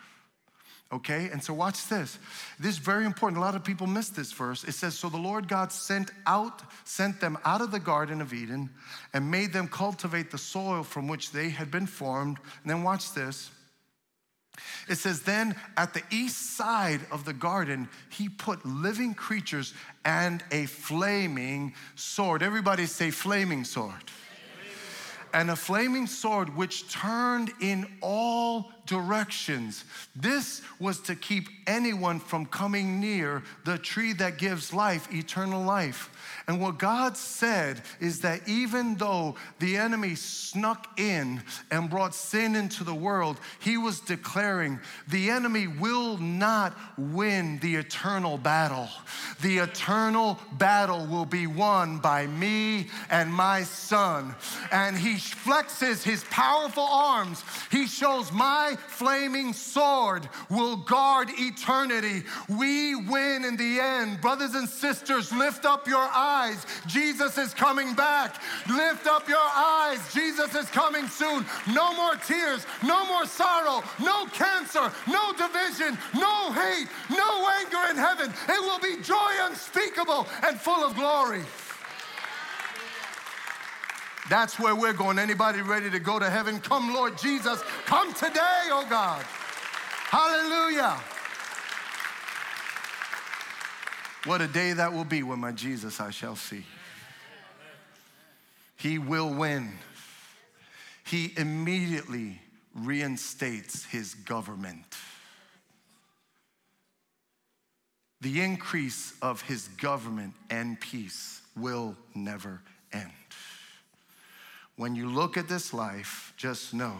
Okay, 0.91 1.29
and 1.33 1.43
so 1.43 1.53
watch 1.53 1.87
this. 1.89 2.17
This 2.59 2.75
is 2.75 2.77
very 2.77 3.05
important. 3.05 3.39
A 3.39 3.41
lot 3.41 3.55
of 3.55 3.63
people 3.63 3.87
miss 3.87 4.07
this 4.07 4.31
verse. 4.31 4.63
It 4.63 4.71
says, 4.71 4.97
So 4.97 5.09
the 5.09 5.17
Lord 5.17 5.49
God 5.49 5.73
sent 5.73 6.11
out, 6.25 6.61
sent 6.85 7.19
them 7.19 7.37
out 7.43 7.59
of 7.59 7.71
the 7.71 7.79
Garden 7.79 8.21
of 8.21 8.33
Eden 8.33 8.69
and 9.13 9.29
made 9.29 9.51
them 9.51 9.67
cultivate 9.67 10.31
the 10.31 10.37
soil 10.37 10.83
from 10.83 11.09
which 11.09 11.31
they 11.31 11.49
had 11.49 11.71
been 11.71 11.87
formed. 11.87 12.37
And 12.63 12.71
then 12.71 12.83
watch 12.83 13.13
this. 13.13 13.51
It 14.87 14.95
says, 14.95 15.21
Then 15.21 15.55
at 15.75 15.93
the 15.93 16.03
east 16.09 16.55
side 16.55 17.01
of 17.11 17.25
the 17.25 17.33
garden, 17.33 17.89
he 18.09 18.29
put 18.29 18.65
living 18.65 19.13
creatures 19.13 19.73
and 20.05 20.43
a 20.51 20.65
flaming 20.65 21.73
sword. 21.95 22.43
Everybody 22.43 22.85
say, 22.85 23.11
flaming 23.11 23.63
sword. 23.63 24.03
And 25.33 25.51
a 25.51 25.55
flaming 25.55 26.07
sword 26.07 26.55
which 26.55 26.89
turned 26.89 27.51
in 27.59 27.85
all 28.01 28.71
directions. 28.87 29.85
This 30.15 30.61
was 30.79 30.99
to 31.01 31.15
keep 31.15 31.47
anyone 31.67 32.19
from 32.19 32.45
coming 32.45 32.99
near 32.99 33.43
the 33.65 33.77
tree 33.77 34.13
that 34.13 34.37
gives 34.37 34.73
life, 34.73 35.13
eternal 35.13 35.63
life. 35.63 36.09
And 36.47 36.61
what 36.61 36.79
God 36.79 37.17
said 37.17 37.81
is 37.99 38.21
that 38.21 38.47
even 38.47 38.95
though 38.95 39.35
the 39.59 39.75
enemy 39.75 40.15
snuck 40.15 40.97
in 40.97 41.43
and 41.71 41.89
brought 41.89 42.15
sin 42.15 42.55
into 42.55 42.83
the 42.83 42.95
world, 42.95 43.37
he 43.59 43.77
was 43.77 43.99
declaring 43.99 44.79
the 45.09 45.29
enemy 45.29 45.67
will 45.67 46.17
not 46.17 46.77
win 46.97 47.59
the 47.59 47.75
eternal 47.75 48.37
battle. 48.37 48.87
The 49.41 49.57
eternal 49.57 50.39
battle 50.53 51.05
will 51.05 51.25
be 51.25 51.47
won 51.47 51.99
by 51.99 52.27
me 52.27 52.87
and 53.09 53.31
my 53.33 53.63
son. 53.63 54.33
And 54.71 54.97
he 54.97 55.15
flexes 55.15 56.01
his 56.01 56.23
powerful 56.25 56.87
arms. 56.89 57.43
He 57.69 57.87
shows 57.87 58.31
my 58.31 58.76
flaming 58.77 59.53
sword 59.53 60.29
will 60.49 60.77
guard 60.77 61.29
eternity. 61.33 62.23
We 62.49 62.95
win 62.95 63.45
in 63.45 63.57
the 63.57 63.79
end. 63.79 64.21
Brothers 64.21 64.55
and 64.55 64.67
sisters, 64.67 65.31
lift 65.31 65.65
up 65.65 65.87
your 65.87 66.07
eyes. 66.13 66.65
Jesus 66.87 67.37
is 67.37 67.53
coming 67.53 67.93
back. 67.93 68.41
Lift 68.69 69.07
up 69.07 69.27
your 69.27 69.37
eyes. 69.37 69.99
Jesus 70.13 70.55
is 70.55 70.69
coming 70.69 71.07
soon. 71.07 71.45
No 71.73 71.93
more 71.95 72.15
tears, 72.15 72.65
no 72.83 73.05
more 73.07 73.25
sorrow, 73.25 73.83
no 73.99 74.25
cancer, 74.27 74.91
no 75.07 75.33
division, 75.33 75.97
no 76.15 76.51
hate, 76.51 76.87
no 77.11 77.49
anger 77.59 77.91
in 77.91 77.97
heaven. 77.97 78.31
It 78.47 78.61
will 78.61 78.79
be 78.79 79.01
joy 79.03 79.31
unspeakable 79.41 80.27
and 80.43 80.59
full 80.59 80.83
of 80.83 80.95
glory. 80.95 81.43
That's 84.29 84.59
where 84.59 84.75
we're 84.75 84.93
going. 84.93 85.19
Anybody 85.19 85.61
ready 85.61 85.89
to 85.89 85.99
go 85.99 86.19
to 86.19 86.29
heaven? 86.29 86.59
Come, 86.59 86.93
Lord 86.93 87.17
Jesus. 87.17 87.61
Come 87.85 88.13
today, 88.13 88.67
oh 88.69 88.85
God. 88.89 89.25
Hallelujah. 90.09 90.99
What 94.25 94.41
a 94.41 94.47
day 94.47 94.73
that 94.73 94.91
will 94.91 95.05
be 95.05 95.23
when 95.23 95.39
my 95.39 95.53
Jesus 95.53 96.01
I 96.01 96.09
shall 96.09 96.35
see. 96.35 96.65
He 98.75 98.99
will 98.99 99.33
win. 99.33 99.71
He 101.05 101.33
immediately 101.37 102.41
reinstates 102.75 103.85
his 103.85 104.13
government. 104.13 104.97
The 108.19 108.41
increase 108.41 109.13
of 109.21 109.41
his 109.41 109.67
government 109.69 110.33
and 110.49 110.79
peace 110.79 111.41
will 111.55 111.95
never 112.13 112.61
end. 112.91 113.11
When 114.77 114.95
you 114.95 115.09
look 115.09 115.37
at 115.37 115.47
this 115.47 115.73
life, 115.73 116.33
just 116.37 116.73
know 116.73 116.97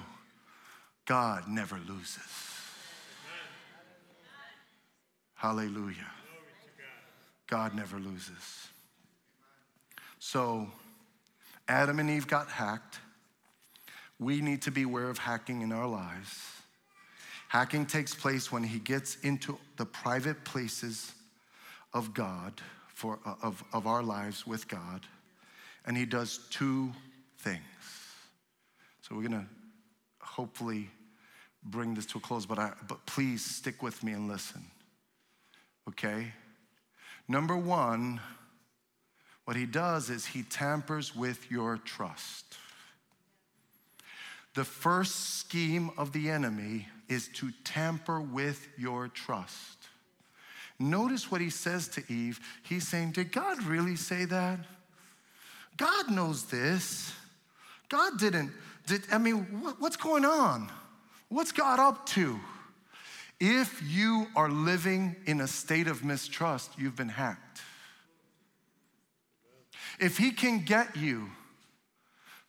God 1.05 1.47
never 1.47 1.79
loses. 1.87 2.21
Hallelujah. 5.35 6.11
God 7.45 7.75
never 7.75 7.99
loses. 7.99 8.67
So, 10.19 10.67
Adam 11.67 11.99
and 11.99 12.09
Eve 12.09 12.27
got 12.27 12.49
hacked. 12.49 12.99
We 14.19 14.41
need 14.41 14.63
to 14.63 14.71
be 14.71 14.81
aware 14.81 15.09
of 15.09 15.19
hacking 15.19 15.61
in 15.61 15.71
our 15.71 15.87
lives. 15.87 16.41
Hacking 17.49 17.85
takes 17.85 18.13
place 18.13 18.51
when 18.51 18.63
he 18.63 18.79
gets 18.79 19.17
into 19.21 19.57
the 19.77 19.85
private 19.85 20.43
places 20.43 21.13
of 21.93 22.13
God, 22.13 22.59
for, 22.93 23.19
of, 23.43 23.63
of 23.71 23.85
our 23.85 24.01
lives 24.01 24.45
with 24.47 24.67
God, 24.67 25.01
and 25.85 25.95
he 25.95 26.05
does 26.05 26.39
two 26.49 26.91
things. 27.39 27.61
So 29.01 29.15
we're 29.15 29.23
gonna 29.23 29.47
hopefully 30.19 30.89
bring 31.63 31.93
this 31.93 32.05
to 32.07 32.17
a 32.17 32.21
close, 32.21 32.45
but, 32.45 32.59
I, 32.59 32.71
but 32.87 33.05
please 33.05 33.43
stick 33.43 33.81
with 33.81 34.03
me 34.03 34.13
and 34.13 34.27
listen. 34.27 34.63
Okay? 35.89 36.33
Number 37.27 37.57
one, 37.57 38.19
what 39.45 39.57
he 39.57 39.65
does 39.65 40.09
is 40.09 40.25
he 40.25 40.43
tampers 40.43 41.15
with 41.15 41.49
your 41.49 41.77
trust. 41.77 42.57
The 44.55 44.63
first 44.63 45.37
scheme 45.39 45.91
of 45.97 46.13
the 46.13 46.29
enemy 46.29 46.87
is 47.07 47.29
to 47.35 47.51
tamper 47.63 48.19
with 48.19 48.67
your 48.77 49.07
trust. 49.07 49.77
Notice 50.79 51.31
what 51.31 51.41
he 51.41 51.49
says 51.49 51.87
to 51.89 52.03
Eve. 52.11 52.39
He's 52.63 52.87
saying, 52.87 53.11
Did 53.11 53.31
God 53.31 53.63
really 53.63 53.95
say 53.95 54.25
that? 54.25 54.59
God 55.77 56.11
knows 56.11 56.45
this. 56.45 57.13
God 57.89 58.19
didn't, 58.19 58.51
did, 58.85 59.01
I 59.11 59.17
mean, 59.17 59.61
what, 59.61 59.79
what's 59.79 59.97
going 59.97 60.25
on? 60.25 60.69
What's 61.29 61.51
God 61.51 61.79
up 61.79 62.05
to? 62.07 62.39
If 63.39 63.81
you 63.85 64.27
are 64.35 64.49
living 64.49 65.15
in 65.25 65.41
a 65.41 65.47
state 65.47 65.87
of 65.87 66.03
mistrust, 66.03 66.71
you've 66.77 66.95
been 66.95 67.09
hacked. 67.09 67.61
If 69.99 70.17
he 70.17 70.31
can 70.31 70.63
get 70.63 70.95
you 70.95 71.29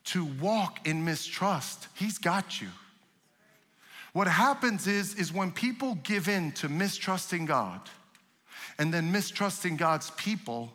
to 0.05 0.25
walk 0.25 0.87
in 0.87 1.05
mistrust, 1.05 1.89
he's 1.95 2.19
got 2.19 2.61
you. 2.61 2.69
What 4.13 4.27
happens 4.27 4.87
is, 4.87 5.15
is 5.15 5.33
when 5.33 5.53
people 5.53 5.97
give 6.03 6.29
in 6.29 6.53
to 6.53 6.69
mistrusting 6.69 7.47
God 7.47 7.81
and 8.79 8.93
then 8.93 9.13
mistrusting 9.13 9.77
God's 9.77 10.11
people, 10.13 10.73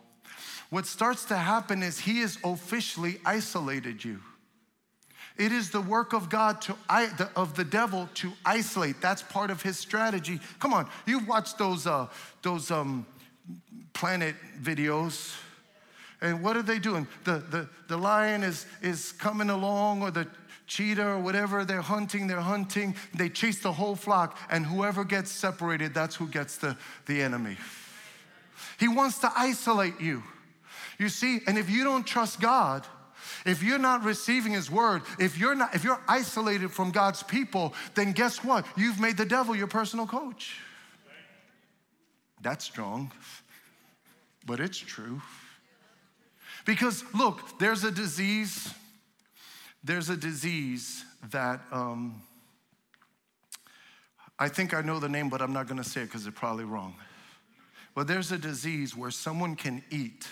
what 0.70 0.86
starts 0.86 1.24
to 1.26 1.36
happen 1.36 1.82
is 1.82 1.98
he 1.98 2.20
has 2.20 2.38
officially 2.44 3.18
isolated 3.24 4.04
you. 4.04 4.20
It 5.36 5.50
is 5.50 5.70
the 5.70 5.80
work 5.80 6.12
of 6.12 6.28
God 6.30 6.60
to 6.62 6.76
of 7.34 7.56
the 7.56 7.64
devil 7.64 8.08
to 8.14 8.32
isolate. 8.44 9.00
That's 9.00 9.22
part 9.22 9.50
of 9.50 9.62
his 9.62 9.76
strategy. 9.76 10.40
Come 10.60 10.72
on, 10.72 10.88
you've 11.06 11.26
watched 11.26 11.58
those 11.58 11.86
uh, 11.86 12.06
those 12.42 12.70
um, 12.70 13.04
planet 13.92 14.36
videos. 14.62 15.34
And 16.20 16.42
what 16.42 16.56
are 16.56 16.62
they 16.62 16.78
doing? 16.78 17.06
The, 17.24 17.44
the, 17.50 17.68
the 17.88 17.98
lion 17.98 18.42
is, 18.42 18.64
is 18.80 19.12
coming 19.12 19.50
along, 19.50 20.02
or 20.02 20.10
the 20.10 20.26
cheetah, 20.66 21.06
or 21.06 21.18
whatever 21.18 21.66
they're 21.66 21.82
hunting, 21.82 22.26
they're 22.26 22.40
hunting. 22.40 22.96
They 23.14 23.28
chase 23.28 23.58
the 23.60 23.72
whole 23.72 23.94
flock, 23.94 24.38
and 24.50 24.64
whoever 24.64 25.04
gets 25.04 25.30
separated, 25.30 25.92
that's 25.92 26.16
who 26.16 26.26
gets 26.26 26.56
the, 26.56 26.78
the 27.04 27.20
enemy. 27.20 27.58
He 28.80 28.88
wants 28.88 29.18
to 29.18 29.32
isolate 29.36 30.00
you. 30.00 30.22
You 30.98 31.10
see, 31.10 31.40
and 31.46 31.58
if 31.58 31.68
you 31.68 31.84
don't 31.84 32.06
trust 32.06 32.40
God, 32.40 32.86
if 33.44 33.62
you're 33.62 33.78
not 33.78 34.04
receiving 34.04 34.52
his 34.52 34.70
word, 34.70 35.02
if 35.18 35.38
you're 35.38 35.54
not 35.54 35.74
if 35.74 35.84
you're 35.84 36.00
isolated 36.08 36.70
from 36.70 36.90
God's 36.90 37.22
people, 37.22 37.74
then 37.94 38.12
guess 38.12 38.42
what? 38.42 38.66
You've 38.76 39.00
made 39.00 39.16
the 39.16 39.26
devil 39.26 39.54
your 39.54 39.66
personal 39.66 40.06
coach. 40.06 40.58
That's 42.40 42.64
strong. 42.64 43.12
But 44.46 44.60
it's 44.60 44.78
true. 44.78 45.22
Because 46.64 47.04
look, 47.14 47.58
there's 47.58 47.84
a 47.84 47.90
disease 47.90 48.72
there's 49.84 50.08
a 50.08 50.16
disease 50.16 51.04
that 51.30 51.60
um, 51.70 52.22
I 54.38 54.48
think 54.48 54.72
I 54.72 54.80
know 54.80 54.98
the 54.98 55.10
name, 55.10 55.28
but 55.28 55.42
I'm 55.42 55.52
not 55.52 55.68
going 55.68 55.82
to 55.82 55.88
say 55.88 56.00
it 56.00 56.06
because 56.06 56.26
it's 56.26 56.38
probably 56.38 56.64
wrong. 56.64 56.94
But 57.94 58.06
there's 58.06 58.32
a 58.32 58.38
disease 58.38 58.96
where 58.96 59.10
someone 59.10 59.56
can 59.56 59.84
eat 59.90 60.26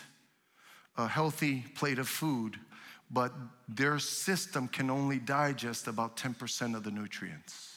a 0.96 1.06
healthy 1.06 1.64
plate 1.74 1.98
of 1.98 2.08
food, 2.08 2.58
but 3.12 3.32
their 3.68 3.98
system 3.98 4.66
can 4.68 4.90
only 4.90 5.18
digest 5.18 5.86
about 5.86 6.16
10% 6.16 6.74
of 6.74 6.82
the 6.82 6.90
nutrients. 6.90 7.68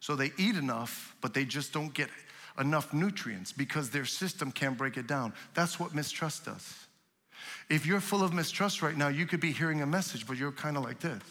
So 0.00 0.16
they 0.16 0.32
eat 0.36 0.56
enough, 0.56 1.14
but 1.20 1.34
they 1.34 1.44
just 1.44 1.72
don't 1.72 1.94
get 1.94 2.08
enough 2.58 2.92
nutrients 2.92 3.52
because 3.52 3.90
their 3.90 4.04
system 4.04 4.50
can't 4.50 4.76
break 4.76 4.96
it 4.96 5.06
down. 5.06 5.32
That's 5.54 5.78
what 5.78 5.94
mistrust 5.94 6.44
does. 6.44 6.74
If 7.70 7.86
you're 7.86 8.00
full 8.00 8.24
of 8.24 8.32
mistrust 8.32 8.82
right 8.82 8.96
now, 8.96 9.08
you 9.08 9.26
could 9.26 9.40
be 9.40 9.52
hearing 9.52 9.82
a 9.82 9.86
message, 9.86 10.26
but 10.26 10.36
you're 10.36 10.52
kind 10.52 10.76
of 10.76 10.82
like 10.82 10.98
this. 11.00 11.22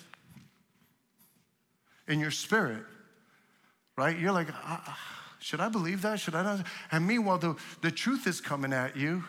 In 2.07 2.19
your 2.19 2.31
spirit, 2.31 2.83
right? 3.97 4.17
You're 4.17 4.31
like, 4.31 4.47
ah, 4.53 4.97
should 5.39 5.59
I 5.59 5.67
believe 5.67 6.01
that? 6.03 6.21
Should 6.21 6.35
I 6.35 6.43
not? 6.43 6.65
And 6.91 7.05
meanwhile, 7.05 7.37
the, 7.37 7.55
the 7.81 7.91
truth 7.91 8.27
is 8.27 8.39
coming 8.39 8.71
at 8.71 8.95
you 8.95 9.25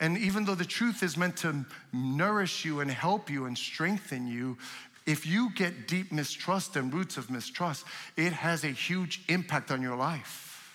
and 0.00 0.18
even 0.18 0.44
though 0.44 0.54
the 0.54 0.64
truth 0.64 1.02
is 1.02 1.16
meant 1.16 1.36
to 1.38 1.64
nourish 1.92 2.64
you 2.64 2.80
and 2.80 2.90
help 2.90 3.30
you 3.30 3.46
and 3.46 3.56
strengthen 3.56 4.26
you, 4.26 4.58
if 5.06 5.26
you 5.26 5.50
get 5.54 5.88
deep 5.88 6.12
mistrust 6.12 6.76
and 6.76 6.92
roots 6.92 7.16
of 7.16 7.30
mistrust, 7.30 7.86
it 8.16 8.32
has 8.32 8.64
a 8.64 8.68
huge 8.68 9.22
impact 9.28 9.70
on 9.70 9.80
your 9.80 9.96
life. 9.96 10.74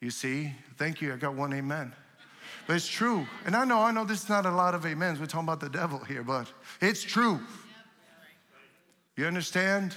You 0.00 0.10
see? 0.10 0.52
Thank 0.76 1.00
you. 1.00 1.12
I 1.12 1.16
got 1.16 1.34
one 1.34 1.52
amen. 1.52 1.92
But 2.66 2.76
it's 2.76 2.88
true. 2.88 3.26
And 3.46 3.54
I 3.54 3.64
know, 3.64 3.80
I 3.80 3.92
know 3.92 4.04
this 4.04 4.24
is 4.24 4.28
not 4.28 4.46
a 4.46 4.50
lot 4.50 4.74
of 4.74 4.84
amens. 4.84 5.20
We're 5.20 5.26
talking 5.26 5.46
about 5.46 5.60
the 5.60 5.68
devil 5.68 5.98
here, 6.00 6.22
but 6.22 6.50
it's 6.80 7.02
true. 7.02 7.40
You 9.16 9.26
understand? 9.26 9.94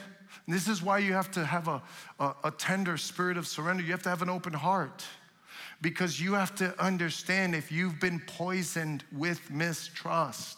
this 0.48 0.68
is 0.68 0.82
why 0.82 0.98
you 0.98 1.14
have 1.14 1.32
to 1.32 1.46
have 1.46 1.68
a, 1.68 1.82
a, 2.20 2.36
a 2.46 2.52
tender 2.52 2.98
spirit 2.98 3.38
of 3.38 3.48
surrender. 3.48 3.84
You 3.84 3.92
have 3.92 4.04
to 4.04 4.10
have 4.10 4.22
an 4.22 4.30
open 4.30 4.54
heart 4.54 5.06
because 5.82 6.22
you 6.22 6.34
have 6.34 6.54
to 6.56 6.80
understand 6.84 7.56
if 7.56 7.72
you've 7.72 8.00
been 8.00 8.20
poisoned 8.20 9.04
with 9.12 9.50
mistrust, 9.50 10.58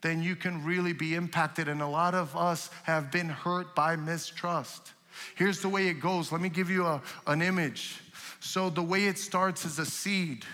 then 0.00 0.22
you 0.22 0.36
can 0.36 0.64
really 0.64 0.92
be 0.92 1.14
impacted. 1.14 1.68
And 1.68 1.82
a 1.82 1.86
lot 1.86 2.14
of 2.14 2.34
us 2.36 2.70
have 2.84 3.12
been 3.12 3.28
hurt 3.28 3.74
by 3.74 3.96
mistrust. 3.96 4.92
Here's 5.34 5.60
the 5.60 5.68
way 5.68 5.88
it 5.88 6.00
goes. 6.00 6.32
Let 6.32 6.40
me 6.40 6.48
give 6.48 6.70
you 6.70 6.86
a, 6.86 7.02
an 7.26 7.42
image. 7.42 8.00
So, 8.40 8.70
the 8.70 8.82
way 8.82 9.06
it 9.06 9.18
starts 9.18 9.64
is 9.64 9.78
a 9.78 9.86
seed. 9.86 10.44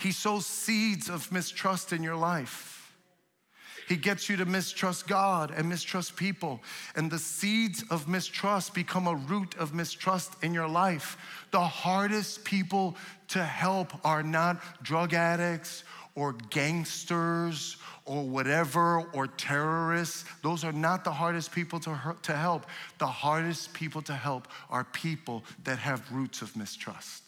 He 0.00 0.12
sows 0.12 0.46
seeds 0.46 1.08
of 1.08 1.30
mistrust 1.32 1.92
in 1.92 2.02
your 2.02 2.16
life. 2.16 2.77
He 3.88 3.96
gets 3.96 4.28
you 4.28 4.36
to 4.36 4.44
mistrust 4.44 5.08
God 5.08 5.50
and 5.56 5.66
mistrust 5.66 6.14
people. 6.14 6.60
And 6.94 7.10
the 7.10 7.18
seeds 7.18 7.82
of 7.90 8.06
mistrust 8.06 8.74
become 8.74 9.06
a 9.06 9.14
root 9.14 9.56
of 9.56 9.72
mistrust 9.72 10.34
in 10.42 10.52
your 10.52 10.68
life. 10.68 11.16
The 11.52 11.60
hardest 11.60 12.44
people 12.44 12.96
to 13.28 13.42
help 13.42 13.92
are 14.04 14.22
not 14.22 14.62
drug 14.82 15.14
addicts 15.14 15.84
or 16.14 16.34
gangsters 16.50 17.78
or 18.04 18.24
whatever 18.24 19.04
or 19.14 19.26
terrorists. 19.26 20.26
Those 20.42 20.64
are 20.64 20.72
not 20.72 21.04
the 21.04 21.12
hardest 21.12 21.52
people 21.52 21.80
to, 21.80 22.16
to 22.22 22.36
help. 22.36 22.66
The 22.98 23.06
hardest 23.06 23.72
people 23.72 24.02
to 24.02 24.12
help 24.12 24.48
are 24.68 24.84
people 24.84 25.44
that 25.64 25.78
have 25.78 26.12
roots 26.12 26.42
of 26.42 26.54
mistrust. 26.56 27.22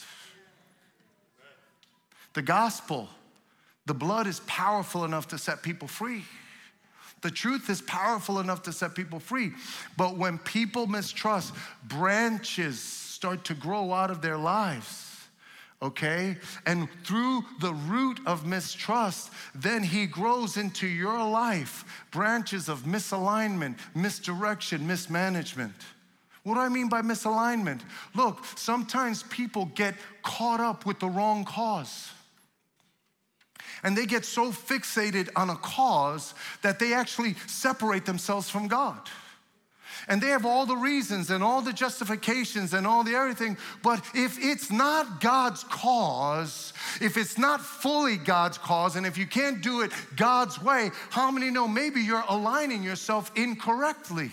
The 2.35 2.43
gospel, 2.43 3.09
the 3.87 3.95
blood 3.95 4.27
is 4.27 4.41
powerful 4.41 5.05
enough 5.07 5.29
to 5.29 5.39
set 5.39 5.63
people 5.63 5.89
free. 5.89 6.25
The 7.23 7.31
truth 7.31 7.69
is 7.69 7.83
powerful 7.83 8.41
enough 8.41 8.63
to 8.63 8.73
set 8.73 8.95
people 8.95 9.21
free. 9.21 9.53
But 9.97 10.17
when 10.17 10.39
people 10.39 10.87
mistrust, 10.87 11.53
branches 11.85 12.81
start 12.81 13.45
to 13.45 13.55
grow 13.55 13.93
out 13.93 14.11
of 14.11 14.23
their 14.23 14.39
lives 14.39 15.11
okay? 15.83 16.37
And 16.67 16.89
through 17.05 17.45
the 17.61 17.73
root 17.73 18.21
of 18.27 18.47
mistrust, 18.47 19.31
then 19.55 19.83
he 19.83 20.07
grows 20.07 20.57
into 20.57 20.87
your 20.87 21.25
life 21.25 22.07
branches 22.11 22.69
of 22.69 22.83
misalignment, 22.83 23.79
misdirection, 23.95 24.87
mismanagement. 24.87 25.75
What 26.43 26.55
do 26.55 26.61
I 26.61 26.69
mean 26.69 26.89
by 26.89 27.03
misalignment? 27.03 27.81
Look, 28.15 28.45
sometimes 28.57 29.25
people 29.25 29.67
get 29.75 29.95
caught 30.23 30.61
up 30.61 30.87
with 30.87 30.99
the 30.99 31.09
wrong 31.09 31.45
cause. 31.45 32.11
And 33.83 33.97
they 33.97 34.07
get 34.07 34.25
so 34.25 34.53
fixated 34.53 35.29
on 35.37 35.51
a 35.51 35.57
cause 35.57 36.35
that 36.63 36.79
they 36.79 36.93
actually 36.93 37.35
separate 37.47 38.05
themselves 38.05 38.51
from 38.51 38.69
God. 38.69 38.99
And 40.09 40.21
they 40.21 40.29
have 40.29 40.47
all 40.47 40.67
the 40.67 40.77
reasons 40.77 41.31
and 41.31 41.43
all 41.43 41.61
the 41.61 41.73
justifications 41.73 42.73
and 42.75 42.87
all 42.87 43.05
the 43.05 43.15
everything. 43.15 43.57
But 43.83 44.05
if 44.15 44.39
it's 44.41 44.71
not 44.71 45.21
God's 45.21 45.65
cause, 45.65 46.73
if 47.01 47.17
it's 47.17 47.39
not 47.39 47.61
fully 47.61 48.17
God's 48.17 48.59
cause, 48.59 48.97
and 48.97 49.07
if 49.07 49.19
you 49.19 49.27
can't 49.27 49.63
do 49.63 49.83
it 49.83 49.93
God's 50.17 50.61
way, 50.61 50.91
how 51.11 51.31
many 51.31 51.51
know 51.51 51.69
maybe 51.69 52.01
you're 52.01 52.25
aligning 52.29 52.83
yourself 52.83 53.31
incorrectly? 53.37 54.31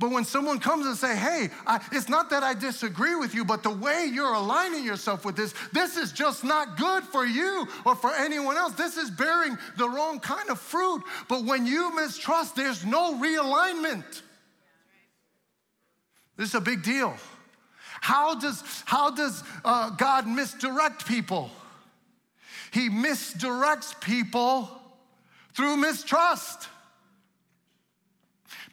But 0.00 0.12
when 0.12 0.24
someone 0.24 0.58
comes 0.58 0.86
and 0.86 0.96
say, 0.96 1.14
"Hey, 1.14 1.50
I, 1.66 1.78
it's 1.92 2.08
not 2.08 2.30
that 2.30 2.42
I 2.42 2.54
disagree 2.54 3.16
with 3.16 3.34
you, 3.34 3.44
but 3.44 3.62
the 3.62 3.70
way 3.70 4.08
you're 4.10 4.32
aligning 4.32 4.82
yourself 4.82 5.26
with 5.26 5.36
this, 5.36 5.52
this 5.72 5.98
is 5.98 6.10
just 6.10 6.42
not 6.42 6.78
good 6.78 7.04
for 7.04 7.26
you 7.26 7.68
or 7.84 7.94
for 7.94 8.10
anyone 8.14 8.56
else. 8.56 8.72
This 8.72 8.96
is 8.96 9.10
bearing 9.10 9.58
the 9.76 9.86
wrong 9.86 10.18
kind 10.18 10.48
of 10.48 10.58
fruit." 10.58 11.02
But 11.28 11.44
when 11.44 11.66
you 11.66 11.94
mistrust, 11.94 12.56
there's 12.56 12.82
no 12.82 13.20
realignment. 13.20 14.22
This 16.38 16.48
is 16.48 16.54
a 16.54 16.62
big 16.62 16.82
deal. 16.82 17.14
How 18.00 18.34
does, 18.34 18.64
how 18.86 19.10
does 19.10 19.44
uh, 19.62 19.90
God 19.90 20.26
misdirect 20.26 21.06
people? 21.06 21.50
He 22.72 22.88
misdirects 22.88 24.00
people 24.00 24.70
through 25.54 25.76
mistrust. 25.76 26.68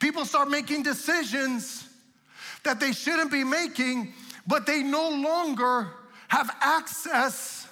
People 0.00 0.24
start 0.24 0.48
making 0.48 0.82
decisions 0.82 1.88
that 2.64 2.80
they 2.80 2.92
shouldn't 2.92 3.30
be 3.30 3.44
making, 3.44 4.12
but 4.46 4.66
they 4.66 4.82
no 4.82 5.08
longer 5.08 5.88
have 6.28 6.54
access 6.60 7.66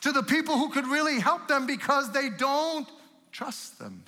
to 0.00 0.12
the 0.12 0.22
people 0.22 0.58
who 0.58 0.70
could 0.70 0.86
really 0.86 1.20
help 1.20 1.48
them 1.48 1.66
because 1.66 2.12
they 2.12 2.28
don't 2.28 2.88
trust 3.32 3.78
them. 3.78 4.02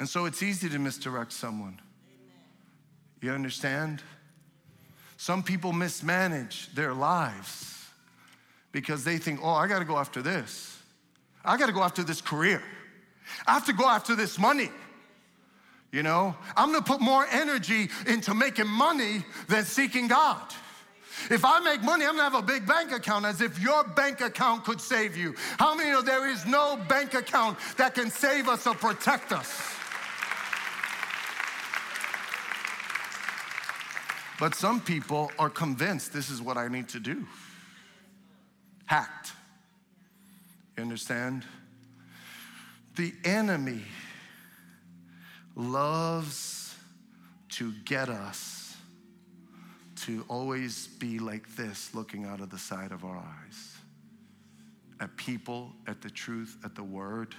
And 0.00 0.08
so 0.08 0.26
it's 0.26 0.42
easy 0.42 0.68
to 0.68 0.78
misdirect 0.78 1.32
someone. 1.32 1.80
You 3.20 3.32
understand? 3.32 4.02
Some 5.16 5.42
people 5.42 5.72
mismanage 5.72 6.72
their 6.74 6.94
lives 6.94 7.84
because 8.70 9.02
they 9.02 9.18
think, 9.18 9.40
oh, 9.42 9.50
I 9.50 9.66
gotta 9.66 9.84
go 9.84 9.98
after 9.98 10.22
this. 10.22 10.80
I 11.44 11.56
gotta 11.56 11.72
go 11.72 11.82
after 11.82 12.04
this 12.04 12.20
career. 12.20 12.62
I 13.46 13.52
have 13.52 13.66
to 13.66 13.72
go 13.72 13.86
after 13.86 14.14
this 14.14 14.38
money. 14.38 14.70
You 15.90 16.02
know, 16.02 16.36
I'm 16.56 16.72
gonna 16.72 16.84
put 16.84 17.00
more 17.00 17.26
energy 17.30 17.88
into 18.06 18.34
making 18.34 18.68
money 18.68 19.24
than 19.48 19.64
seeking 19.64 20.06
God. 20.06 20.42
If 21.30 21.44
I 21.44 21.60
make 21.60 21.82
money, 21.82 22.04
I'm 22.04 22.12
gonna 22.12 22.22
have 22.24 22.34
a 22.34 22.42
big 22.42 22.66
bank 22.66 22.92
account 22.92 23.24
as 23.24 23.40
if 23.40 23.58
your 23.58 23.84
bank 23.84 24.20
account 24.20 24.64
could 24.64 24.80
save 24.80 25.16
you. 25.16 25.34
How 25.58 25.74
many 25.74 25.90
know 25.90 26.02
there 26.02 26.28
is 26.28 26.46
no 26.46 26.76
bank 26.88 27.14
account 27.14 27.58
that 27.76 27.94
can 27.94 28.10
save 28.10 28.48
us 28.48 28.66
or 28.66 28.74
protect 28.74 29.32
us? 29.32 29.74
But 34.38 34.54
some 34.54 34.80
people 34.80 35.32
are 35.38 35.50
convinced 35.50 36.12
this 36.12 36.30
is 36.30 36.40
what 36.40 36.56
I 36.56 36.68
need 36.68 36.88
to 36.90 37.00
do. 37.00 37.26
Hacked. 38.86 39.32
You 40.76 40.82
understand? 40.84 41.44
The 42.98 43.14
enemy 43.24 43.84
loves 45.54 46.74
to 47.50 47.72
get 47.84 48.08
us 48.08 48.76
to 50.02 50.24
always 50.26 50.88
be 50.88 51.20
like 51.20 51.54
this, 51.54 51.94
looking 51.94 52.24
out 52.24 52.40
of 52.40 52.50
the 52.50 52.58
side 52.58 52.90
of 52.90 53.04
our 53.04 53.16
eyes 53.16 53.76
at 54.98 55.16
people, 55.16 55.70
at 55.86 56.02
the 56.02 56.10
truth, 56.10 56.56
at 56.64 56.74
the 56.74 56.82
word. 56.82 57.36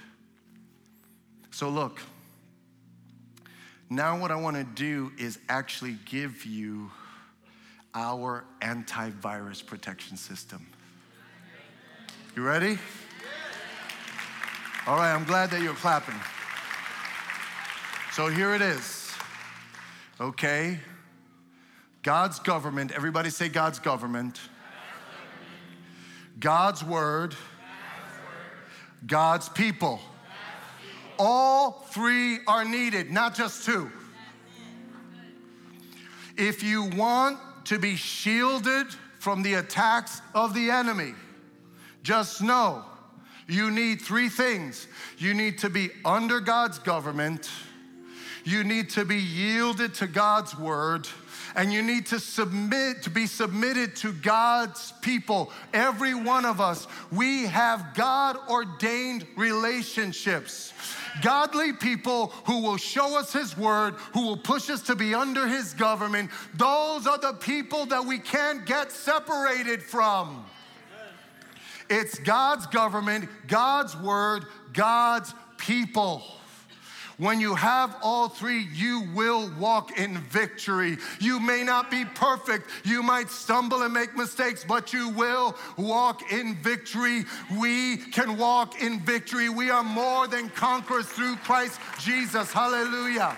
So, 1.50 1.68
look, 1.68 2.00
now 3.90 4.18
what 4.18 4.30
I 4.30 4.36
want 4.36 4.56
to 4.56 4.64
do 4.64 5.12
is 5.18 5.38
actually 5.50 5.98
give 6.06 6.46
you 6.46 6.90
our 7.94 8.46
antivirus 8.62 9.66
protection 9.66 10.16
system. 10.16 10.66
You 12.34 12.44
ready? 12.44 12.78
All 14.90 14.96
right, 14.96 15.14
I'm 15.14 15.22
glad 15.22 15.52
that 15.52 15.62
you're 15.62 15.72
clapping. 15.74 16.16
So 18.10 18.26
here 18.26 18.56
it 18.56 18.60
is. 18.60 19.08
Okay? 20.20 20.80
God's 22.02 22.40
government, 22.40 22.90
everybody 22.90 23.30
say 23.30 23.48
God's 23.48 23.78
government. 23.78 24.40
God's 26.40 26.82
word, 26.82 27.36
God's 29.06 29.48
people. 29.48 30.00
All 31.20 31.86
three 31.90 32.38
are 32.48 32.64
needed, 32.64 33.12
not 33.12 33.36
just 33.36 33.64
two. 33.64 33.92
If 36.36 36.64
you 36.64 36.90
want 36.96 37.38
to 37.66 37.78
be 37.78 37.94
shielded 37.94 38.88
from 39.20 39.44
the 39.44 39.54
attacks 39.54 40.20
of 40.34 40.52
the 40.52 40.68
enemy, 40.68 41.14
just 42.02 42.42
know 42.42 42.89
you 43.50 43.70
need 43.70 44.00
three 44.00 44.28
things 44.28 44.86
you 45.18 45.34
need 45.34 45.58
to 45.58 45.68
be 45.68 45.90
under 46.04 46.40
God's 46.40 46.78
government, 46.78 47.50
you 48.44 48.64
need 48.64 48.90
to 48.90 49.04
be 49.04 49.18
yielded 49.18 49.94
to 49.94 50.06
God's 50.06 50.58
word. 50.58 51.06
And 51.56 51.72
you 51.72 51.82
need 51.82 52.06
to 52.06 52.20
submit, 52.20 53.02
to 53.02 53.10
be 53.10 53.26
submitted 53.26 53.96
to 53.96 54.12
God's 54.12 54.92
people. 55.00 55.50
Every 55.74 56.14
one 56.14 56.44
of 56.44 56.60
us, 56.60 56.86
we 57.10 57.46
have 57.46 57.92
God 57.94 58.38
ordained 58.48 59.26
relationships. 59.36 60.72
Godly 61.22 61.72
people 61.72 62.28
who 62.46 62.62
will 62.62 62.76
show 62.76 63.18
us 63.18 63.32
His 63.32 63.56
word, 63.56 63.94
who 64.14 64.26
will 64.26 64.36
push 64.36 64.70
us 64.70 64.82
to 64.82 64.94
be 64.94 65.12
under 65.12 65.48
His 65.48 65.74
government, 65.74 66.30
those 66.54 67.08
are 67.08 67.18
the 67.18 67.32
people 67.32 67.84
that 67.86 68.04
we 68.04 68.18
can't 68.18 68.64
get 68.64 68.92
separated 68.92 69.82
from. 69.82 70.44
It's 71.90 72.20
God's 72.20 72.66
government, 72.66 73.28
God's 73.48 73.96
word, 73.96 74.46
God's 74.72 75.34
people. 75.58 76.22
When 77.18 77.38
you 77.38 77.54
have 77.54 77.94
all 78.00 78.30
three, 78.30 78.66
you 78.72 79.06
will 79.14 79.50
walk 79.58 79.98
in 79.98 80.16
victory. 80.16 80.96
You 81.18 81.38
may 81.38 81.62
not 81.64 81.90
be 81.90 82.06
perfect. 82.06 82.70
You 82.82 83.02
might 83.02 83.28
stumble 83.28 83.82
and 83.82 83.92
make 83.92 84.16
mistakes, 84.16 84.64
but 84.66 84.94
you 84.94 85.10
will 85.10 85.54
walk 85.76 86.32
in 86.32 86.54
victory. 86.62 87.24
We 87.58 87.98
can 87.98 88.38
walk 88.38 88.80
in 88.80 89.00
victory. 89.00 89.50
We 89.50 89.68
are 89.68 89.84
more 89.84 90.28
than 90.28 90.48
conquerors 90.48 91.04
through 91.04 91.36
Christ 91.36 91.78
Jesus. 91.98 92.50
Hallelujah. 92.52 93.36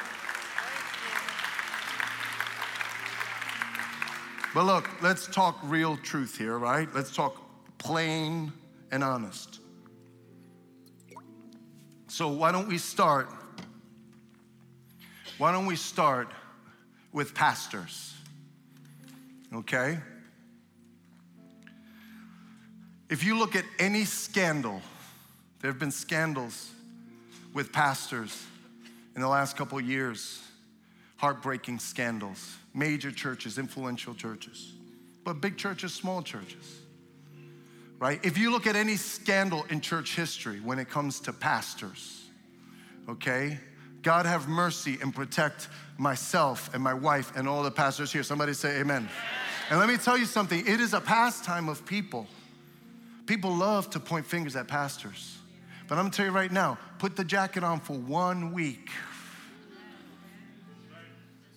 But 4.54 4.64
look, 4.66 4.88
let's 5.02 5.26
talk 5.26 5.58
real 5.64 5.96
truth 5.96 6.38
here, 6.38 6.56
right? 6.58 6.88
Let's 6.94 7.12
talk 7.12 7.41
plain 7.82 8.52
and 8.92 9.02
honest. 9.02 9.58
So, 12.06 12.28
why 12.28 12.52
don't 12.52 12.68
we 12.68 12.78
start? 12.78 13.28
Why 15.38 15.50
don't 15.50 15.66
we 15.66 15.76
start 15.76 16.28
with 17.12 17.34
pastors? 17.34 18.14
Okay? 19.52 19.98
If 23.10 23.24
you 23.24 23.38
look 23.38 23.56
at 23.56 23.64
any 23.78 24.04
scandal, 24.04 24.80
there 25.60 25.70
have 25.70 25.80
been 25.80 25.90
scandals 25.90 26.70
with 27.52 27.72
pastors 27.72 28.44
in 29.16 29.20
the 29.20 29.28
last 29.28 29.56
couple 29.56 29.80
years, 29.80 30.40
heartbreaking 31.16 31.78
scandals, 31.78 32.56
major 32.74 33.10
churches, 33.10 33.58
influential 33.58 34.14
churches, 34.14 34.72
but 35.24 35.40
big 35.40 35.56
churches, 35.56 35.92
small 35.92 36.22
churches 36.22 36.81
right? 38.02 38.18
If 38.24 38.36
you 38.36 38.50
look 38.50 38.66
at 38.66 38.74
any 38.74 38.96
scandal 38.96 39.64
in 39.70 39.80
church 39.80 40.16
history 40.16 40.58
when 40.58 40.80
it 40.80 40.90
comes 40.90 41.20
to 41.20 41.32
pastors, 41.32 42.24
okay? 43.08 43.60
God 44.02 44.26
have 44.26 44.48
mercy 44.48 44.98
and 45.00 45.14
protect 45.14 45.68
myself 45.98 46.74
and 46.74 46.82
my 46.82 46.94
wife 46.94 47.30
and 47.36 47.46
all 47.48 47.62
the 47.62 47.70
pastors 47.70 48.12
here. 48.12 48.24
Somebody 48.24 48.54
say 48.54 48.80
amen. 48.80 49.08
And 49.70 49.78
let 49.78 49.88
me 49.88 49.96
tell 49.96 50.18
you 50.18 50.24
something 50.24 50.66
it 50.66 50.80
is 50.80 50.94
a 50.94 51.00
pastime 51.00 51.68
of 51.68 51.86
people. 51.86 52.26
People 53.26 53.54
love 53.54 53.88
to 53.90 54.00
point 54.00 54.26
fingers 54.26 54.56
at 54.56 54.66
pastors. 54.66 55.38
But 55.86 55.96
I'm 55.96 56.06
gonna 56.06 56.14
tell 56.14 56.26
you 56.26 56.32
right 56.32 56.50
now 56.50 56.78
put 56.98 57.14
the 57.14 57.22
jacket 57.22 57.62
on 57.62 57.78
for 57.78 57.96
one 57.96 58.52
week. 58.52 58.90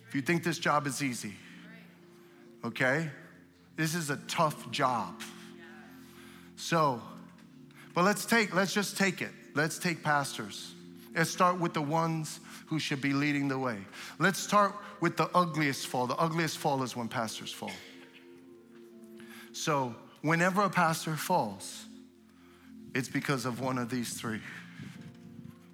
If 0.07 0.13
you 0.13 0.21
think 0.21 0.43
this 0.43 0.59
job 0.59 0.85
is 0.85 1.01
easy, 1.01 1.33
okay? 2.63 3.09
This 3.77 3.95
is 3.95 4.11
a 4.11 4.17
tough 4.27 4.69
job. 4.69 5.23
So, 6.55 7.01
but 7.93 8.03
let's 8.03 8.25
take, 8.25 8.53
let's 8.53 8.73
just 8.73 8.97
take 8.97 9.21
it. 9.21 9.31
Let's 9.53 9.79
take 9.79 10.03
pastors. 10.03 10.73
Let's 11.15 11.29
start 11.29 11.59
with 11.59 11.73
the 11.73 11.81
ones 11.81 12.39
who 12.67 12.79
should 12.79 13.01
be 13.01 13.13
leading 13.13 13.47
the 13.47 13.57
way. 13.57 13.77
Let's 14.19 14.39
start 14.39 14.73
with 14.99 15.15
the 15.15 15.29
ugliest 15.33 15.87
fall. 15.87 16.07
The 16.07 16.15
ugliest 16.15 16.57
fall 16.57 16.83
is 16.83 16.95
when 16.95 17.07
pastors 17.07 17.51
fall. 17.51 17.71
So, 19.53 19.95
whenever 20.21 20.63
a 20.63 20.69
pastor 20.69 21.15
falls, 21.15 21.85
it's 22.93 23.07
because 23.07 23.45
of 23.45 23.61
one 23.61 23.77
of 23.77 23.89
these 23.89 24.13
three, 24.13 24.41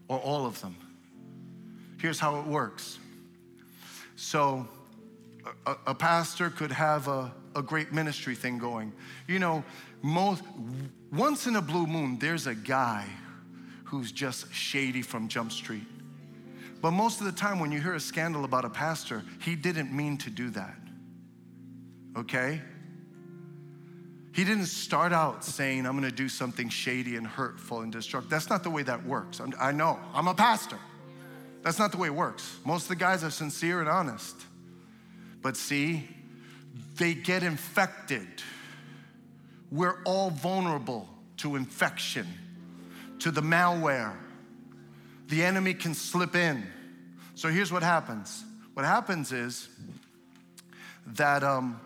or 0.08 0.20
all 0.20 0.46
of 0.46 0.62
them. 0.62 0.76
Here's 2.00 2.20
how 2.20 2.40
it 2.40 2.46
works. 2.46 3.00
So, 4.16 4.68
a, 5.66 5.76
a 5.88 5.96
pastor 5.96 6.50
could 6.52 6.72
have 6.72 7.08
a, 7.08 7.32
a 7.56 7.64
great 7.64 7.92
ministry 7.92 8.36
thing 8.36 8.60
going. 8.60 8.92
You 9.28 9.40
know, 9.40 9.64
most, 10.02 10.44
once 11.12 11.48
in 11.48 11.56
a 11.56 11.62
blue 11.62 11.86
moon, 11.86 12.18
there's 12.20 12.48
a 12.48 12.56
guy 12.56 13.06
who's 13.86 14.12
just 14.12 14.54
shady 14.54 15.02
from 15.02 15.28
Jump 15.28 15.52
Street. 15.52 15.84
But 16.82 16.92
most 16.92 17.20
of 17.20 17.26
the 17.26 17.32
time, 17.32 17.60
when 17.60 17.72
you 17.72 17.80
hear 17.80 17.94
a 17.94 18.00
scandal 18.00 18.44
about 18.44 18.66
a 18.66 18.70
pastor, 18.70 19.24
he 19.42 19.56
didn't 19.56 19.96
mean 19.96 20.18
to 20.20 20.30
do 20.30 20.50
that. 20.52 20.78
Okay? 22.18 22.62
He 24.34 24.44
didn't 24.44 24.66
start 24.66 25.12
out 25.12 25.44
saying, 25.44 25.86
I'm 25.86 25.96
gonna 25.96 26.10
do 26.10 26.30
something 26.30 26.70
shady 26.70 27.18
and 27.18 27.28
hurtful 27.28 27.82
and 27.82 27.92
destructive. 27.92 28.30
That's 28.30 28.50
not 28.50 28.64
the 28.64 28.70
way 28.70 28.84
that 28.84 29.06
works. 29.06 29.40
I'm, 29.40 29.54
i 29.60 29.72
know, 29.72 30.00
I'm 30.14 30.28
a 30.28 30.34
pastor. 30.34 30.80
That's 31.64 31.78
not 31.78 31.92
the 31.92 31.98
way 31.98 32.08
it 32.08 32.16
works. 32.16 32.58
Most 32.66 32.84
of 32.84 32.90
the 32.90 32.96
guys 32.96 33.24
are 33.24 33.30
sincere 33.30 33.82
and 33.82 33.90
honest. 33.90 34.36
But 35.42 35.58
see, 35.58 36.08
they 36.98 37.14
get 37.14 37.44
infected. 37.44 38.28
We're 39.72 40.02
all 40.04 40.30
vulnerable 40.30 41.08
to 41.38 41.56
infection, 41.56 42.28
to 43.20 43.32
the 43.32 43.42
malware. 43.42 44.14
The 45.28 45.44
enemy 45.44 45.74
can 45.74 45.94
slip 45.94 46.36
in. 46.36 46.68
So 47.36 47.50
here's 47.50 47.72
what 47.72 47.84
happens 47.84 48.44
what 48.74 48.86
happens 48.86 49.32
is 49.32 49.68
that 51.06 51.44
um, 51.44 51.80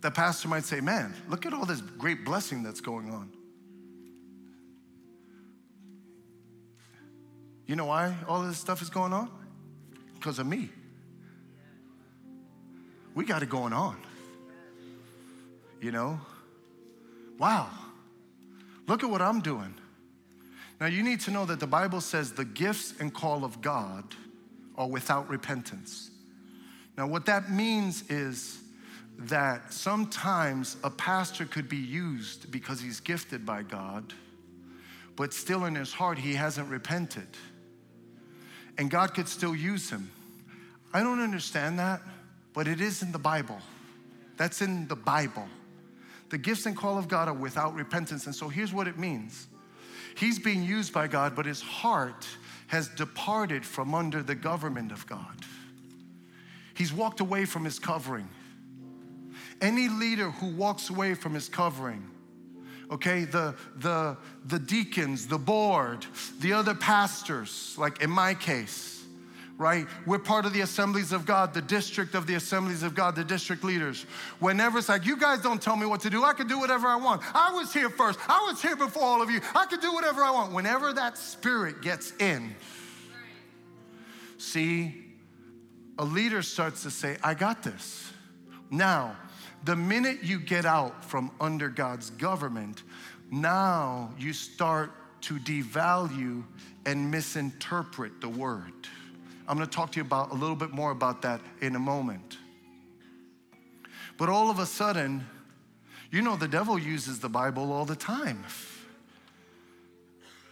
the 0.00 0.10
pastor 0.10 0.48
might 0.48 0.64
say, 0.64 0.80
Man, 0.80 1.14
look 1.28 1.46
at 1.46 1.54
all 1.54 1.64
this 1.64 1.80
great 1.80 2.24
blessing 2.24 2.62
that's 2.62 2.80
going 2.80 3.10
on. 3.10 3.30
You 7.66 7.76
know 7.76 7.86
why 7.86 8.16
all 8.26 8.42
this 8.42 8.58
stuff 8.58 8.80
is 8.82 8.88
going 8.88 9.12
on? 9.12 9.30
Because 10.14 10.38
of 10.38 10.46
me. 10.46 10.70
We 13.14 13.24
got 13.24 13.42
it 13.42 13.50
going 13.50 13.72
on. 13.72 13.96
You 15.80 15.92
know? 15.92 16.20
Wow. 17.38 17.68
Look 18.86 19.04
at 19.04 19.10
what 19.10 19.22
I'm 19.22 19.40
doing. 19.40 19.74
Now, 20.80 20.86
you 20.86 21.02
need 21.02 21.20
to 21.22 21.30
know 21.30 21.44
that 21.44 21.60
the 21.60 21.66
Bible 21.66 22.00
says 22.00 22.32
the 22.32 22.44
gifts 22.44 22.94
and 23.00 23.12
call 23.12 23.44
of 23.44 23.60
God 23.60 24.04
are 24.76 24.88
without 24.88 25.28
repentance. 25.28 26.10
Now, 26.96 27.06
what 27.06 27.26
that 27.26 27.50
means 27.50 28.08
is 28.08 28.60
that 29.18 29.72
sometimes 29.72 30.76
a 30.84 30.90
pastor 30.90 31.44
could 31.44 31.68
be 31.68 31.76
used 31.76 32.50
because 32.52 32.80
he's 32.80 33.00
gifted 33.00 33.44
by 33.44 33.62
God, 33.62 34.14
but 35.16 35.32
still 35.32 35.64
in 35.64 35.74
his 35.74 35.92
heart 35.92 36.18
he 36.18 36.34
hasn't 36.34 36.68
repented. 36.70 37.26
And 38.78 38.88
God 38.88 39.14
could 39.14 39.28
still 39.28 39.56
use 39.56 39.90
him. 39.90 40.10
I 40.94 41.02
don't 41.02 41.20
understand 41.20 41.80
that, 41.80 42.00
but 42.54 42.68
it 42.68 42.80
is 42.80 43.02
in 43.02 43.10
the 43.10 43.18
Bible. 43.18 43.58
That's 44.36 44.62
in 44.62 44.86
the 44.86 44.96
Bible. 44.96 45.48
The 46.30 46.38
gifts 46.38 46.66
and 46.66 46.76
call 46.76 46.98
of 46.98 47.08
God 47.08 47.28
are 47.28 47.34
without 47.34 47.74
repentance. 47.74 48.26
And 48.26 48.34
so 48.34 48.48
here's 48.48 48.72
what 48.72 48.86
it 48.88 48.98
means 48.98 49.46
He's 50.16 50.38
being 50.38 50.64
used 50.64 50.92
by 50.92 51.06
God, 51.06 51.36
but 51.36 51.46
his 51.46 51.60
heart 51.60 52.26
has 52.66 52.88
departed 52.88 53.64
from 53.64 53.94
under 53.94 54.22
the 54.22 54.34
government 54.34 54.90
of 54.90 55.06
God. 55.06 55.36
He's 56.74 56.92
walked 56.92 57.20
away 57.20 57.44
from 57.44 57.64
his 57.64 57.78
covering. 57.78 58.28
Any 59.60 59.88
leader 59.88 60.30
who 60.30 60.54
walks 60.54 60.90
away 60.90 61.14
from 61.14 61.34
his 61.34 61.48
covering, 61.48 62.08
okay, 62.90 63.24
the, 63.24 63.54
the, 63.76 64.16
the 64.44 64.58
deacons, 64.58 65.26
the 65.26 65.38
board, 65.38 66.04
the 66.40 66.52
other 66.52 66.74
pastors, 66.74 67.74
like 67.78 68.02
in 68.02 68.10
my 68.10 68.34
case, 68.34 68.97
right? 69.58 69.86
We're 70.06 70.20
part 70.20 70.46
of 70.46 70.52
the 70.52 70.60
assemblies 70.60 71.10
of 71.10 71.26
God, 71.26 71.52
the 71.52 71.60
district 71.60 72.14
of 72.14 72.28
the 72.28 72.36
assemblies 72.36 72.84
of 72.84 72.94
God, 72.94 73.16
the 73.16 73.24
district 73.24 73.64
leaders. 73.64 74.06
Whenever 74.38 74.78
it's 74.78 74.88
like, 74.88 75.04
you 75.04 75.16
guys 75.16 75.40
don't 75.40 75.60
tell 75.60 75.76
me 75.76 75.84
what 75.84 76.00
to 76.02 76.10
do, 76.10 76.22
I 76.24 76.32
can 76.32 76.46
do 76.46 76.60
whatever 76.60 76.86
I 76.86 76.94
want. 76.94 77.22
I 77.34 77.52
was 77.52 77.72
here 77.72 77.90
first, 77.90 78.20
I 78.28 78.46
was 78.48 78.62
here 78.62 78.76
before 78.76 79.02
all 79.02 79.20
of 79.20 79.30
you, 79.30 79.40
I 79.54 79.66
can 79.66 79.80
do 79.80 79.92
whatever 79.92 80.22
I 80.22 80.30
want. 80.30 80.52
Whenever 80.52 80.92
that 80.92 81.18
spirit 81.18 81.82
gets 81.82 82.12
in, 82.20 82.54
see, 84.38 84.94
a 85.98 86.04
leader 86.04 86.42
starts 86.42 86.84
to 86.84 86.90
say, 86.90 87.16
I 87.24 87.34
got 87.34 87.64
this. 87.64 88.12
Now, 88.70 89.16
the 89.64 89.74
minute 89.74 90.22
you 90.22 90.38
get 90.38 90.66
out 90.66 91.04
from 91.04 91.32
under 91.40 91.68
God's 91.68 92.10
government, 92.10 92.84
now 93.32 94.14
you 94.16 94.32
start 94.32 94.92
to 95.22 95.34
devalue 95.34 96.44
and 96.86 97.10
misinterpret 97.10 98.20
the 98.20 98.28
word. 98.28 98.72
I'm 99.48 99.56
going 99.56 99.68
to 99.68 99.74
talk 99.74 99.92
to 99.92 99.96
you 99.96 100.04
about 100.04 100.30
a 100.30 100.34
little 100.34 100.56
bit 100.56 100.70
more 100.70 100.90
about 100.90 101.22
that 101.22 101.40
in 101.60 101.74
a 101.74 101.78
moment. 101.78 102.36
But 104.18 104.28
all 104.28 104.50
of 104.50 104.58
a 104.58 104.66
sudden, 104.66 105.26
you 106.10 106.22
know, 106.22 106.36
the 106.36 106.48
devil 106.48 106.78
uses 106.78 107.18
the 107.18 107.28
Bible 107.28 107.72
all 107.72 107.84
the 107.84 107.96
time. 107.96 108.44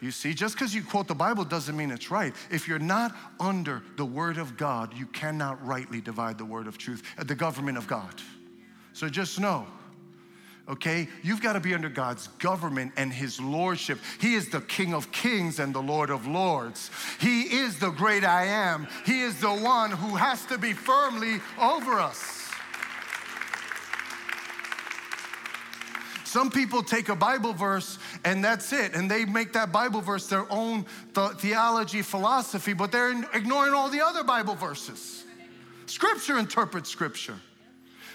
You 0.00 0.10
see, 0.10 0.34
just 0.34 0.54
because 0.54 0.74
you 0.74 0.82
quote 0.82 1.08
the 1.08 1.14
Bible 1.14 1.44
doesn't 1.44 1.76
mean 1.76 1.90
it's 1.90 2.10
right. 2.10 2.34
If 2.50 2.68
you're 2.68 2.78
not 2.78 3.14
under 3.40 3.82
the 3.96 4.04
Word 4.04 4.38
of 4.38 4.56
God, 4.56 4.94
you 4.94 5.06
cannot 5.06 5.64
rightly 5.66 6.00
divide 6.00 6.38
the 6.38 6.44
Word 6.44 6.66
of 6.66 6.78
truth, 6.78 7.02
uh, 7.18 7.24
the 7.24 7.34
government 7.34 7.78
of 7.78 7.86
God. 7.86 8.14
So 8.92 9.08
just 9.08 9.40
know 9.40 9.66
okay? 10.68 11.08
You've 11.22 11.42
got 11.42 11.54
to 11.54 11.60
be 11.60 11.74
under 11.74 11.88
God's 11.88 12.28
government 12.38 12.92
and 12.96 13.12
His 13.12 13.40
lordship. 13.40 13.98
He 14.20 14.34
is 14.34 14.48
the 14.48 14.60
King 14.60 14.94
of 14.94 15.10
kings 15.12 15.58
and 15.58 15.74
the 15.74 15.82
Lord 15.82 16.10
of 16.10 16.26
lords. 16.26 16.90
He 17.20 17.42
is 17.42 17.78
the 17.78 17.90
great 17.90 18.24
I 18.24 18.44
am. 18.44 18.86
He 19.04 19.22
is 19.22 19.40
the 19.40 19.52
one 19.52 19.90
who 19.90 20.16
has 20.16 20.44
to 20.46 20.58
be 20.58 20.72
firmly 20.72 21.40
over 21.60 22.00
us. 22.00 22.42
Some 26.24 26.50
people 26.50 26.82
take 26.82 27.08
a 27.08 27.16
Bible 27.16 27.54
verse 27.54 27.98
and 28.24 28.44
that's 28.44 28.72
it, 28.72 28.94
and 28.94 29.10
they 29.10 29.24
make 29.24 29.52
that 29.52 29.72
Bible 29.72 30.00
verse 30.00 30.26
their 30.26 30.50
own 30.52 30.84
theology, 31.14 32.02
philosophy, 32.02 32.72
but 32.72 32.92
they're 32.92 33.12
ignoring 33.32 33.72
all 33.72 33.88
the 33.88 34.04
other 34.04 34.24
Bible 34.24 34.54
verses. 34.54 35.24
Scripture 35.86 36.36
interprets 36.36 36.90
Scripture. 36.90 37.36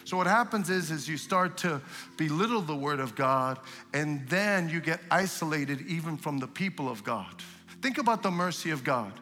So 0.03 0.17
what 0.17 0.27
happens 0.27 0.69
is, 0.69 0.91
is 0.91 1.07
you 1.07 1.17
start 1.17 1.57
to 1.59 1.81
belittle 2.17 2.61
the 2.61 2.75
word 2.75 2.99
of 2.99 3.15
God, 3.15 3.59
and 3.93 4.27
then 4.27 4.69
you 4.69 4.81
get 4.81 4.99
isolated 5.09 5.81
even 5.87 6.17
from 6.17 6.39
the 6.39 6.47
people 6.47 6.89
of 6.89 7.03
God. 7.03 7.41
Think 7.81 7.97
about 7.97 8.23
the 8.23 8.31
mercy 8.31 8.71
of 8.71 8.83
God, 8.83 9.13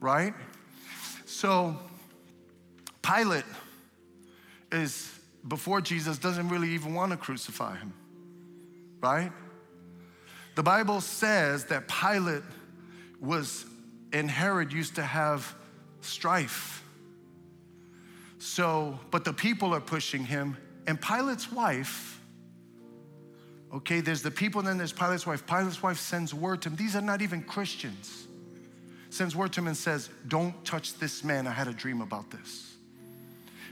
right? 0.00 0.34
So 1.26 1.76
Pilate 3.02 3.44
is 4.70 5.10
before 5.46 5.80
Jesus 5.80 6.18
doesn't 6.18 6.48
really 6.48 6.70
even 6.70 6.94
want 6.94 7.12
to 7.12 7.16
crucify 7.16 7.76
him, 7.76 7.92
right? 9.00 9.32
The 10.54 10.62
Bible 10.62 11.00
says 11.00 11.66
that 11.66 11.88
Pilate 11.88 12.44
was 13.20 13.66
and 14.12 14.30
Herod 14.30 14.72
used 14.72 14.94
to 14.94 15.02
have 15.02 15.54
strife 16.00 16.83
so, 18.44 19.00
but 19.10 19.24
the 19.24 19.32
people 19.32 19.74
are 19.74 19.80
pushing 19.80 20.22
him. 20.22 20.58
And 20.86 21.00
Pilate's 21.00 21.50
wife, 21.50 22.20
okay, 23.72 24.02
there's 24.02 24.20
the 24.20 24.30
people 24.30 24.58
and 24.58 24.68
then 24.68 24.76
there's 24.76 24.92
Pilate's 24.92 25.26
wife. 25.26 25.46
Pilate's 25.46 25.82
wife 25.82 25.98
sends 25.98 26.34
word 26.34 26.60
to 26.60 26.68
him. 26.68 26.76
These 26.76 26.94
are 26.94 27.00
not 27.00 27.22
even 27.22 27.42
Christians. 27.42 28.26
Sends 29.08 29.34
word 29.34 29.54
to 29.54 29.60
him 29.60 29.68
and 29.68 29.76
says, 29.76 30.10
Don't 30.28 30.62
touch 30.62 30.98
this 30.98 31.24
man. 31.24 31.46
I 31.46 31.52
had 31.52 31.68
a 31.68 31.72
dream 31.72 32.02
about 32.02 32.30
this. 32.30 32.74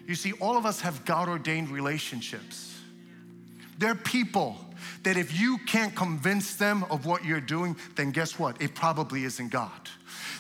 You 0.07 0.15
see, 0.15 0.33
all 0.41 0.57
of 0.57 0.65
us 0.65 0.81
have 0.81 1.05
God 1.05 1.29
ordained 1.29 1.69
relationships. 1.69 2.75
They're 3.77 3.95
people 3.95 4.57
that 5.03 5.19
if 5.19 5.39
you 5.39 5.59
can't 5.67 5.95
convince 5.95 6.57
them 6.57 6.85
of 6.85 7.05
what 7.05 7.27
you're 7.27 7.43
doing, 7.43 7.77
then 7.95 8.11
guess 8.11 8.39
what? 8.39 8.63
It 8.63 8.75
probably 8.75 9.25
isn't 9.25 9.51
God. 9.51 9.91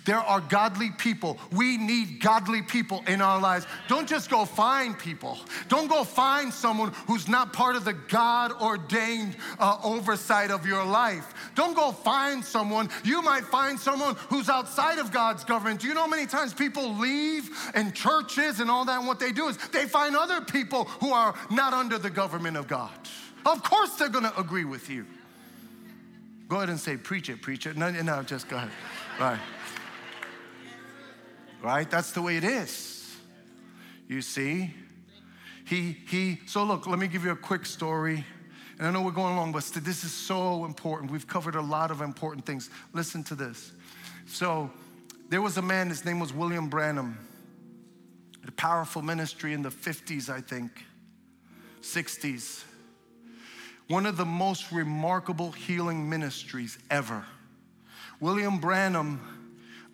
There 0.04 0.18
are 0.18 0.40
godly 0.40 0.90
people. 0.90 1.38
We 1.52 1.76
need 1.76 2.20
godly 2.20 2.62
people 2.62 3.04
in 3.06 3.20
our 3.20 3.40
lives. 3.40 3.66
Don't 3.88 4.08
just 4.08 4.30
go 4.30 4.44
find 4.44 4.98
people. 4.98 5.38
Don't 5.68 5.88
go 5.88 6.02
find 6.02 6.52
someone 6.52 6.92
who's 7.06 7.28
not 7.28 7.52
part 7.52 7.76
of 7.76 7.84
the 7.84 7.92
God 7.92 8.52
ordained 8.60 9.36
uh, 9.60 9.78
oversight 9.84 10.50
of 10.50 10.66
your 10.66 10.84
life. 10.84 11.52
Don't 11.54 11.74
go 11.74 11.92
find 11.92 12.44
someone. 12.44 12.88
You 13.04 13.22
might 13.22 13.44
find 13.44 13.78
someone 13.78 14.16
who's 14.28 14.48
outside 14.48 14.98
of 14.98 15.12
God's 15.12 15.44
government. 15.44 15.80
Do 15.80 15.88
you 15.88 15.94
know 15.94 16.02
how 16.02 16.06
many 16.08 16.26
times 16.26 16.52
people 16.52 16.94
leave 16.94 17.50
and 17.74 17.94
churches 17.94 18.58
and 18.58 18.70
all 18.70 18.84
that? 18.84 18.98
And 18.98 19.06
what 19.06 19.20
they 19.20 19.30
do 19.30 19.46
is 19.48 19.56
they 19.68 19.86
find 19.86 20.16
other 20.16 20.40
people 20.40 20.84
who 20.84 21.12
are 21.12 21.34
not 21.50 21.72
under 21.72 21.98
the 21.98 22.10
government 22.10 22.56
of 22.56 22.66
God. 22.66 22.90
Of 23.46 23.62
course, 23.62 23.94
they're 23.96 24.08
going 24.08 24.24
to 24.24 24.38
agree 24.38 24.64
with 24.64 24.90
you. 24.90 25.06
Go 26.48 26.56
ahead 26.56 26.70
and 26.70 26.78
say, 26.78 26.96
preach 26.96 27.30
it, 27.30 27.40
preach 27.40 27.66
it. 27.66 27.76
No, 27.76 27.90
no, 27.90 28.22
just 28.22 28.48
go 28.48 28.56
ahead. 28.56 28.70
All 29.18 29.30
right 29.30 29.40
right? 31.62 31.90
That's 31.90 32.12
the 32.12 32.22
way 32.22 32.36
it 32.36 32.44
is. 32.44 33.16
You 34.08 34.20
see? 34.20 34.74
He, 35.64 35.96
he, 36.08 36.40
so 36.46 36.64
look, 36.64 36.86
let 36.86 36.98
me 36.98 37.06
give 37.06 37.24
you 37.24 37.30
a 37.30 37.36
quick 37.36 37.64
story. 37.64 38.24
And 38.78 38.86
I 38.86 38.90
know 38.90 39.02
we're 39.02 39.12
going 39.12 39.34
along, 39.34 39.52
but 39.52 39.64
this 39.64 40.04
is 40.04 40.12
so 40.12 40.64
important. 40.64 41.10
We've 41.10 41.26
covered 41.26 41.54
a 41.54 41.62
lot 41.62 41.90
of 41.90 42.00
important 42.00 42.44
things. 42.44 42.68
Listen 42.92 43.22
to 43.24 43.34
this. 43.34 43.72
So, 44.26 44.70
there 45.28 45.40
was 45.40 45.56
a 45.56 45.62
man, 45.62 45.88
his 45.88 46.04
name 46.04 46.20
was 46.20 46.30
William 46.30 46.68
Branham, 46.68 47.16
a 48.46 48.52
powerful 48.52 49.00
ministry 49.00 49.54
in 49.54 49.62
the 49.62 49.70
50s, 49.70 50.28
I 50.28 50.42
think, 50.42 50.84
60s. 51.80 52.64
One 53.88 54.04
of 54.04 54.18
the 54.18 54.26
most 54.26 54.70
remarkable 54.72 55.52
healing 55.52 56.10
ministries 56.10 56.78
ever. 56.90 57.24
William 58.20 58.58
Branham 58.58 59.20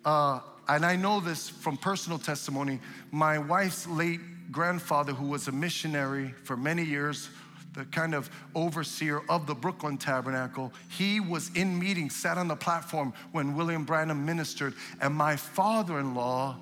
uh, 0.03 0.41
and 0.69 0.85
I 0.85 0.95
know 0.95 1.19
this 1.19 1.49
from 1.49 1.77
personal 1.77 2.19
testimony. 2.19 2.79
My 3.11 3.39
wife's 3.39 3.87
late 3.87 4.21
grandfather, 4.51 5.13
who 5.13 5.27
was 5.27 5.47
a 5.47 5.51
missionary 5.51 6.33
for 6.43 6.55
many 6.55 6.83
years, 6.83 7.29
the 7.73 7.85
kind 7.85 8.13
of 8.13 8.29
overseer 8.55 9.21
of 9.29 9.47
the 9.47 9.55
Brooklyn 9.55 9.97
Tabernacle, 9.97 10.73
he 10.89 11.19
was 11.19 11.51
in 11.55 11.77
meetings, 11.77 12.15
sat 12.15 12.37
on 12.37 12.47
the 12.47 12.55
platform 12.55 13.13
when 13.31 13.55
William 13.55 13.83
Branham 13.83 14.25
ministered. 14.25 14.73
And 15.01 15.13
my 15.13 15.35
father 15.35 15.99
in 15.99 16.15
law 16.15 16.57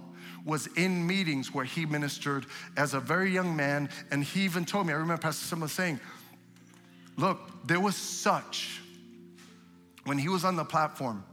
was 0.45 0.67
in 0.77 1.05
meetings 1.05 1.53
where 1.53 1.65
he 1.65 1.85
ministered 1.85 2.45
as 2.77 2.93
a 2.93 2.99
very 2.99 3.31
young 3.31 3.55
man. 3.55 3.89
And 4.11 4.23
he 4.23 4.41
even 4.41 4.63
told 4.63 4.87
me, 4.87 4.93
I 4.93 4.97
remember 4.97 5.21
Pastor 5.21 5.55
Cymbala 5.55 5.69
saying, 5.69 5.99
Look, 7.17 7.39
there 7.65 7.79
was 7.79 7.95
such, 7.95 8.79
when 10.05 10.19
he 10.19 10.29
was 10.29 10.45
on 10.45 10.55
the 10.55 10.63
platform, 10.63 11.23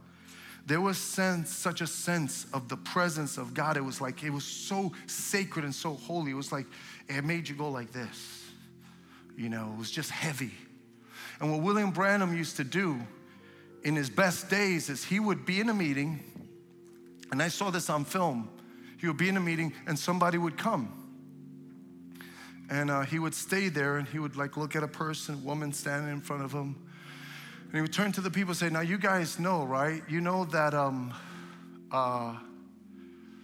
there 0.65 0.81
was 0.81 0.97
sense, 0.97 1.55
such 1.55 1.81
a 1.81 1.87
sense 1.87 2.47
of 2.51 2.69
the 2.69 2.77
presence 2.77 3.37
of 3.37 3.53
God. 3.53 3.77
It 3.77 3.83
was 3.83 4.01
like, 4.01 4.23
it 4.23 4.31
was 4.31 4.43
so 4.43 4.91
sacred 5.05 5.63
and 5.63 5.73
so 5.73 5.93
holy. 5.93 6.31
It 6.31 6.35
was 6.35 6.51
like, 6.51 6.65
it 7.07 7.23
made 7.23 7.47
you 7.47 7.55
go 7.55 7.69
like 7.69 7.91
this. 7.91 8.43
You 9.37 9.49
know, 9.49 9.71
it 9.73 9.77
was 9.77 9.91
just 9.91 10.09
heavy. 10.09 10.51
And 11.39 11.51
what 11.51 11.61
William 11.61 11.91
Branham 11.91 12.35
used 12.35 12.57
to 12.57 12.63
do 12.63 12.99
in 13.83 13.95
his 13.95 14.09
best 14.09 14.49
days 14.49 14.89
is 14.89 15.03
he 15.03 15.19
would 15.19 15.45
be 15.45 15.59
in 15.59 15.69
a 15.69 15.73
meeting, 15.73 16.23
and 17.31 17.41
I 17.43 17.49
saw 17.49 17.69
this 17.69 17.89
on 17.89 18.05
film. 18.05 18.49
He 18.99 19.07
would 19.07 19.17
be 19.17 19.29
in 19.29 19.37
a 19.37 19.41
meeting, 19.41 19.73
and 19.85 19.99
somebody 19.99 20.37
would 20.37 20.57
come. 20.57 21.03
And 22.71 22.89
uh, 22.89 23.01
he 23.01 23.19
would 23.19 23.35
stay 23.35 23.69
there, 23.69 23.97
and 23.97 24.07
he 24.07 24.17
would 24.17 24.35
like 24.35 24.57
look 24.57 24.75
at 24.75 24.81
a 24.81 24.87
person, 24.87 25.43
woman 25.43 25.73
standing 25.73 26.11
in 26.11 26.21
front 26.21 26.43
of 26.43 26.51
him, 26.51 26.75
and 27.65 27.73
he 27.73 27.81
would 27.81 27.93
turn 27.93 28.11
to 28.13 28.21
the 28.21 28.31
people 28.31 28.51
and 28.51 28.57
say, 28.57 28.69
Now, 28.69 28.81
you 28.81 28.97
guys 28.97 29.39
know, 29.39 29.63
right? 29.63 30.01
You 30.07 30.21
know 30.21 30.45
that 30.45 30.73
um, 30.73 31.13
uh, 31.91 32.37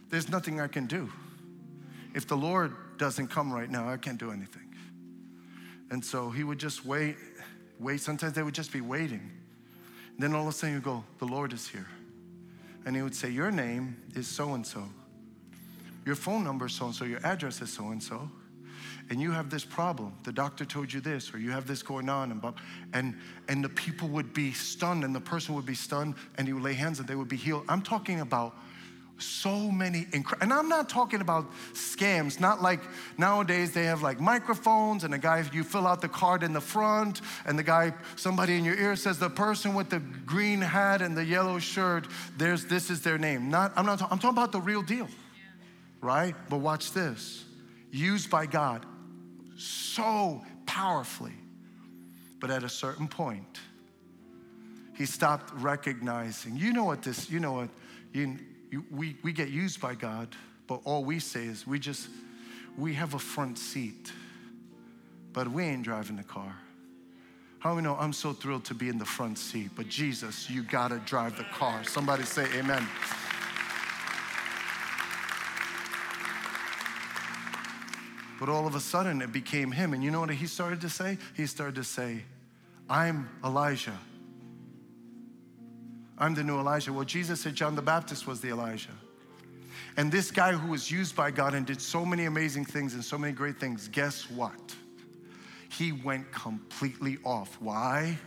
there's 0.10 0.30
nothing 0.30 0.62
I 0.62 0.68
can 0.68 0.88
do. 0.88 1.12
If 2.14 2.28
the 2.28 2.38
Lord 2.38 2.74
doesn't 2.98 3.28
come 3.28 3.52
right 3.52 3.70
now, 3.70 3.90
I 3.90 3.98
can't 3.98 4.20
do 4.20 4.32
anything. 4.32 4.76
And 5.90 6.04
so 6.04 6.30
he 6.30 6.44
would 6.44 6.60
just 6.60 6.86
wait, 6.86 7.16
wait. 7.80 8.00
Sometimes 8.00 8.34
they 8.34 8.44
would 8.44 8.56
just 8.56 8.72
be 8.72 8.82
waiting. 8.82 9.32
And 10.14 10.20
then 10.20 10.34
all 10.34 10.44
of 10.44 10.48
a 10.50 10.52
sudden 10.52 10.76
you 10.76 10.82
go, 10.82 11.04
The 11.20 11.26
Lord 11.26 11.54
is 11.54 11.68
here. 11.68 11.88
And 12.86 12.96
he 12.96 13.02
would 13.02 13.16
say, 13.16 13.30
Your 13.30 13.52
name 13.52 13.98
is 14.16 14.28
so 14.28 14.54
and 14.54 14.66
so. 14.66 14.84
Your 16.06 16.16
phone 16.16 16.44
number 16.44 16.66
is 16.66 16.74
so 16.74 16.86
and 16.86 16.96
so. 16.96 17.06
Your 17.06 17.26
address 17.26 17.62
is 17.62 17.72
so 17.72 17.90
and 17.90 18.02
so 18.02 18.30
and 19.12 19.22
you 19.22 19.32
have 19.32 19.50
this 19.50 19.66
problem. 19.66 20.14
The 20.24 20.32
doctor 20.32 20.64
told 20.64 20.92
you 20.92 21.02
this, 21.02 21.34
or 21.34 21.38
you 21.38 21.52
have 21.52 21.68
this 21.68 21.84
going 21.84 22.08
on, 22.08 22.32
and 22.32 22.42
and 22.94 23.14
and 23.50 23.62
the 23.62 23.70
people 23.70 24.08
would 24.08 24.34
be 24.34 24.54
stunned, 24.54 25.04
and 25.04 25.14
the 25.14 25.20
person 25.20 25.54
would 25.54 25.66
be 25.66 25.76
stunned, 25.76 26.16
and 26.38 26.48
he 26.48 26.54
would 26.54 26.64
lay 26.64 26.74
hands, 26.74 27.00
and 27.00 27.08
they 27.10 27.16
would 27.16 27.28
be 27.28 27.36
healed. 27.36 27.66
I'm 27.68 27.82
talking 27.82 28.22
about 28.22 28.56
so 29.18 29.70
many, 29.70 30.06
inc- 30.06 30.42
and 30.42 30.52
I'm 30.54 30.70
not 30.70 30.88
talking 30.88 31.20
about 31.20 31.52
scams. 31.74 32.40
Not 32.40 32.62
like 32.62 32.80
nowadays 33.18 33.74
they 33.74 33.84
have 33.84 34.02
like 34.02 34.22
microphones, 34.22 35.04
and 35.04 35.14
the 35.14 35.18
guy 35.18 35.44
you 35.52 35.66
fill 35.66 35.88
out 35.88 36.00
the 36.00 36.08
card 36.08 36.42
in 36.42 36.54
the 36.54 36.62
front, 36.62 37.20
and 37.46 37.60
the 37.60 37.64
guy 37.64 37.94
somebody 38.16 38.58
in 38.58 38.64
your 38.64 38.76
ear 38.76 38.96
says 38.96 39.20
the 39.20 39.30
person 39.30 39.74
with 39.74 39.90
the 39.90 40.00
green 40.00 40.62
hat 40.62 41.02
and 41.02 41.18
the 41.18 41.26
yellow 41.26 41.60
shirt. 41.60 42.08
There's 42.38 42.64
this 42.64 42.90
is 42.90 43.02
their 43.02 43.18
name. 43.18 43.50
Not 43.50 43.74
I'm 43.76 43.86
not. 43.86 44.02
I'm 44.04 44.20
talking 44.20 44.30
about 44.30 44.54
the 44.54 44.62
real 44.62 44.82
deal, 44.84 45.10
right? 46.00 46.34
But 46.50 46.60
watch 46.60 46.94
this. 46.94 47.44
Used 47.92 48.30
by 48.30 48.46
God 48.46 48.86
so 49.62 50.42
powerfully. 50.66 51.34
But 52.40 52.50
at 52.50 52.64
a 52.64 52.70
certain 52.70 53.08
point, 53.08 53.60
he 54.98 55.06
stopped 55.06 55.54
recognizing. 55.56 56.58
You 56.58 56.74
know 56.74 56.84
what 56.84 57.04
this, 57.04 57.30
you 57.30 57.40
know 57.40 57.54
what, 57.54 57.70
you, 58.14 58.38
you, 58.72 58.84
we, 58.92 59.16
we 59.24 59.32
get 59.32 59.50
used 59.50 59.80
by 59.80 59.96
God, 59.96 60.36
but 60.68 60.82
all 60.84 61.04
we 61.04 61.20
say 61.20 61.46
is 61.46 61.68
we 61.68 61.80
just, 61.80 62.10
we 62.78 62.94
have 62.96 63.14
a 63.14 63.20
front 63.20 63.58
seat, 63.58 64.12
but 65.34 65.48
we 65.48 65.64
ain't 65.64 65.84
driving 65.84 66.18
the 66.18 66.24
car. 66.24 66.56
How 67.60 67.76
we 67.76 67.84
know 67.84 67.96
I'm 68.00 68.14
so 68.14 68.34
thrilled 68.34 68.66
to 68.66 68.74
be 68.74 68.90
in 68.90 68.98
the 68.98 69.06
front 69.06 69.38
seat, 69.38 69.70
but 69.76 69.88
Jesus, 69.88 70.50
you 70.50 70.64
gotta 70.64 70.98
drive 71.00 71.38
the 71.38 71.44
car. 71.44 71.84
Somebody 71.84 72.24
say 72.24 72.48
amen. 72.58 72.88
But 78.42 78.50
all 78.50 78.66
of 78.66 78.74
a 78.74 78.80
sudden, 78.80 79.22
it 79.22 79.32
became 79.32 79.72
him. 79.72 79.94
And 79.94 80.04
you 80.04 80.10
know 80.10 80.22
what 80.22 80.32
he 80.32 80.48
started 80.48 80.82
to 80.82 80.90
say? 80.90 81.20
He 81.36 81.46
started 81.46 81.76
to 81.76 81.84
say, 81.84 82.24
I'm 82.90 83.30
Elijah. 83.46 83.96
I'm 86.18 86.34
the 86.34 86.44
new 86.44 86.58
Elijah. 86.58 86.92
Well, 86.92 87.06
Jesus 87.06 87.42
said 87.42 87.54
John 87.54 87.76
the 87.76 87.84
Baptist 87.84 88.26
was 88.26 88.42
the 88.42 88.50
Elijah. 88.50 88.98
And 89.96 90.12
this 90.12 90.32
guy 90.32 90.54
who 90.54 90.72
was 90.72 90.90
used 90.90 91.16
by 91.16 91.30
God 91.30 91.54
and 91.54 91.68
did 91.68 91.80
so 91.80 92.04
many 92.04 92.26
amazing 92.26 92.66
things 92.66 92.96
and 92.96 93.06
so 93.06 93.16
many 93.16 93.32
great 93.32 93.60
things, 93.60 93.88
guess 93.90 94.28
what? 94.32 94.76
He 95.70 95.92
went 95.92 96.32
completely 96.32 97.20
off. 97.24 97.56
Why? 97.62 98.18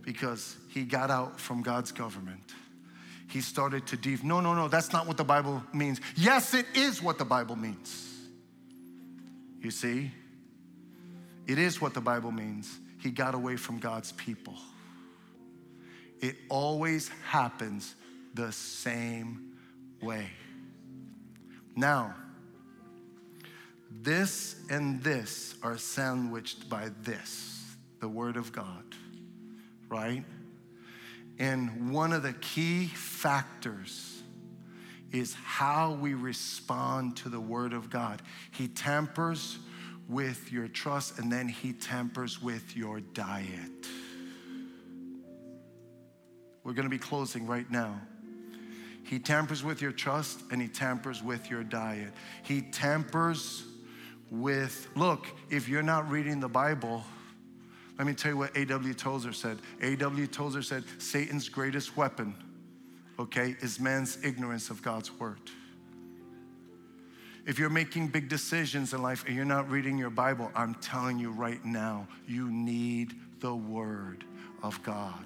Because 0.00 0.56
he 0.70 0.84
got 0.84 1.10
out 1.10 1.38
from 1.38 1.60
God's 1.60 1.92
government. 1.92 2.54
He 3.28 3.42
started 3.42 3.86
to 3.88 3.98
dev. 3.98 4.24
No, 4.24 4.40
no, 4.40 4.54
no, 4.54 4.68
that's 4.68 4.90
not 4.90 5.06
what 5.06 5.18
the 5.18 5.24
Bible 5.24 5.62
means. 5.74 6.00
Yes, 6.16 6.54
it 6.54 6.64
is 6.74 7.02
what 7.02 7.18
the 7.18 7.26
Bible 7.26 7.56
means. 7.56 8.11
You 9.62 9.70
see? 9.70 10.10
It 11.46 11.58
is 11.58 11.80
what 11.80 11.94
the 11.94 12.00
Bible 12.00 12.32
means. 12.32 12.78
He 13.00 13.10
got 13.10 13.34
away 13.34 13.56
from 13.56 13.78
God's 13.78 14.12
people. 14.12 14.56
It 16.20 16.36
always 16.48 17.10
happens 17.28 17.94
the 18.34 18.52
same 18.52 19.56
way. 20.00 20.28
Now, 21.74 22.14
this 23.90 24.56
and 24.70 25.02
this 25.02 25.54
are 25.62 25.78
sandwiched 25.78 26.68
by 26.68 26.90
this, 27.02 27.62
the 28.00 28.08
Word 28.08 28.36
of 28.36 28.52
God, 28.52 28.84
right? 29.88 30.24
And 31.38 31.92
one 31.92 32.12
of 32.12 32.22
the 32.22 32.32
key 32.34 32.86
factors 32.86 34.21
is 35.12 35.34
how 35.34 35.92
we 35.92 36.14
respond 36.14 37.16
to 37.18 37.28
the 37.28 37.40
Word 37.40 37.72
of 37.72 37.90
God. 37.90 38.22
He 38.50 38.68
tampers 38.68 39.58
with 40.08 40.50
your 40.50 40.68
trust 40.68 41.18
and 41.18 41.30
then 41.30 41.48
He 41.48 41.72
tampers 41.72 42.42
with 42.42 42.76
your 42.76 43.00
diet. 43.00 43.86
We're 46.64 46.72
going 46.72 46.86
to 46.86 46.90
be 46.90 46.98
closing 46.98 47.46
right 47.46 47.70
now. 47.70 48.00
He 49.04 49.18
tampers 49.18 49.62
with 49.62 49.82
your 49.82 49.92
trust 49.92 50.40
and 50.50 50.62
He 50.62 50.68
tampers 50.68 51.22
with 51.22 51.50
your 51.50 51.64
diet. 51.64 52.12
He 52.42 52.62
tampers 52.62 53.64
with, 54.30 54.88
look, 54.94 55.26
if 55.50 55.68
you're 55.68 55.82
not 55.82 56.10
reading 56.10 56.40
the 56.40 56.48
Bible, 56.48 57.04
let 57.98 58.06
me 58.06 58.14
tell 58.14 58.32
you 58.32 58.38
what 58.38 58.56
A.W. 58.56 58.94
Tozer 58.94 59.32
said. 59.34 59.58
A.W. 59.82 60.26
Tozer 60.26 60.62
said, 60.62 60.84
Satan's 60.98 61.48
greatest 61.48 61.96
weapon 61.96 62.34
okay, 63.18 63.56
is 63.60 63.78
man's 63.78 64.18
ignorance 64.24 64.70
of 64.70 64.82
God's 64.82 65.12
word. 65.18 65.40
If 67.44 67.58
you're 67.58 67.70
making 67.70 68.08
big 68.08 68.28
decisions 68.28 68.94
in 68.94 69.02
life 69.02 69.24
and 69.26 69.34
you're 69.34 69.44
not 69.44 69.68
reading 69.68 69.98
your 69.98 70.10
Bible, 70.10 70.50
I'm 70.54 70.74
telling 70.76 71.18
you 71.18 71.32
right 71.32 71.64
now, 71.64 72.06
you 72.28 72.50
need 72.50 73.14
the 73.40 73.54
Word 73.54 74.24
of 74.62 74.80
God. 74.82 75.24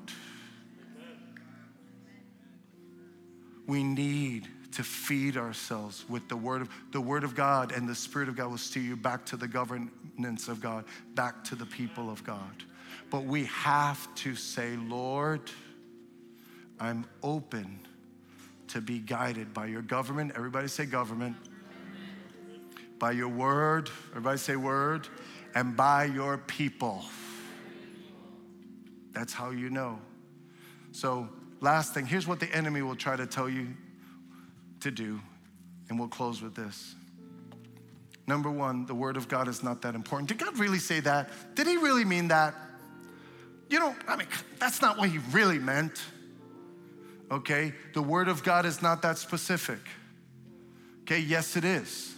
We 3.66 3.82
need 3.82 4.48
to 4.72 4.82
feed 4.82 5.36
ourselves 5.36 6.04
with 6.08 6.28
the 6.28 6.36
word 6.36 6.60
of 6.60 6.68
the 6.92 7.00
word 7.00 7.24
of 7.24 7.34
God 7.34 7.72
and 7.72 7.88
the 7.88 7.94
spirit 7.94 8.28
of 8.28 8.36
God 8.36 8.50
will 8.50 8.58
steer 8.58 8.82
you 8.82 8.94
back 8.94 9.24
to 9.26 9.36
the 9.36 9.48
governance 9.48 10.48
of 10.48 10.60
God, 10.60 10.84
back 11.14 11.42
to 11.44 11.54
the 11.54 11.66
people 11.66 12.10
of 12.10 12.22
God. 12.24 12.64
But 13.10 13.24
we 13.24 13.44
have 13.46 14.14
to 14.16 14.34
say, 14.36 14.76
Lord, 14.76 15.40
I'm 16.78 17.06
open 17.22 17.80
to 18.68 18.80
be 18.80 18.98
guided 18.98 19.54
by 19.54 19.66
your 19.66 19.82
government. 19.82 20.32
Everybody 20.36 20.68
say 20.68 20.86
government. 20.86 21.36
By 22.98 23.12
your 23.12 23.28
word. 23.28 23.90
Everybody 24.10 24.38
say 24.38 24.56
word. 24.56 25.08
And 25.54 25.76
by 25.76 26.04
your 26.04 26.38
people. 26.38 27.04
That's 29.12 29.32
how 29.32 29.50
you 29.50 29.70
know. 29.70 29.98
So, 30.92 31.28
last 31.60 31.94
thing 31.94 32.06
here's 32.06 32.26
what 32.26 32.40
the 32.40 32.54
enemy 32.54 32.82
will 32.82 32.96
try 32.96 33.16
to 33.16 33.26
tell 33.26 33.48
you 33.48 33.68
to 34.80 34.90
do, 34.90 35.20
and 35.88 35.98
we'll 35.98 36.08
close 36.08 36.42
with 36.42 36.54
this. 36.54 36.94
Number 38.26 38.50
one, 38.50 38.86
the 38.86 38.94
Word 38.94 39.16
of 39.16 39.28
God 39.28 39.48
is 39.48 39.62
not 39.62 39.82
that 39.82 39.94
important. 39.94 40.28
Did 40.28 40.38
God 40.38 40.58
really 40.58 40.78
say 40.78 41.00
that? 41.00 41.30
Did 41.54 41.66
He 41.66 41.76
really 41.76 42.04
mean 42.04 42.28
that? 42.28 42.54
You 43.70 43.80
know, 43.80 43.94
I 44.06 44.16
mean, 44.16 44.28
that's 44.58 44.82
not 44.82 44.98
what 44.98 45.08
He 45.08 45.18
really 45.32 45.58
meant. 45.58 46.02
Okay? 47.30 47.72
The 47.94 48.02
Word 48.02 48.28
of 48.28 48.42
God 48.42 48.66
is 48.66 48.82
not 48.82 49.02
that 49.02 49.18
specific. 49.18 49.80
Okay? 51.02 51.20
Yes, 51.20 51.56
it 51.56 51.64
is. 51.64 52.14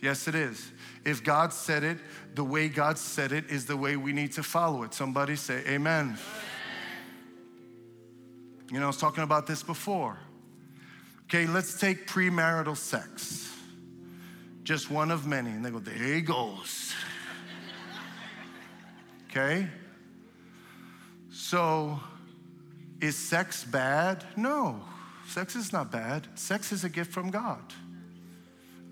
Yes, 0.00 0.28
it 0.28 0.34
is. 0.34 0.70
If 1.04 1.24
God 1.24 1.52
said 1.52 1.84
it, 1.84 1.98
the 2.34 2.44
way 2.44 2.68
God 2.68 2.98
said 2.98 3.32
it 3.32 3.50
is 3.50 3.66
the 3.66 3.76
way 3.76 3.96
we 3.96 4.12
need 4.12 4.32
to 4.32 4.42
follow 4.42 4.82
it. 4.82 4.94
Somebody 4.94 5.36
say, 5.36 5.62
Amen. 5.66 6.18
You 8.70 8.80
know, 8.80 8.84
I 8.84 8.88
was 8.88 8.96
talking 8.96 9.24
about 9.24 9.46
this 9.46 9.62
before. 9.62 10.18
Okay, 11.24 11.46
let's 11.46 11.78
take 11.78 12.06
premarital 12.06 12.76
sex. 12.76 13.50
Just 14.62 14.90
one 14.90 15.10
of 15.10 15.26
many. 15.26 15.50
And 15.50 15.64
they 15.64 15.70
go, 15.70 15.78
there 15.78 15.94
he 15.94 16.20
goes. 16.20 16.92
okay? 19.30 19.68
So, 21.30 22.00
is 23.04 23.16
sex 23.16 23.64
bad? 23.64 24.24
No, 24.36 24.80
sex 25.28 25.56
is 25.56 25.72
not 25.72 25.90
bad. 25.90 26.26
Sex 26.34 26.72
is 26.72 26.84
a 26.84 26.88
gift 26.88 27.12
from 27.12 27.30
God. 27.30 27.62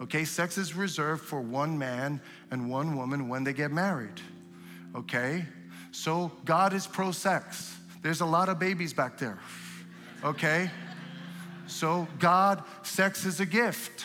Okay, 0.01 0.25
sex 0.25 0.59
is 0.59 0.75
reserved 0.75 1.25
for 1.25 1.41
one 1.41 1.79
man 1.79 2.21
and 2.51 2.69
one 2.69 2.97
woman 2.97 3.29
when 3.29 3.45
they 3.45 3.53
get 3.53 3.71
married. 3.71 4.21
Okay, 4.95 5.45
so 5.93 6.33
God 6.45 6.73
is 6.73 6.87
pro 6.87 7.13
sex. 7.13 7.77
There's 8.03 8.21
a 8.21 8.27
lot 8.27 8.49
of 8.49 8.59
babies 8.59 8.93
back 8.93 9.17
there. 9.19 9.39
Okay, 10.25 10.71
so 11.67 12.09
God, 12.19 12.65
sex 12.83 13.25
is 13.25 13.41
a 13.41 13.47
gift. 13.47 14.05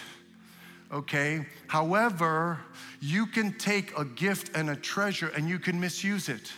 Okay, 0.91 1.45
however, 1.67 2.59
you 3.01 3.25
can 3.25 3.57
take 3.57 3.97
a 3.97 4.05
gift 4.05 4.55
and 4.55 4.69
a 4.69 4.75
treasure 4.75 5.31
and 5.35 5.49
you 5.49 5.59
can 5.59 5.79
misuse 5.79 6.29
it. 6.29 6.51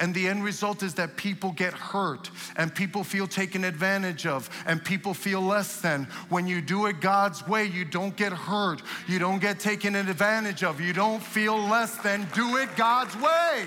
And 0.00 0.14
the 0.14 0.28
end 0.28 0.44
result 0.44 0.82
is 0.82 0.94
that 0.94 1.16
people 1.16 1.52
get 1.52 1.72
hurt 1.72 2.30
and 2.56 2.74
people 2.74 3.02
feel 3.02 3.26
taken 3.26 3.64
advantage 3.64 4.26
of 4.26 4.48
and 4.66 4.84
people 4.84 5.14
feel 5.14 5.40
less 5.40 5.80
than. 5.80 6.04
When 6.28 6.46
you 6.46 6.60
do 6.60 6.86
it 6.86 7.00
God's 7.00 7.46
way, 7.46 7.64
you 7.64 7.84
don't 7.84 8.16
get 8.16 8.32
hurt. 8.32 8.82
You 9.08 9.18
don't 9.18 9.40
get 9.40 9.58
taken 9.58 9.94
advantage 9.94 10.62
of. 10.62 10.80
You 10.80 10.92
don't 10.92 11.22
feel 11.22 11.58
less 11.58 11.96
than. 11.98 12.26
Do 12.34 12.56
it 12.58 12.68
God's 12.76 13.16
way. 13.16 13.64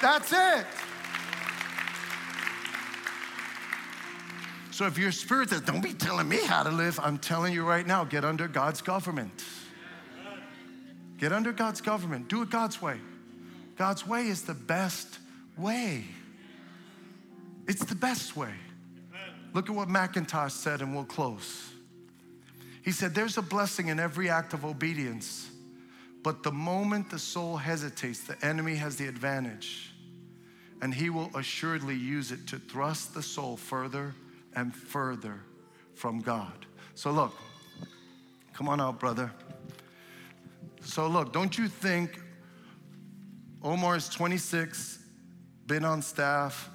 That's 0.00 0.32
it. 0.32 0.66
So 4.70 4.86
if 4.86 4.98
your 4.98 5.12
spirit 5.12 5.50
says, 5.50 5.60
don't 5.60 5.82
be 5.82 5.92
telling 5.92 6.28
me 6.28 6.38
how 6.38 6.64
to 6.64 6.70
live, 6.70 6.98
I'm 7.00 7.18
telling 7.18 7.54
you 7.54 7.64
right 7.64 7.86
now, 7.86 8.02
get 8.02 8.24
under 8.24 8.48
God's 8.48 8.82
government. 8.82 9.44
Get 11.18 11.32
under 11.32 11.52
God's 11.52 11.80
government. 11.80 12.28
Do 12.28 12.42
it 12.42 12.50
God's 12.50 12.82
way. 12.82 12.98
God's 13.76 14.04
way 14.04 14.26
is 14.26 14.42
the 14.42 14.54
best 14.54 15.20
way. 15.56 16.04
It's 17.66 17.84
the 17.84 17.94
best 17.94 18.36
way. 18.36 18.52
Look 19.52 19.70
at 19.70 19.74
what 19.76 19.88
Mackintosh 19.88 20.50
said, 20.50 20.80
and 20.80 20.94
we'll 20.94 21.04
close. 21.04 21.70
He 22.82 22.90
said, 22.90 23.14
There's 23.14 23.38
a 23.38 23.42
blessing 23.42 23.88
in 23.88 24.00
every 24.00 24.28
act 24.28 24.52
of 24.52 24.64
obedience, 24.64 25.50
but 26.22 26.42
the 26.42 26.52
moment 26.52 27.10
the 27.10 27.18
soul 27.18 27.56
hesitates, 27.56 28.20
the 28.20 28.36
enemy 28.44 28.74
has 28.74 28.96
the 28.96 29.06
advantage, 29.06 29.94
and 30.82 30.92
he 30.92 31.08
will 31.08 31.30
assuredly 31.36 31.94
use 31.94 32.32
it 32.32 32.46
to 32.48 32.58
thrust 32.58 33.14
the 33.14 33.22
soul 33.22 33.56
further 33.56 34.14
and 34.56 34.74
further 34.74 35.40
from 35.94 36.20
God. 36.20 36.66
So, 36.94 37.10
look, 37.10 37.32
come 38.52 38.68
on 38.68 38.80
out, 38.80 38.98
brother. 38.98 39.32
So, 40.82 41.06
look, 41.06 41.32
don't 41.32 41.56
you 41.56 41.68
think 41.68 42.20
Omar 43.62 43.96
is 43.96 44.08
26, 44.08 44.98
been 45.66 45.84
on 45.84 46.02
staff 46.02 46.70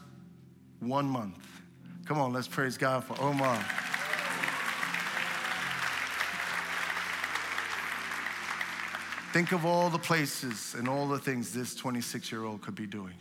one 0.79 1.05
month. 1.05 1.45
Come 2.05 2.17
on, 2.17 2.33
let's 2.33 2.47
praise 2.47 2.77
God 2.77 3.03
for 3.03 3.19
Omar. 3.21 3.63
Think 9.31 9.51
of 9.51 9.63
all 9.63 9.91
the 9.91 9.99
places 9.99 10.75
and 10.75 10.87
all 10.87 11.07
the 11.07 11.19
things 11.19 11.53
this 11.53 11.75
26 11.75 12.31
year 12.31 12.45
old 12.45 12.61
could 12.61 12.73
be 12.73 12.87
doing. 12.87 13.13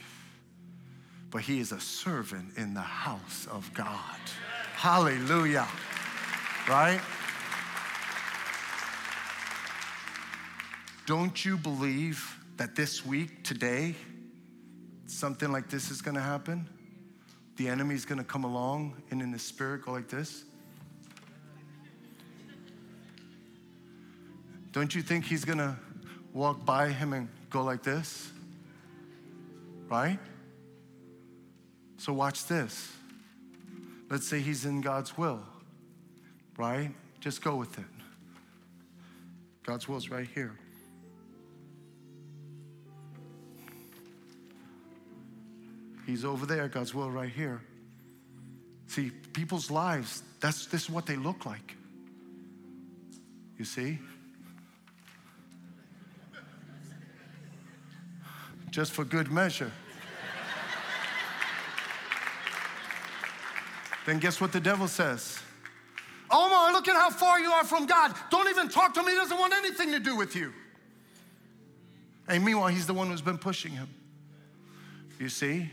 But 1.31 1.43
he 1.43 1.61
is 1.61 1.73
a 1.73 1.81
servant 1.81 2.57
in 2.57 2.73
the 2.73 2.81
house 2.81 3.47
of 3.51 3.71
God. 3.75 4.19
Hallelujah. 4.75 5.69
Right? 6.66 7.01
Don't 11.05 11.45
you 11.45 11.59
believe 11.59 12.39
that 12.57 12.75
this 12.75 13.05
week, 13.05 13.45
today, 13.45 13.95
something 15.09 15.50
like 15.50 15.68
this 15.68 15.90
is 15.90 16.00
gonna 16.02 16.20
happen, 16.20 16.68
the 17.56 17.68
enemy's 17.68 18.04
gonna 18.04 18.24
come 18.24 18.44
along 18.44 18.94
and 19.11 19.20
in 19.20 19.32
the 19.32 19.38
spirit 19.38 19.84
go 19.84 19.92
like 19.92 20.09
this. 20.09 20.44
Don't 24.72 24.94
you 24.94 25.02
think 25.02 25.24
he's 25.24 25.44
gonna 25.44 25.76
walk 26.32 26.64
by 26.64 26.90
him 26.90 27.12
and 27.12 27.28
go 27.50 27.64
like 27.64 27.82
this? 27.82 28.30
Right? 29.88 30.18
So 31.96 32.12
watch 32.12 32.46
this. 32.46 32.92
Let's 34.11 34.26
say 34.26 34.40
he's 34.40 34.64
in 34.64 34.80
God's 34.80 35.18
will, 35.18 35.42
right? 36.56 36.90
Just 37.20 37.42
go 37.42 37.56
with 37.56 37.78
it. 37.78 37.84
God's 39.64 39.88
will 39.88 39.96
is 39.96 40.11
right 40.11 40.28
here. 40.34 40.56
He's 46.09 46.24
over 46.24 46.46
there, 46.46 46.68
God's 46.68 46.94
will 46.94 47.11
right 47.11 47.28
here. 47.28 47.61
See, 48.86 49.11
people's 49.34 49.70
lives, 49.70 50.22
that's 50.40 50.64
this 50.64 50.84
is 50.84 50.90
what 50.90 51.04
they 51.04 51.16
look 51.16 51.44
like. 51.44 51.76
You 53.59 53.66
see? 53.66 53.98
Just 58.70 58.92
for 58.92 59.04
good 59.04 59.30
measure. 59.30 59.70
then 64.06 64.18
guess 64.18 64.40
what 64.40 64.50
the 64.50 64.61
devil 64.61 64.88
says? 64.88 65.38
Omar, 66.30 66.72
look 66.72 66.88
at 66.88 66.96
how 66.96 67.11
far 67.11 67.38
you 67.38 67.50
are 67.50 67.64
from 67.64 67.84
God. 67.84 68.14
Don't 68.30 68.48
even 68.48 68.70
talk 68.70 68.94
to 68.94 69.00
him. 69.00 69.09
He 69.09 69.14
doesn't 69.14 69.38
want 69.38 69.52
anything 69.52 69.92
to 69.92 70.00
do 70.00 70.16
with 70.16 70.34
you. 70.34 70.54
And 72.28 72.42
meanwhile, 72.42 72.68
he's 72.68 72.86
the 72.86 72.94
one 72.94 73.09
who's 73.09 73.20
been 73.20 73.36
pushing 73.36 73.72
him. 73.72 73.90
You 75.20 75.28
see? 75.28 75.68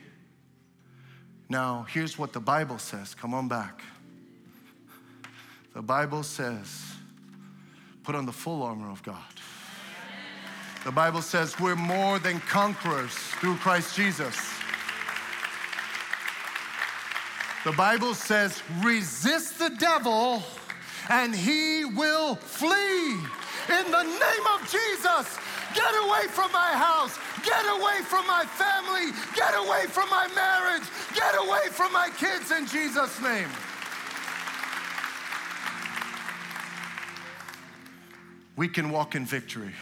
Now, 1.48 1.86
here's 1.90 2.18
what 2.18 2.34
the 2.34 2.40
Bible 2.40 2.80
says. 2.80 3.14
Come 3.14 3.34
on 3.34 3.48
back. 3.48 3.82
The 5.74 5.82
Bible 5.82 6.24
says, 6.24 6.84
put 8.04 8.16
on 8.16 8.26
the 8.26 8.32
full 8.32 8.64
armor 8.64 8.90
of 8.90 9.04
God. 9.04 9.22
The 10.86 10.92
Bible 10.92 11.22
says 11.22 11.60
we're 11.60 11.76
more 11.76 12.20
than 12.20 12.40
conquerors 12.42 13.12
through 13.12 13.56
Christ 13.56 13.96
Jesus. 13.96 14.38
The 17.66 17.72
Bible 17.72 18.14
says, 18.14 18.62
resist 18.84 19.58
the 19.58 19.70
devil 19.70 20.44
and 21.10 21.36
he 21.36 21.84
will 21.84 22.36
flee. 22.36 23.14
In 23.68 23.92
the 23.92 24.04
name 24.04 24.46
of 24.54 24.62
Jesus, 24.72 25.40
get 25.76 25.94
away 26.06 26.28
from 26.30 26.52
my 26.52 26.72
house. 26.72 27.20
Get 27.44 27.64
away 27.66 28.02
from 28.04 28.26
my 28.26 28.46
family. 28.46 29.12
Get 29.36 29.54
away 29.54 29.86
from 29.88 30.10
my 30.10 30.28
marriage. 30.34 30.88
Get 31.14 31.36
away 31.36 31.68
from 31.70 31.94
my 31.94 32.10
kids 32.18 32.52
in 32.52 32.66
Jesus' 32.66 33.22
name. 33.22 33.50
We 38.56 38.68
can 38.68 38.90
walk 38.90 39.16
in 39.16 39.26
victory. 39.26 39.74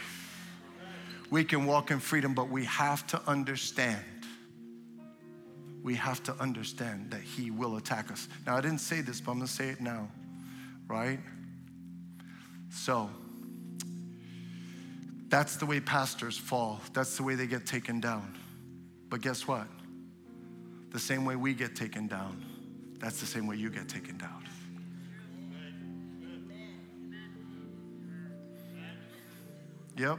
We 1.30 1.44
can 1.44 1.64
walk 1.64 1.90
in 1.90 2.00
freedom, 2.00 2.34
but 2.34 2.50
we 2.50 2.64
have 2.64 3.06
to 3.08 3.22
understand 3.26 4.04
we 5.84 5.94
have 5.94 6.22
to 6.22 6.34
understand 6.40 7.10
that 7.10 7.20
he 7.20 7.50
will 7.50 7.76
attack 7.76 8.10
us. 8.10 8.26
Now, 8.46 8.56
I 8.56 8.62
didn't 8.62 8.78
say 8.78 9.02
this, 9.02 9.20
but 9.20 9.32
I'm 9.32 9.38
gonna 9.38 9.48
say 9.48 9.68
it 9.68 9.82
now, 9.82 10.08
right? 10.88 11.20
So, 12.70 13.10
that's 15.28 15.56
the 15.56 15.66
way 15.66 15.80
pastors 15.80 16.36
fall. 16.36 16.80
That's 16.92 17.16
the 17.16 17.22
way 17.22 17.34
they 17.34 17.46
get 17.46 17.66
taken 17.66 18.00
down. 18.00 18.36
But 19.08 19.20
guess 19.20 19.46
what? 19.46 19.66
The 20.90 20.98
same 20.98 21.24
way 21.24 21.36
we 21.36 21.54
get 21.54 21.74
taken 21.74 22.06
down, 22.06 22.44
that's 23.00 23.20
the 23.20 23.26
same 23.26 23.46
way 23.46 23.56
you 23.56 23.68
get 23.68 23.88
taken 23.88 24.16
down. 24.16 24.48
Yep. 29.96 30.18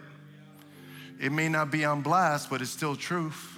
It 1.20 1.32
may 1.32 1.50
not 1.50 1.72
be 1.72 1.86
on 1.86 2.02
blast, 2.02 2.50
but 2.50 2.62
it's 2.62 2.72
still 2.72 2.96
truth. 2.96 3.54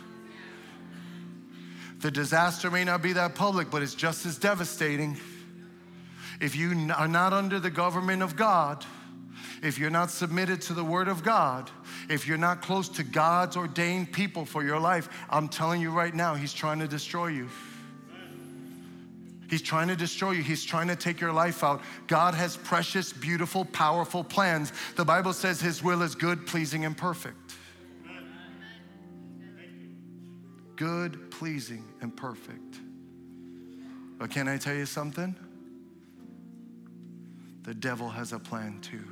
The 2.00 2.12
disaster 2.12 2.70
may 2.70 2.84
not 2.84 3.02
be 3.02 3.14
that 3.14 3.36
public, 3.36 3.72
but 3.72 3.82
it's 3.82 3.95
just 3.95 4.26
as 4.26 4.38
devastating. 4.38 5.18
If 6.39 6.56
you 6.56 6.91
are 6.95 7.08
not 7.08 7.34
under 7.34 7.60
the 7.60 7.72
government 7.72 8.22
of 8.22 8.36
God, 8.36 8.86
if 9.64 9.80
you're 9.80 9.89
not 9.89 10.12
submitted 10.12 10.62
to 10.64 10.74
the 10.74 10.84
Word 10.84 11.08
of 11.08 11.24
God, 11.24 11.70
if 12.10 12.28
you're 12.28 12.38
not 12.38 12.62
close 12.62 12.89
to 12.89 13.03
God's 13.03 13.58
ordained 13.58 14.12
people 14.12 14.45
for 14.45 14.64
your 14.64 14.80
life, 14.80 15.10
I'm 15.30 15.49
telling 15.49 15.82
you 15.82 15.91
right 15.91 16.14
now, 16.14 16.36
He's 16.36 16.53
trying 16.53 16.80
to 16.80 16.88
destroy 16.88 17.28
you. 17.28 17.49
He's 19.49 19.62
trying 19.62 19.88
to 19.88 19.95
destroy 19.95 20.32
you. 20.32 20.43
He's 20.43 20.66
trying 20.66 20.89
to 20.89 20.95
take 20.95 21.22
your 21.22 21.32
life 21.32 21.64
out. 21.64 21.82
God 22.08 22.34
has 22.34 22.58
precious, 22.58 23.14
beautiful, 23.14 23.64
powerful 23.64 24.24
plans. 24.24 24.74
The 24.95 25.05
Bible 25.05 25.34
says 25.34 25.62
His 25.62 25.82
will 25.82 26.01
is 26.01 26.16
good, 26.16 26.45
pleasing, 26.45 26.84
and 26.86 26.97
perfect. 26.97 27.53
Good, 30.76 31.32
pleasing, 31.32 31.86
and 32.01 32.16
perfect. 32.16 32.76
But 34.20 34.32
can 34.32 34.47
I 34.47 34.58
tell 34.58 34.76
you 34.76 34.86
something? 34.86 35.36
The 37.64 37.74
devil 37.74 38.10
has 38.10 38.34
a 38.34 38.39
plan 38.39 38.80
too. 38.82 39.03